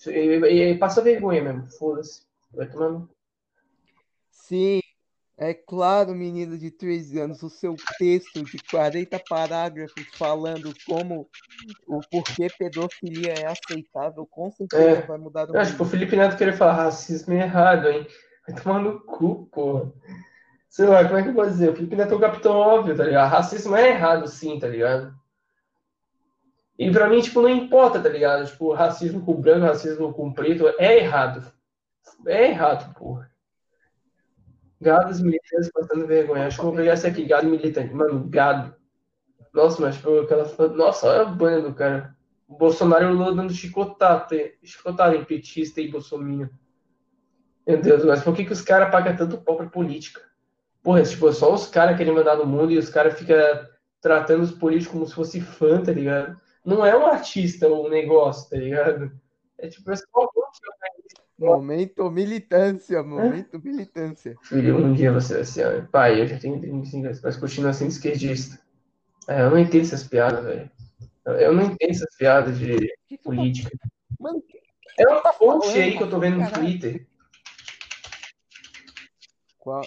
E, 0.06 0.74
passa 0.76 1.02
vergonha 1.02 1.42
mesmo. 1.42 1.68
Foda-se. 1.78 2.22
Vai 2.54 2.68
tomando. 2.68 3.10
Sim, 4.30 4.80
é 5.36 5.54
claro, 5.54 6.14
menina 6.14 6.58
de 6.58 6.70
13 6.70 7.20
anos, 7.20 7.42
o 7.42 7.50
seu 7.50 7.76
texto 7.98 8.42
de 8.42 8.58
40 8.70 9.20
parágrafos 9.28 10.04
falando 10.16 10.72
como 10.86 11.28
o 11.86 12.00
porquê 12.10 12.48
pedofilia 12.58 13.34
é 13.34 13.46
aceitável, 13.46 14.26
com 14.26 14.50
certeza 14.50 14.82
É. 14.82 15.06
vai 15.06 15.18
mudar 15.18 15.48
o 15.50 15.56
acho 15.56 15.76
que 15.76 15.82
o. 15.82 15.84
Felipe 15.84 16.16
Neto 16.16 16.36
querer 16.36 16.56
falar 16.56 16.72
racismo 16.72 17.34
é 17.34 17.42
errado, 17.42 17.88
hein? 17.88 18.06
Vai 18.48 18.60
tomar 18.60 18.80
no 18.80 19.00
cu, 19.00 19.46
porra. 19.52 19.92
Sei 20.78 20.86
lá, 20.86 21.04
como 21.04 21.16
é 21.16 21.24
que 21.24 21.30
eu 21.30 21.34
posso 21.34 21.50
dizer? 21.50 21.70
O 21.70 21.74
Felipe 21.74 21.96
Neto 21.96 22.12
é 22.12 22.16
o 22.16 22.20
capitão 22.20 22.52
óbvio, 22.52 22.96
tá 22.96 23.02
ligado? 23.02 23.28
Racismo 23.28 23.74
é 23.74 23.88
errado, 23.88 24.28
sim, 24.28 24.60
tá 24.60 24.68
ligado? 24.68 25.12
E 26.78 26.88
pra 26.92 27.08
mim, 27.08 27.20
tipo, 27.20 27.42
não 27.42 27.48
importa, 27.48 28.00
tá 28.00 28.08
ligado? 28.08 28.46
Tipo, 28.46 28.72
racismo 28.72 29.20
com 29.24 29.40
branco, 29.40 29.66
racismo 29.66 30.14
com 30.14 30.32
preto, 30.32 30.68
é 30.78 30.98
errado. 30.98 31.52
É 32.24 32.50
errado, 32.50 32.94
porra. 32.94 33.28
Gados 34.80 35.20
militantes 35.20 35.68
passando 35.72 36.06
vergonha. 36.06 36.46
Acho 36.46 36.58
que 36.58 36.64
vou 36.64 36.76
pegar 36.76 36.92
essa 36.92 37.08
aqui, 37.08 37.24
gado 37.24 37.48
militante. 37.48 37.92
Mano, 37.92 38.28
gado. 38.28 38.72
Nossa, 39.52 39.82
mas 39.82 39.96
foi 39.96 40.20
aquela. 40.20 40.44
Nossa, 40.76 41.08
olha 41.08 41.22
a 41.22 41.24
banha 41.24 41.60
do 41.60 41.74
cara. 41.74 42.16
O 42.46 42.56
Bolsonaro 42.56 43.06
e 43.06 43.08
o 43.08 43.14
Lula 43.14 43.34
dando 43.34 43.52
chicotada, 43.52 44.28
chicotada 44.62 45.16
em 45.16 45.24
petista 45.24 45.80
e 45.80 45.90
bolsominion. 45.90 46.46
Meu 47.66 47.82
Deus, 47.82 48.04
mas 48.04 48.22
por 48.22 48.32
que, 48.32 48.44
que 48.44 48.52
os 48.52 48.62
caras 48.62 48.92
pagam 48.92 49.16
tanto 49.16 49.38
pau 49.38 49.56
pra 49.56 49.66
política? 49.66 50.28
Porra, 50.82 51.02
tipo, 51.02 51.32
só 51.32 51.52
os 51.52 51.66
caras 51.66 51.96
querem 51.96 52.14
mandar 52.14 52.36
no 52.36 52.46
mundo 52.46 52.72
e 52.72 52.78
os 52.78 52.88
caras 52.88 53.18
ficam 53.18 53.36
tratando 54.00 54.42
os 54.42 54.52
políticos 54.52 54.92
como 54.92 55.06
se 55.06 55.14
fosse 55.14 55.40
fã, 55.40 55.82
tá 55.82 55.92
ligado? 55.92 56.40
Não 56.64 56.84
é 56.84 56.96
um 56.96 57.06
artista 57.06 57.68
o 57.68 57.88
negócio, 57.88 58.48
tá 58.50 58.56
ligado? 58.56 59.10
É 59.58 59.68
tipo, 59.68 59.90
é 59.90 59.96
só 59.96 60.04
Momento 61.38 62.10
militância, 62.10 63.00
momento 63.00 63.60
militância. 63.62 64.34
Filho, 64.42 64.76
um 64.76 64.92
dia 64.92 65.12
você 65.12 65.34
vai 65.34 65.44
ser. 65.44 65.86
Pai, 65.88 66.20
eu 66.20 66.26
já 66.26 66.36
tenho 66.36 66.60
35 66.60 67.06
anos, 67.06 67.20
mas 67.22 67.36
continuo 67.36 67.72
sendo 67.72 67.90
esquerdista. 67.90 68.60
É, 69.28 69.42
eu 69.42 69.50
não 69.50 69.58
entendo 69.58 69.82
essas 69.82 70.02
piadas, 70.02 70.42
velho. 70.44 70.68
Eu 71.24 71.52
não 71.52 71.62
entendo 71.62 71.90
essas 71.90 72.16
piadas 72.16 72.58
de 72.58 72.76
que 72.76 72.88
que 73.06 73.18
tu 73.18 73.30
tá- 73.30 73.36
política. 73.36 73.70
Mano, 74.18 74.42
que 74.42 74.58
É 74.98 75.06
uma 75.06 75.20
tá 75.20 75.32
fonte 75.32 75.68
aí 75.78 75.96
que 75.96 76.02
eu 76.02 76.10
tô 76.10 76.18
vendo 76.18 76.38
no? 76.38 76.50
Twitter. 76.50 77.06
Qual? 79.58 79.82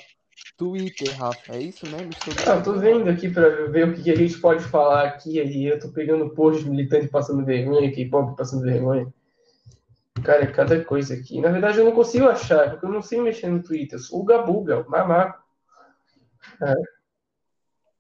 Twitter, 0.62 1.10
Rafa, 1.18 1.56
é 1.56 1.60
isso 1.60 1.88
mesmo? 1.88 2.12
Estou 2.12 2.54
Ah, 2.54 2.58
eu 2.58 2.64
tô 2.64 2.74
vendo 2.74 3.10
aqui 3.10 3.28
pra 3.28 3.50
ver 3.66 3.90
o 3.90 3.94
que 3.96 4.12
a 4.12 4.16
gente 4.16 4.38
pode 4.38 4.64
falar 4.64 5.08
aqui. 5.08 5.40
Aí 5.40 5.66
eu 5.66 5.80
tô 5.80 5.90
pegando 5.90 6.30
post 6.36 6.64
de 6.64 6.70
militante 6.70 7.08
passando 7.08 7.44
vergonha, 7.44 7.92
K-pop 7.92 8.38
passando 8.38 8.62
vergonha. 8.62 9.12
Cara, 10.24 10.44
é 10.44 10.46
cada 10.46 10.86
coisa 10.86 11.16
aqui. 11.16 11.42
Na 11.42 11.50
verdade, 11.50 11.80
eu 11.80 11.86
não 11.86 11.94
consigo 11.94 12.28
achar, 12.28 12.70
porque 12.70 12.86
eu 12.86 12.92
não 12.92 13.02
sei 13.02 13.20
mexer 13.20 13.48
no 13.48 13.64
Twitter. 13.64 14.00
O 14.12 14.24
Gabuga, 14.24 14.82
o 14.82 14.88
mamaco. 14.88 15.42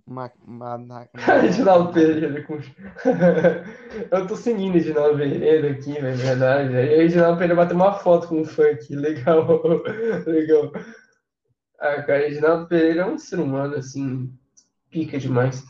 Ma, 0.06 0.30
ma, 0.46 0.78
na, 0.78 1.08
Reginaldo 1.42 1.92
Pereira 1.92 2.44
com. 2.44 2.60
eu 4.12 4.28
tô 4.28 4.36
seguindo 4.36 4.70
o 4.70 4.74
Reginaldo 4.74 5.18
Pereira 5.18 5.72
aqui, 5.72 5.98
é 5.98 6.12
verdade. 6.12 6.78
Aí 6.78 6.94
o 6.94 6.98
Reginaldo 7.00 7.40
Pereira 7.40 7.56
bateu 7.56 7.76
uma 7.76 7.94
foto 7.94 8.28
com 8.28 8.42
um 8.42 8.46
funk. 8.46 8.96
Legal, 8.96 9.64
legal. 10.28 10.72
Ah, 11.82 12.00
cara, 12.04 12.20
Reginaldo 12.20 12.68
Pereira 12.68 13.02
é 13.02 13.06
um 13.08 13.18
ser 13.18 13.40
humano, 13.40 13.76
assim, 13.76 14.32
pica 14.92 15.18
demais. 15.18 15.66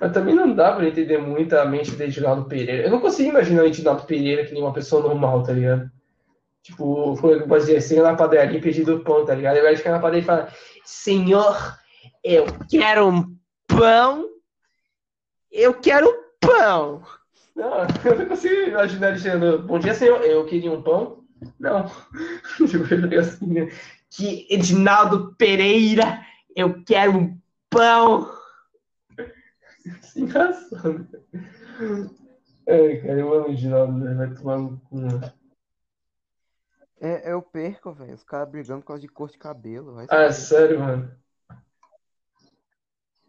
Mas 0.00 0.12
também 0.12 0.36
não 0.36 0.54
dá 0.54 0.72
pra 0.72 0.86
entender 0.86 1.18
muito 1.18 1.52
a 1.54 1.64
mente 1.64 1.90
do 1.90 1.96
Reginaldo 1.96 2.44
Pereira. 2.44 2.84
Eu 2.84 2.90
não 2.92 3.00
consigo 3.00 3.30
imaginar 3.30 3.62
o 3.62 3.66
Reginaldo 3.66 4.04
Pereira 4.04 4.46
que 4.46 4.52
nem 4.54 4.62
uma 4.62 4.72
pessoa 4.72 5.02
normal, 5.02 5.42
tá 5.42 5.52
ligado? 5.52 5.90
Tipo, 6.62 7.16
como 7.16 7.32
é 7.32 7.38
que 7.38 7.42
eu 7.42 7.48
posso 7.48 7.66
dizer? 7.66 7.96
Ir 7.96 8.02
na 8.02 8.14
padaria 8.14 8.60
pedindo 8.60 9.00
pão, 9.00 9.24
tá 9.24 9.34
ligado? 9.34 9.56
Ele 9.56 9.66
vai 9.66 9.74
ficar 9.74 9.90
na 9.90 9.98
padaria 9.98 10.22
e 10.22 10.24
fala: 10.24 10.48
Senhor, 10.84 11.76
eu 12.22 12.46
quero 12.70 13.08
um 13.08 13.36
pão. 13.66 14.28
Eu 15.50 15.74
quero 15.74 16.08
pão. 16.40 17.02
Não, 17.56 17.86
eu 18.04 18.16
não 18.16 18.26
consigo 18.26 18.54
imaginar 18.54 19.08
ele 19.08 19.18
chegando. 19.18 19.62
Bom 19.62 19.80
dia, 19.80 19.94
senhor. 19.94 20.20
Eu 20.22 20.44
queria 20.46 20.70
um 20.70 20.82
pão. 20.82 21.24
Não. 21.58 21.90
Tipo, 22.68 23.18
assim, 23.18 23.46
né? 23.46 23.68
Que 24.10 24.46
Edinaldo 24.50 25.34
Pereira, 25.36 26.24
eu 26.54 26.82
quero 26.84 27.18
um 27.18 27.40
pão. 27.68 28.30
Sem 30.02 30.26
razão. 30.26 31.06
É, 32.66 32.96
cara, 32.96 33.20
eu 33.20 33.32
amo 33.34 33.48
o 33.48 33.52
Edinaldo, 33.52 33.92
né? 33.92 34.14
vai 34.14 34.34
tomar 34.34 34.58
no 34.58 34.80
cu. 34.80 34.98
né? 35.00 35.32
É, 36.98 37.30
eu 37.32 37.42
perco, 37.42 37.92
velho. 37.92 38.14
Os 38.14 38.24
caras 38.24 38.48
brigando 38.50 38.80
por 38.80 38.88
causa 38.88 39.02
de 39.02 39.08
cor 39.08 39.28
de 39.30 39.38
cabelo. 39.38 39.94
Vai 39.94 40.04
Ah, 40.06 40.32
fuder. 40.32 40.32
sério, 40.32 40.80
mano. 40.80 41.10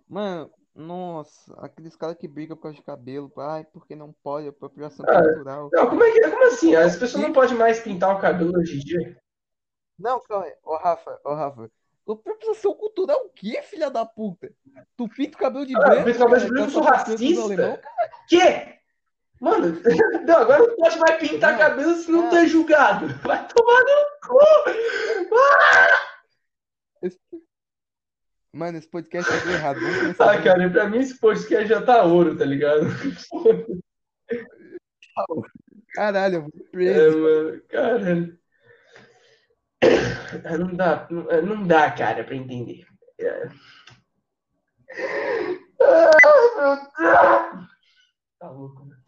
Mano, 0.08 0.50
nossa, 0.74 1.54
aqueles 1.60 1.96
caras 1.96 2.16
que 2.18 2.28
brigam 2.30 2.56
por 2.56 2.64
causa 2.64 2.78
de 2.78 2.84
cabelo. 2.84 3.32
Ai, 3.38 3.66
porque 3.74 3.96
não 3.96 4.14
pode, 4.24 4.48
apropriação 4.48 5.06
Ah, 5.08 5.22
cultural. 5.22 5.70
Não, 5.74 5.90
como, 5.90 6.04
é 6.04 6.12
que, 6.12 6.22
como 6.30 6.48
assim? 6.48 6.76
As 6.76 6.96
pessoas 6.96 7.22
não 7.24 7.34
podem 7.34 7.58
mais 7.58 7.80
pintar 7.82 8.16
o 8.16 8.22
cabelo 8.22 8.58
hoje 8.58 8.78
em 8.78 8.80
dia? 8.80 9.18
Não, 9.98 10.20
calma 10.22 10.46
aí. 10.46 10.54
Ô, 10.64 10.76
Rafa, 10.78 11.20
ô, 11.24 11.34
Rafa. 11.34 11.72
Apropriação 12.10 12.74
cultural 12.74 13.26
o 13.26 13.30
quê, 13.30 13.62
filha 13.64 13.90
da 13.90 14.06
puta? 14.06 14.50
Tu 14.96 15.10
pinta 15.10 15.36
o 15.38 15.42
cabelo 15.42 15.66
de 15.66 15.76
Ah, 15.76 15.80
branco, 15.80 16.06
pinta 16.06 16.18
o 16.18 16.22
cabelo 16.22 16.40
de 16.42 16.48
branco, 16.48 16.62
Tá 16.62 16.68
eu 16.68 16.70
sou 16.72 16.84
racista? 16.84 17.42
alemão? 17.44 17.80
Que? 18.30 18.78
Mano, 19.42 19.68
não, 20.26 20.38
agora 20.38 20.66
não 20.68 20.76
pode 20.78 20.98
mais 21.00 21.18
pintar 21.18 21.52
Não. 21.52 21.60
cabelo 21.60 21.96
se 21.96 22.10
não 22.12 22.28
Ah. 22.28 22.30
tá 22.32 22.46
julgado. 22.46 23.08
Vai 23.24 23.48
tomar 23.50 23.84
no 23.84 24.06
cu. 24.26 24.40
Esse- 27.04 27.20
Mano, 28.54 28.78
esse 28.78 28.90
podcast 28.90 29.30
tá 29.30 29.52
errado. 29.52 29.80
Ah, 30.20 30.42
cara, 30.42 30.70
pra 30.70 30.90
mim 30.90 31.00
esse 31.00 31.20
podcast 31.20 31.68
já 31.68 31.82
tá 31.82 32.04
ouro, 32.04 32.38
tá 32.38 32.46
ligado? 32.46 32.86
Caralho, 35.94 36.36
eu 36.36 36.42
vou 36.44 36.52
É, 36.56 36.70
preso. 36.72 37.20
mano, 37.20 37.62
caralho. 37.68 38.40
Não 40.60 40.76
dá, 40.76 41.08
não, 41.10 41.32
é, 41.32 41.42
não 41.42 41.66
dá, 41.66 41.92
cara, 41.92 42.24
pra 42.24 42.36
entender. 42.36 42.86
É. 43.20 43.50
Ai, 45.82 46.18
meu 46.56 46.76
Deus! 46.76 47.68
Tá 48.40 48.50
louco, 48.50 48.86
mano. 48.86 49.04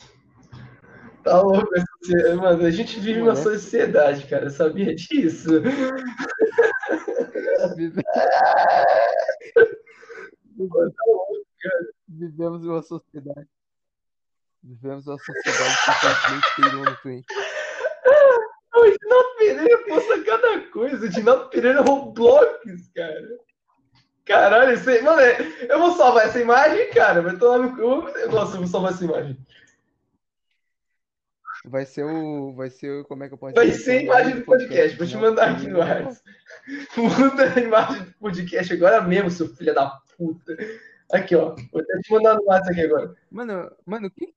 Tá 1.23 1.41
louco 1.41 1.75
essa 1.75 1.85
sociedade. 2.01 2.35
Mano, 2.35 2.65
a 2.65 2.71
gente 2.71 2.99
vive 2.99 3.21
uma 3.21 3.31
Mulher. 3.33 3.43
sociedade, 3.43 4.27
cara, 4.27 4.49
sabia 4.49 4.95
disso? 4.95 5.61
Mano, 10.57 10.91
tá 10.91 11.03
louco. 11.07 11.33
Vivemos 12.07 12.63
em 12.63 12.69
uma 12.69 12.81
sociedade. 12.81 13.47
Vivemos 14.63 15.07
em 15.07 15.09
uma 15.09 15.19
sociedade 15.19 15.75
que 15.75 15.91
simplesmente 15.91 16.55
peidou 16.55 16.85
no. 16.85 16.97
O 18.79 18.85
Edinaldo 18.85 19.35
Pereira 19.37 19.77
posta 19.85 20.23
cada 20.23 20.61
coisa. 20.71 21.01
O 21.01 21.05
Edinaldo 21.05 21.49
Pereira 21.49 21.79
é 21.79 21.83
Roblox, 21.83 22.87
cara. 22.95 23.27
Caralho, 24.25 24.77
aí, 24.89 25.01
mano, 25.01 25.19
é- 25.19 25.67
eu 25.69 25.79
vou 25.79 25.91
salvar 25.93 26.27
essa 26.27 26.39
imagem, 26.39 26.89
cara. 26.91 27.21
Vai 27.21 27.35
tomar 27.37 27.57
no 27.57 27.75
cu. 27.75 28.29
Nossa, 28.31 28.55
eu 28.55 28.59
vou 28.59 28.67
salvar 28.67 28.91
essa 28.93 29.03
imagem. 29.03 29.37
Vai 31.65 31.85
ser 31.85 32.03
o. 32.05 32.53
Vai 32.53 32.69
ser 32.69 32.89
o. 33.01 33.05
Como 33.05 33.23
é 33.23 33.27
que 33.27 33.33
eu 33.33 33.37
posso 33.37 33.55
Vai 33.55 33.67
dizer? 33.67 33.83
ser 33.83 33.91
a 33.97 34.01
imagem 34.03 34.35
do 34.37 34.45
podcast. 34.45 34.97
Vou 34.97 35.07
te 35.07 35.17
mandar 35.17 35.49
aqui 35.55 35.67
no 35.67 35.81
ar. 35.81 36.03
Muda 36.95 37.53
a 37.55 37.59
imagem 37.59 38.03
do 38.03 38.13
podcast 38.13 38.73
agora 38.73 39.01
mesmo, 39.01 39.29
seu 39.29 39.47
filho 39.55 39.73
da 39.73 39.89
puta. 40.17 40.55
Aqui, 41.11 41.35
ó. 41.35 41.55
Vou 41.71 41.81
até 41.81 41.99
te 41.99 42.11
mandar 42.13 42.35
no 42.35 42.43
WhatsApp 42.45 42.71
aqui 42.71 42.81
agora. 42.81 43.15
Mano, 43.31 43.71
mano, 43.85 44.07
o 44.07 44.11
que? 44.11 44.33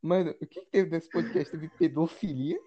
Mano, 0.00 0.34
o 0.40 0.46
que 0.46 0.64
teve 0.66 0.90
nesse 0.90 1.10
podcast? 1.10 1.50
Teve 1.50 1.68
pedofilia? 1.68 2.58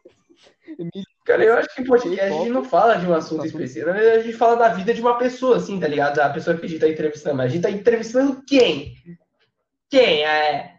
Cara, 1.25 1.43
eu 1.43 1.53
acho 1.55 1.75
que 1.75 1.83
podcast 1.83 2.33
a 2.33 2.37
gente 2.37 2.49
não 2.49 2.63
fala 2.63 2.95
de 2.95 3.05
um 3.05 3.13
assunto 3.13 3.45
específico. 3.45 3.89
A 3.89 4.19
gente 4.19 4.37
fala 4.37 4.55
da 4.55 4.69
vida 4.69 4.93
de 4.93 5.01
uma 5.01 5.17
pessoa, 5.17 5.57
assim, 5.57 5.79
tá 5.79 5.87
ligado? 5.87 6.19
A 6.19 6.29
pessoa 6.29 6.57
que 6.57 6.65
a 6.65 6.69
gente 6.69 6.79
tá 6.79 6.87
entrevistando. 6.87 7.37
Mas 7.37 7.51
a 7.51 7.53
gente 7.53 7.61
tá 7.63 7.71
entrevistando 7.71 8.43
quem? 8.45 8.95
Quem? 9.89 10.23
É... 10.23 10.75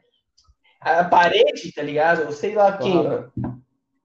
A 0.81 1.05
parede, 1.05 1.73
tá 1.75 1.83
ligado? 1.83 2.23
Eu 2.23 2.33
sei 2.33 2.55
lá 2.55 2.79
quem, 2.79 2.93
Claro. 2.93 3.33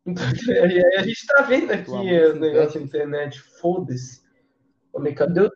Então, 0.05 0.23
a 0.97 1.01
gente 1.01 1.25
tá 1.25 1.41
vendo 1.43 1.71
aqui 1.71 1.91
os 1.91 2.39
negócios 2.39 2.73
veste. 2.73 2.79
na 2.79 2.85
internet. 2.85 3.41
Foda-se. 3.41 4.21
Cadê 5.15 5.41
o 5.41 5.51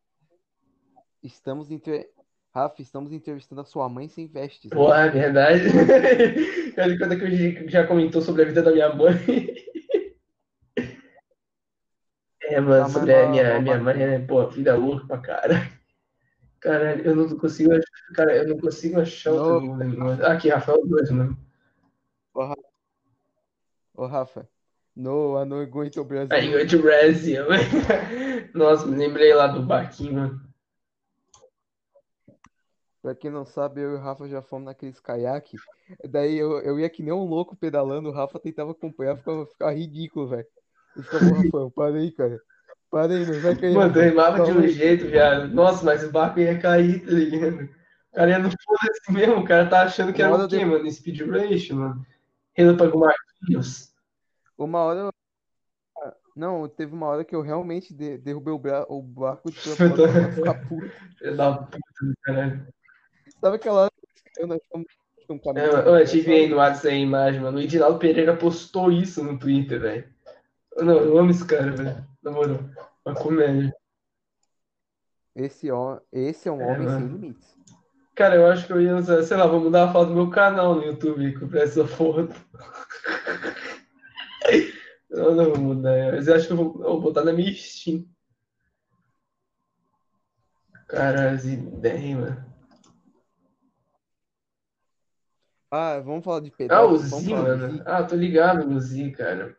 Estamos 1.21 1.69
entre... 1.71 2.09
Rafa, 2.51 2.81
estamos 2.81 3.11
entrevistando 3.11 3.61
a 3.61 3.65
sua 3.65 3.87
mãe 3.87 4.07
sem 4.07 4.27
vestes. 4.27 4.71
Pô, 4.71 4.91
é 4.91 5.07
verdade. 5.09 5.65
Quando 6.97 7.13
é 7.13 7.15
que 7.15 7.25
a 7.25 7.29
gente 7.29 7.71
já 7.71 7.85
comentou 7.85 8.21
sobre 8.23 8.41
a 8.41 8.45
vida 8.45 8.63
da 8.63 8.71
minha 8.71 8.91
mãe? 8.91 9.13
É, 12.49 12.59
mano, 12.59 12.89
sobre 12.89 13.13
a 13.13 13.23
não, 13.23 13.29
minha, 13.29 13.53
não, 13.53 13.61
minha 13.61 13.77
mãe, 13.77 13.97
né? 13.97 14.19
Pô, 14.19 14.47
vida 14.47 14.75
louca 14.75 15.05
pra 15.05 15.17
cara. 15.19 15.71
Caralho, 16.59 17.05
eu 17.05 17.15
não 17.15 17.37
consigo, 17.37 17.71
ach- 17.73 18.15
cara, 18.15 18.35
eu 18.35 18.47
não 18.47 18.57
consigo 18.57 18.99
achar 18.99 19.33
o 19.33 19.61
teu. 19.61 20.25
Aqui, 20.25 20.49
Rafael 20.49 20.85
2, 20.85 21.11
mano. 21.11 21.37
Ô, 23.93 24.05
Rafa. 24.07 24.49
No, 24.95 25.41
I 25.41 25.45
não 25.45 25.59
aguento 25.61 26.01
o 26.01 26.03
Brasil. 26.03 26.35
Aí, 26.35 26.51
go 26.51 26.67
to 26.67 26.81
Brazil. 26.81 27.45
Nossa, 28.53 28.85
me 28.85 28.97
lembrei 28.97 29.33
lá 29.33 29.47
do 29.47 29.61
barquinho, 29.61 30.13
mano. 30.13 30.41
Pra 33.01 33.15
quem 33.15 33.31
não 33.31 33.45
sabe, 33.45 33.81
eu 33.81 33.91
e 33.91 33.95
o 33.95 33.99
Rafa 33.99 34.27
já 34.27 34.41
fomos 34.41 34.65
naqueles 34.65 34.99
caiaque. 34.99 35.55
Daí 36.09 36.37
eu, 36.37 36.59
eu 36.59 36.79
ia 36.79 36.89
que 36.89 37.01
nem 37.01 37.13
um 37.13 37.23
louco 37.23 37.55
pedalando, 37.55 38.09
o 38.09 38.11
Rafa 38.11 38.39
tentava 38.39 38.71
acompanhar, 38.71 39.15
ficava, 39.15 39.45
ficava 39.45 39.71
ridículo, 39.71 40.27
velho. 40.27 40.47
Eu 40.95 41.03
"Ô, 41.03 41.33
Rafael, 41.43 41.71
para 41.71 41.95
aí, 41.95 42.11
cara. 42.11 42.41
Para 42.91 43.13
aí, 43.13 43.25
não 43.25 43.41
vai 43.41 43.55
cair. 43.55 43.73
Mano, 43.75 43.93
remava 43.93 44.35
de 44.37 44.41
um 44.41 44.45
Calma 44.47 44.61
aí." 44.61 44.69
jeito, 44.69 45.07
viado. 45.07 45.47
Nossa, 45.49 45.85
mas 45.85 46.03
o 46.03 46.11
barco 46.11 46.39
ia 46.39 46.59
cair, 46.59 47.05
tá 47.05 47.11
ligado? 47.11 47.69
O 48.11 48.15
cara 48.15 48.31
ia 48.31 48.39
no 48.39 48.49
foda-se 48.49 49.11
mesmo, 49.11 49.35
o 49.37 49.43
cara 49.45 49.69
tá 49.69 49.83
achando 49.83 50.11
que 50.11 50.21
era 50.21 50.33
o 50.35 50.47
quê, 50.47 50.57
de- 50.57 50.65
mano? 50.65 50.91
Speed 50.91 51.21
Race, 51.21 51.71
mano. 51.73 52.05
Relâmpago 52.53 52.99
Marquinhos. 52.99 53.93
Uma 54.57 54.79
hora 54.79 54.99
eu... 54.99 55.13
Não, 56.35 56.67
teve 56.67 56.93
uma 56.93 57.07
hora 57.07 57.23
que 57.23 57.35
eu 57.35 57.41
realmente 57.41 57.93
de- 57.93 58.17
derrubei 58.17 58.53
o, 58.53 58.57
bra... 58.59 58.85
o 58.89 59.01
barco 59.01 59.51
de 59.51 59.57
propósito 59.77 60.11
pra 60.11 60.31
ficar 60.31 60.53
puto. 60.67 60.91
Filho 61.17 61.37
da 61.37 61.53
puta 61.53 61.77
do 62.01 62.13
caralho. 62.23 62.67
Sabe 63.39 63.55
aquela 63.57 63.81
hora 63.83 63.91
que 64.35 64.41
eu 64.43 64.47
fomos 64.71 64.87
um 65.29 65.35
É, 65.35 65.39
caminho? 65.39 65.73
mano, 65.73 65.99
eu 65.99 66.05
tive 66.07 66.33
aí 66.33 66.49
no 66.49 66.57
WhatsApp 66.57 66.87
a 66.95 66.97
imagem, 66.97 67.41
mano. 67.41 67.57
O 67.57 67.61
Edinaldo 67.61 67.99
Pereira 67.99 68.35
postou 68.35 68.91
isso 68.91 69.23
no 69.23 69.37
Twitter, 69.37 69.79
velho. 69.79 70.05
Não, 70.83 70.97
eu 70.99 71.17
amo 71.17 71.31
esse 71.31 71.45
cara, 71.45 71.71
velho. 71.71 72.07
Na 72.23 72.31
moral. 72.31 72.59
Uma 73.05 73.15
comédia. 73.15 73.73
Esse, 75.35 75.71
ó... 75.71 75.99
Esse 76.11 76.47
é 76.47 76.51
um 76.51 76.61
É, 76.61 76.65
homem 76.73 76.87
sem 76.87 76.97
mano. 76.99 77.17
limites. 77.17 77.57
Cara, 78.15 78.35
eu 78.35 78.47
acho 78.47 78.67
que 78.67 78.73
eu 78.73 78.81
ia 78.81 78.95
usar, 78.97 79.23
sei 79.23 79.37
lá, 79.37 79.47
vou 79.47 79.61
mudar 79.61 79.85
a 79.89 79.93
foto 79.93 80.09
do 80.09 80.15
meu 80.15 80.29
canal 80.29 80.75
no 80.75 80.83
YouTube 80.83 81.39
com 81.39 81.57
essa 81.57 81.87
foto. 81.87 82.33
Eu 85.09 85.33
não 85.33 85.45
vou 85.53 85.57
mudar, 85.57 86.11
mas 86.13 86.27
eu 86.27 86.35
acho 86.35 86.45
que 86.45 86.53
eu 86.53 86.57
vou, 86.57 86.67
eu 86.83 86.91
vou 86.91 87.01
botar 87.01 87.23
na 87.23 87.33
minha 87.33 87.51
Steam. 87.51 88.05
Cara, 90.87 91.31
as 91.31 91.45
ideias, 91.45 92.19
mano. 92.19 92.45
Ah, 95.71 95.99
vamos 95.99 96.23
falar 96.23 96.41
de 96.41 96.49
Ah, 96.49 96.55
pedófilo? 96.57 96.93
o 96.93 96.97
Z, 96.97 97.33
mano. 97.33 97.83
Ah, 97.87 98.03
tô 98.03 98.15
ligado 98.15 98.67
no 98.67 98.79
Z, 98.79 99.11
cara. 99.11 99.57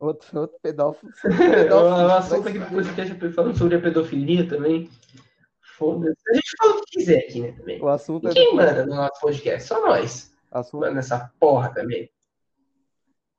Outro, 0.00 0.40
outro 0.40 0.58
pedófilo. 0.62 1.12
É 1.24 1.36
o 1.36 1.64
Pedófilo, 1.64 2.10
assunto 2.12 2.42
vai 2.42 2.52
aqui 2.52 2.58
do 2.58 2.70
podcast 2.70 3.26
é 3.26 3.30
falando 3.30 3.56
sobre 3.58 3.76
a 3.76 3.80
pedofilia 3.80 4.48
também. 4.48 4.90
Foda-se. 5.76 6.30
A 6.30 6.34
gente 6.34 6.50
fala 6.58 6.74
o 6.76 6.84
que 6.84 6.98
quiser 6.98 7.18
aqui, 7.20 7.40
né, 7.40 7.52
também. 7.52 7.82
O 7.82 7.88
assunto 7.88 8.28
é 8.28 8.32
Quem 8.32 8.50
do... 8.50 8.56
manda 8.56 8.86
no 8.86 8.94
nosso 8.94 9.20
podcast? 9.20 9.68
Só 9.68 9.80
nós. 9.86 10.32
assunto, 10.50 10.80
Manda 10.82 10.98
essa 11.00 11.32
porra 11.40 11.72
também. 11.72 12.10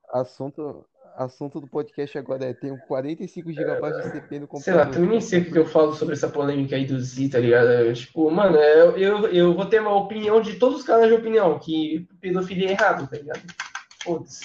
assunto, 0.10 0.86
assunto 1.16 1.62
do 1.62 1.68
podcast 1.68 2.18
agora 2.18 2.46
é 2.46 2.54
tenho 2.54 2.78
45 2.88 3.52
GB 3.54 3.92
de 3.92 4.12
CP 4.12 4.40
no 4.40 4.48
Sei 4.60 4.74
lá, 4.74 4.86
computador. 4.86 4.94
também 4.94 5.10
nem 5.10 5.22
sei 5.22 5.40
o 5.42 5.52
que 5.52 5.58
eu 5.60 5.66
falo 5.66 5.94
sobre 5.94 6.14
essa 6.14 6.28
polêmica 6.30 6.76
aí 6.76 6.86
do 6.86 7.00
Z, 7.00 7.30
tá 7.30 7.40
ligado? 7.40 7.68
Eu, 7.70 7.94
tipo, 7.94 8.30
mano, 8.30 8.58
eu, 8.58 8.98
eu, 8.98 9.28
eu 9.28 9.54
vou 9.54 9.66
ter 9.66 9.80
uma 9.82 9.96
opinião 9.96 10.42
de 10.42 10.56
todos 10.56 10.80
os 10.80 10.86
canais 10.86 11.08
de 11.10 11.14
opinião, 11.16 11.58
que 11.60 12.08
pedofilia 12.20 12.70
é 12.70 12.72
errado, 12.72 13.08
tá 13.10 13.18
ligado? 13.18 13.42
Foda-se. 14.04 14.44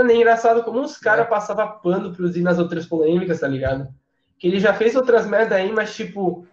Mano, 0.00 0.12
é 0.12 0.16
engraçado 0.16 0.64
como 0.64 0.80
uns 0.80 0.96
caras 0.96 1.28
passavam 1.28 1.78
pano 1.82 2.14
pro 2.14 2.26
Z 2.26 2.40
nas 2.40 2.58
outras 2.58 2.86
polêmicas, 2.86 3.40
tá 3.40 3.46
ligado? 3.46 3.86
Que 4.38 4.46
ele 4.48 4.58
já 4.58 4.72
fez 4.72 4.96
outras 4.96 5.26
merda 5.26 5.56
aí, 5.56 5.70
mas 5.70 5.94
tipo. 5.94 6.46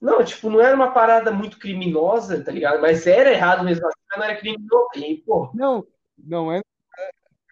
Não, 0.00 0.24
tipo, 0.24 0.50
não 0.50 0.60
era 0.60 0.74
uma 0.74 0.90
parada 0.90 1.30
muito 1.30 1.60
criminosa, 1.60 2.42
tá 2.42 2.50
ligado? 2.50 2.80
Mas 2.82 3.06
era 3.06 3.30
errado 3.30 3.64
mesmo 3.64 3.86
assim, 3.86 4.00
mas 4.10 4.18
não 4.18 4.24
era 4.24 4.36
criminoso. 4.36 4.88
E, 4.96 5.18
pô, 5.18 5.48
Não, 5.54 5.86
não 6.18 6.50
é. 6.50 6.60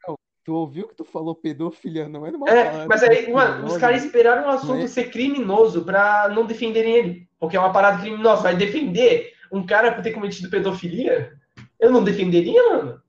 não. 0.08 0.16
Tu 0.44 0.52
ouviu 0.52 0.88
que 0.88 0.96
tu 0.96 1.04
falou 1.04 1.32
pedofilia, 1.32 2.08
não 2.08 2.26
é 2.26 2.32
numa 2.32 2.48
É, 2.48 2.64
palavra 2.64 2.86
mas 2.88 3.02
aí, 3.04 3.32
mano, 3.32 3.66
os 3.66 3.78
caras 3.78 4.04
esperaram 4.04 4.48
o 4.48 4.50
assunto 4.50 4.82
é? 4.82 4.88
ser 4.88 5.10
criminoso 5.12 5.84
pra 5.84 6.28
não 6.28 6.44
defenderem 6.44 6.92
ele. 6.92 7.28
Porque 7.38 7.56
é 7.56 7.60
uma 7.60 7.72
parada 7.72 8.00
criminosa. 8.00 8.42
Vai 8.42 8.56
defender 8.56 9.32
um 9.52 9.64
cara 9.64 9.92
por 9.92 10.02
ter 10.02 10.10
cometido 10.10 10.50
pedofilia? 10.50 11.32
Eu 11.78 11.92
não 11.92 12.02
defenderia, 12.02 12.60
mano. 12.70 13.00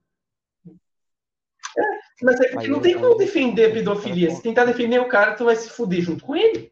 É, 2.21 2.25
Mas 2.25 2.39
é 2.39 2.49
porque 2.49 2.67
não 2.67 2.77
é 2.79 2.81
tem 2.81 2.93
como 2.95 3.07
onde- 3.15 3.17
defender 3.25 3.71
a 3.71 3.73
pedofilia. 3.73 4.29
Se 4.31 4.41
tentar 4.43 4.65
defender 4.65 4.99
o 4.99 5.07
cara, 5.07 5.33
tu 5.35 5.45
vai 5.45 5.55
se 5.55 5.69
fuder 5.69 6.01
junto 6.01 6.23
com 6.23 6.35
ele. 6.35 6.71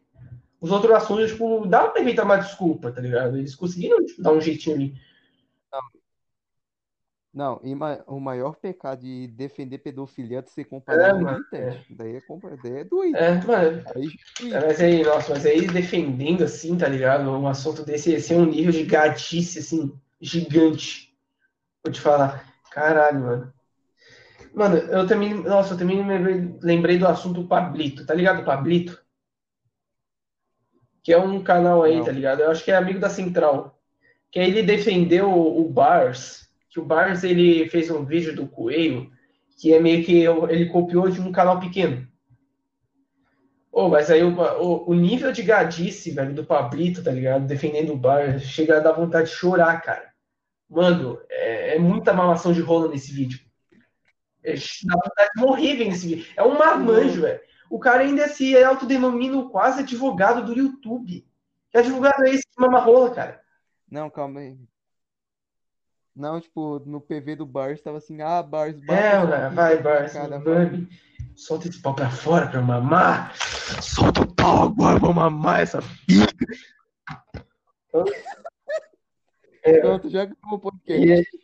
Os 0.60 0.70
outros 0.70 0.92
assuntos, 0.92 1.30
tipo, 1.30 1.66
dá 1.66 1.88
pra 1.88 2.02
inventar 2.02 2.24
uma 2.24 2.36
desculpa, 2.36 2.92
tá 2.92 3.00
ligado? 3.00 3.36
Eles 3.38 3.54
conseguiram 3.54 4.04
tipo, 4.04 4.22
dar 4.22 4.32
um 4.32 4.40
jeitinho 4.40 4.76
ali. 4.76 4.94
Não, 7.32 7.60
e 7.62 7.74
ma- 7.76 8.02
o 8.08 8.18
maior 8.18 8.56
pecado 8.56 9.02
de 9.02 9.28
defender 9.28 9.78
pedofilia 9.78 10.40
é 10.40 10.42
de 10.42 10.50
ser 10.50 10.64
comparado 10.64 11.04
É, 11.04 11.10
com 11.12 11.20
mano, 11.24 11.38
militante. 11.38 11.94
Daí 11.94 12.16
é, 12.16 12.20
daí 12.60 12.76
é 12.78 12.84
doido. 12.84 13.16
É, 13.16 13.44
mano, 13.44 13.82
Aí. 13.94 14.08
É, 14.52 14.66
Mas 14.66 14.80
aí, 14.80 15.02
nossa, 15.04 15.32
mas 15.32 15.46
aí 15.46 15.64
defendendo 15.68 16.42
assim, 16.42 16.76
tá 16.76 16.88
ligado? 16.88 17.30
Um 17.30 17.46
assunto 17.46 17.84
desse, 17.84 18.12
esse 18.12 18.34
é 18.34 18.36
um 18.36 18.46
nível 18.46 18.72
de 18.72 18.82
gadice, 18.82 19.60
assim, 19.60 19.96
gigante. 20.20 21.14
Vou 21.84 21.92
te 21.92 22.00
falar. 22.00 22.52
Caralho, 22.72 23.20
mano. 23.20 23.54
Mano, 24.54 24.76
eu 24.76 25.06
também, 25.06 25.34
nossa, 25.34 25.74
eu 25.74 25.78
também 25.78 26.02
me 26.02 26.08
lembrei, 26.08 26.54
lembrei 26.62 26.98
do 26.98 27.06
assunto 27.06 27.46
Pablito, 27.46 28.04
tá 28.04 28.14
ligado? 28.14 28.44
Pablito? 28.44 29.00
Que 31.02 31.12
é 31.12 31.18
um 31.18 31.42
canal 31.42 31.82
aí, 31.82 31.96
Não. 31.96 32.04
tá 32.04 32.12
ligado? 32.12 32.40
Eu 32.40 32.50
acho 32.50 32.64
que 32.64 32.70
é 32.70 32.76
amigo 32.76 32.98
da 32.98 33.08
Central. 33.08 33.78
Que 34.30 34.38
aí 34.38 34.50
ele 34.50 34.62
defendeu 34.62 35.30
o, 35.30 35.60
o 35.60 35.68
Bars, 35.68 36.48
que 36.68 36.78
o 36.78 36.84
Bars 36.84 37.24
ele 37.24 37.68
fez 37.68 37.90
um 37.90 38.04
vídeo 38.04 38.34
do 38.34 38.46
Coelho, 38.46 39.10
que 39.60 39.72
é 39.72 39.80
meio 39.80 40.04
que 40.04 40.24
ele 40.48 40.66
copiou 40.66 41.08
de 41.08 41.20
um 41.20 41.32
canal 41.32 41.58
pequeno. 41.58 42.06
Ô, 43.72 43.88
mas 43.88 44.10
aí 44.10 44.22
o, 44.22 44.34
o, 44.36 44.90
o 44.90 44.94
nível 44.94 45.30
de 45.32 45.42
gadice, 45.42 46.10
velho, 46.10 46.34
do 46.34 46.44
Pablito, 46.44 47.02
tá 47.02 47.10
ligado? 47.10 47.46
Defendendo 47.46 47.92
o 47.92 47.96
bar, 47.96 48.38
chega 48.40 48.76
a 48.76 48.80
dar 48.80 48.92
vontade 48.92 49.30
de 49.30 49.36
chorar, 49.36 49.80
cara. 49.80 50.10
Mano, 50.68 51.20
é, 51.28 51.76
é 51.76 51.78
muita 51.78 52.12
mamação 52.12 52.52
de 52.52 52.60
rola 52.60 52.88
nesse 52.88 53.12
vídeo. 53.12 53.40
É, 54.42 54.54
dá 54.54 54.94
vontade 54.94 55.30
de 55.34 55.40
morrer 55.40 55.76
vendo 55.76 55.92
esse 55.92 56.06
vídeo. 56.06 56.32
É 56.36 56.42
um 56.42 56.58
marmanjo, 56.58 57.20
velho. 57.20 57.40
O 57.68 57.78
cara 57.78 58.02
ainda 58.02 58.28
se 58.28 58.56
autodenomina 58.62 59.48
quase 59.48 59.80
advogado 59.80 60.44
do 60.44 60.58
YouTube. 60.58 61.26
Que 61.70 61.78
advogado 61.78 62.24
é 62.24 62.30
esse 62.30 62.42
que 62.42 62.60
mama 62.60 62.80
rola, 62.80 63.14
cara? 63.14 63.40
Não, 63.88 64.10
calma 64.10 64.40
aí. 64.40 64.58
Não, 66.14 66.40
tipo, 66.40 66.80
no 66.84 67.00
PV 67.00 67.36
do 67.36 67.46
Bars 67.46 67.80
tava 67.80 67.98
assim, 67.98 68.20
ah, 68.20 68.42
Bars, 68.42 68.76
É, 68.76 68.86
bata 68.86 69.26
mano, 69.26 69.46
aqui, 69.46 69.54
vai, 69.54 69.82
Bars, 69.82 70.12
cara, 70.12 70.38
mame. 70.38 70.88
Solta 71.36 71.68
esse 71.68 71.80
pau 71.80 71.94
pra 71.94 72.10
fora 72.10 72.48
pra 72.48 72.58
eu 72.58 72.64
mamar. 72.64 73.34
Solta 73.80 74.22
o 74.22 74.34
pau 74.34 74.64
agora, 74.64 74.98
vou 74.98 75.14
mamar 75.14 75.60
essa 75.60 75.80
pica. 76.06 76.46
É, 79.62 79.80
Pronto, 79.80 80.10
já 80.10 80.24
ganhamos 80.24 80.52
o 80.52 80.58
podcast. 80.58 81.38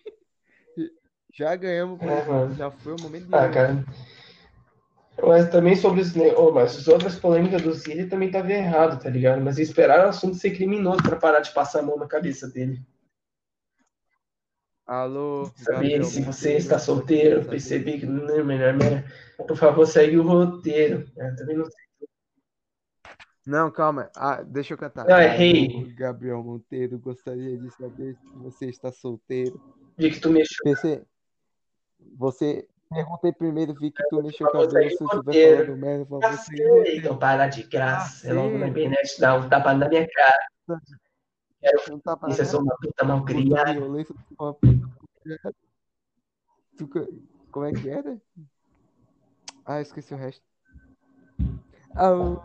Já 1.37 1.55
ganhamos 1.55 2.01
mano. 2.01 2.55
Já 2.55 2.71
foi 2.71 2.95
o 2.95 3.03
momento 3.03 3.27
de 3.27 3.35
Ah, 3.35 3.51
cara. 3.51 3.85
Mas 5.23 5.51
também 5.51 5.77
sobre 5.77 6.01
os. 6.01 6.17
Oh, 6.35 6.51
mas 6.51 6.77
as 6.77 6.89
outras 6.89 7.19
polêmicas 7.19 7.61
do 7.61 7.75
Cid 7.75 8.07
também 8.07 8.31
tava 8.31 8.51
errado, 8.51 9.03
tá 9.03 9.11
ligado? 9.11 9.43
Mas 9.43 9.59
esperaram 9.59 10.07
o 10.07 10.09
assunto 10.09 10.37
ser 10.37 10.53
criminoso 10.53 11.03
pra 11.03 11.17
parar 11.17 11.41
de 11.41 11.53
passar 11.53 11.81
a 11.81 11.83
mão 11.83 11.99
na 11.99 12.07
cabeça 12.07 12.49
dele. 12.49 12.81
Alô, 14.87 15.51
Saber 15.57 16.05
se 16.05 16.23
você 16.23 16.57
está 16.57 16.79
solteiro, 16.79 17.45
percebi 17.45 17.99
que 17.99 18.07
não 18.07 18.35
é 18.35 18.43
melhor, 18.43 18.73
melhor. 18.73 19.05
Por 19.37 19.57
favor, 19.57 19.85
segue 19.85 20.17
o 20.17 20.23
roteiro. 20.23 21.11
É, 21.19 21.31
também 21.33 21.57
não 21.57 21.65
sei. 21.65 22.09
Não, 23.45 23.71
calma. 23.71 24.11
Ah, 24.17 24.43
deixa 24.43 24.75
eu 24.75 24.79
cantar. 24.79 25.07
Não, 25.07 25.21
errei. 25.21 25.67
Alô, 25.67 25.87
Gabriel 25.97 26.43
Monteiro, 26.43 26.99
gostaria 26.99 27.59
de 27.59 27.71
saber 27.75 28.15
se 28.15 28.39
você 28.39 28.67
está 28.67 28.91
solteiro. 28.91 29.61
Vi 29.99 30.11
que 30.11 30.21
tu 30.21 30.31
mexeu. 30.31 30.63
PC, 30.65 31.03
você 32.17 32.69
perguntei 32.89 33.33
primeiro, 33.33 33.75
vi 33.75 33.91
que 33.91 34.03
tu 34.09 34.23
mexeu 34.23 34.47
o 34.47 34.51
cabelo. 34.53 34.71
Se 34.91 35.03
eu 35.03 35.07
roteiro. 35.09 35.65
falando 35.67 35.81
merda, 35.81 36.15
o 36.15 36.19
Cacete, 36.21 36.63
roteiro. 36.63 36.99
então 36.99 37.19
para 37.19 37.47
de 37.49 37.63
graça. 37.65 38.29
É 38.29 38.33
logo 38.33 38.51
na 38.59 38.67
Cacete. 38.67 38.71
internet, 38.81 39.21
dá 39.21 39.35
um 39.37 39.49
tapa 39.49 39.75
na 39.75 39.89
minha 39.89 40.07
cara. 40.09 40.47
Não 41.89 41.99
tá 41.99 42.19
Isso 42.29 42.43
é 42.43 42.45
só 42.45 42.59
uma 42.61 42.77
puta 42.77 43.05
mal 43.05 43.25
criada. 43.25 43.73
violência 43.73 44.15
Como 47.51 47.65
é 47.65 47.73
que 47.73 47.89
era? 47.89 48.21
Ah, 49.65 49.81
esqueci 49.81 50.15
o 50.15 50.17
resto. 50.17 50.43
Ah, 51.95 52.13
o- 52.13 52.41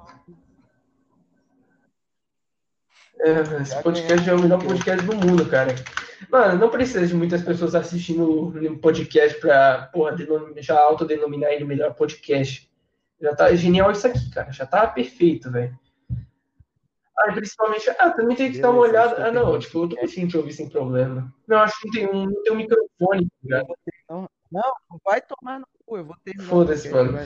É, 3.19 3.61
esse 3.61 3.83
podcast 3.83 4.27
é 4.27 4.33
o 4.33 4.39
melhor 4.41 4.63
podcast 4.63 5.05
do 5.05 5.15
mundo, 5.15 5.47
cara. 5.47 5.75
Mano, 6.29 6.59
não 6.59 6.69
precisa 6.69 7.05
de 7.05 7.15
muitas 7.15 7.41
pessoas 7.41 7.75
assistindo 7.75 8.47
um 8.49 8.77
podcast 8.77 9.39
pra, 9.39 9.89
porra, 9.93 10.15
já 10.57 10.79
autodenominar 10.79 11.51
ele 11.51 11.63
o 11.63 11.67
melhor 11.67 11.93
podcast. 11.93 12.69
Já 13.21 13.35
tá 13.35 13.53
genial 13.55 13.91
isso 13.91 14.07
aqui, 14.07 14.29
cara. 14.31 14.51
Já 14.51 14.65
tá 14.65 14.87
perfeito, 14.87 15.51
velho. 15.51 15.77
Ah, 17.17 17.33
principalmente, 17.33 17.89
ah, 17.99 18.09
também 18.09 18.35
tem 18.35 18.51
que 18.51 18.59
dar 18.59 18.71
uma 18.71 18.81
Beleza, 18.81 19.03
olhada. 19.03 19.27
Ah, 19.27 19.31
não, 19.31 19.59
tipo, 19.59 19.83
eu 19.83 19.89
tô 19.89 19.95
conseguindo 19.95 20.31
te 20.31 20.37
ouvir 20.37 20.53
sem 20.53 20.69
problema. 20.69 21.31
Não, 21.47 21.59
acho 21.59 21.79
que 21.79 21.87
não 21.87 21.93
tem 21.93 22.07
um, 22.07 22.25
não 22.25 22.43
tem 22.43 22.53
um 22.53 22.55
microfone, 22.55 23.25
tá 23.25 23.35
ligado? 23.43 23.75
Não, 24.51 24.73
vai 25.05 25.21
tomar 25.21 25.59
no 25.59 25.67
cu, 25.85 25.97
eu 25.97 26.05
vou 26.05 26.15
o 26.15 26.43
Foda-se, 26.43 26.89
mano. 26.89 27.19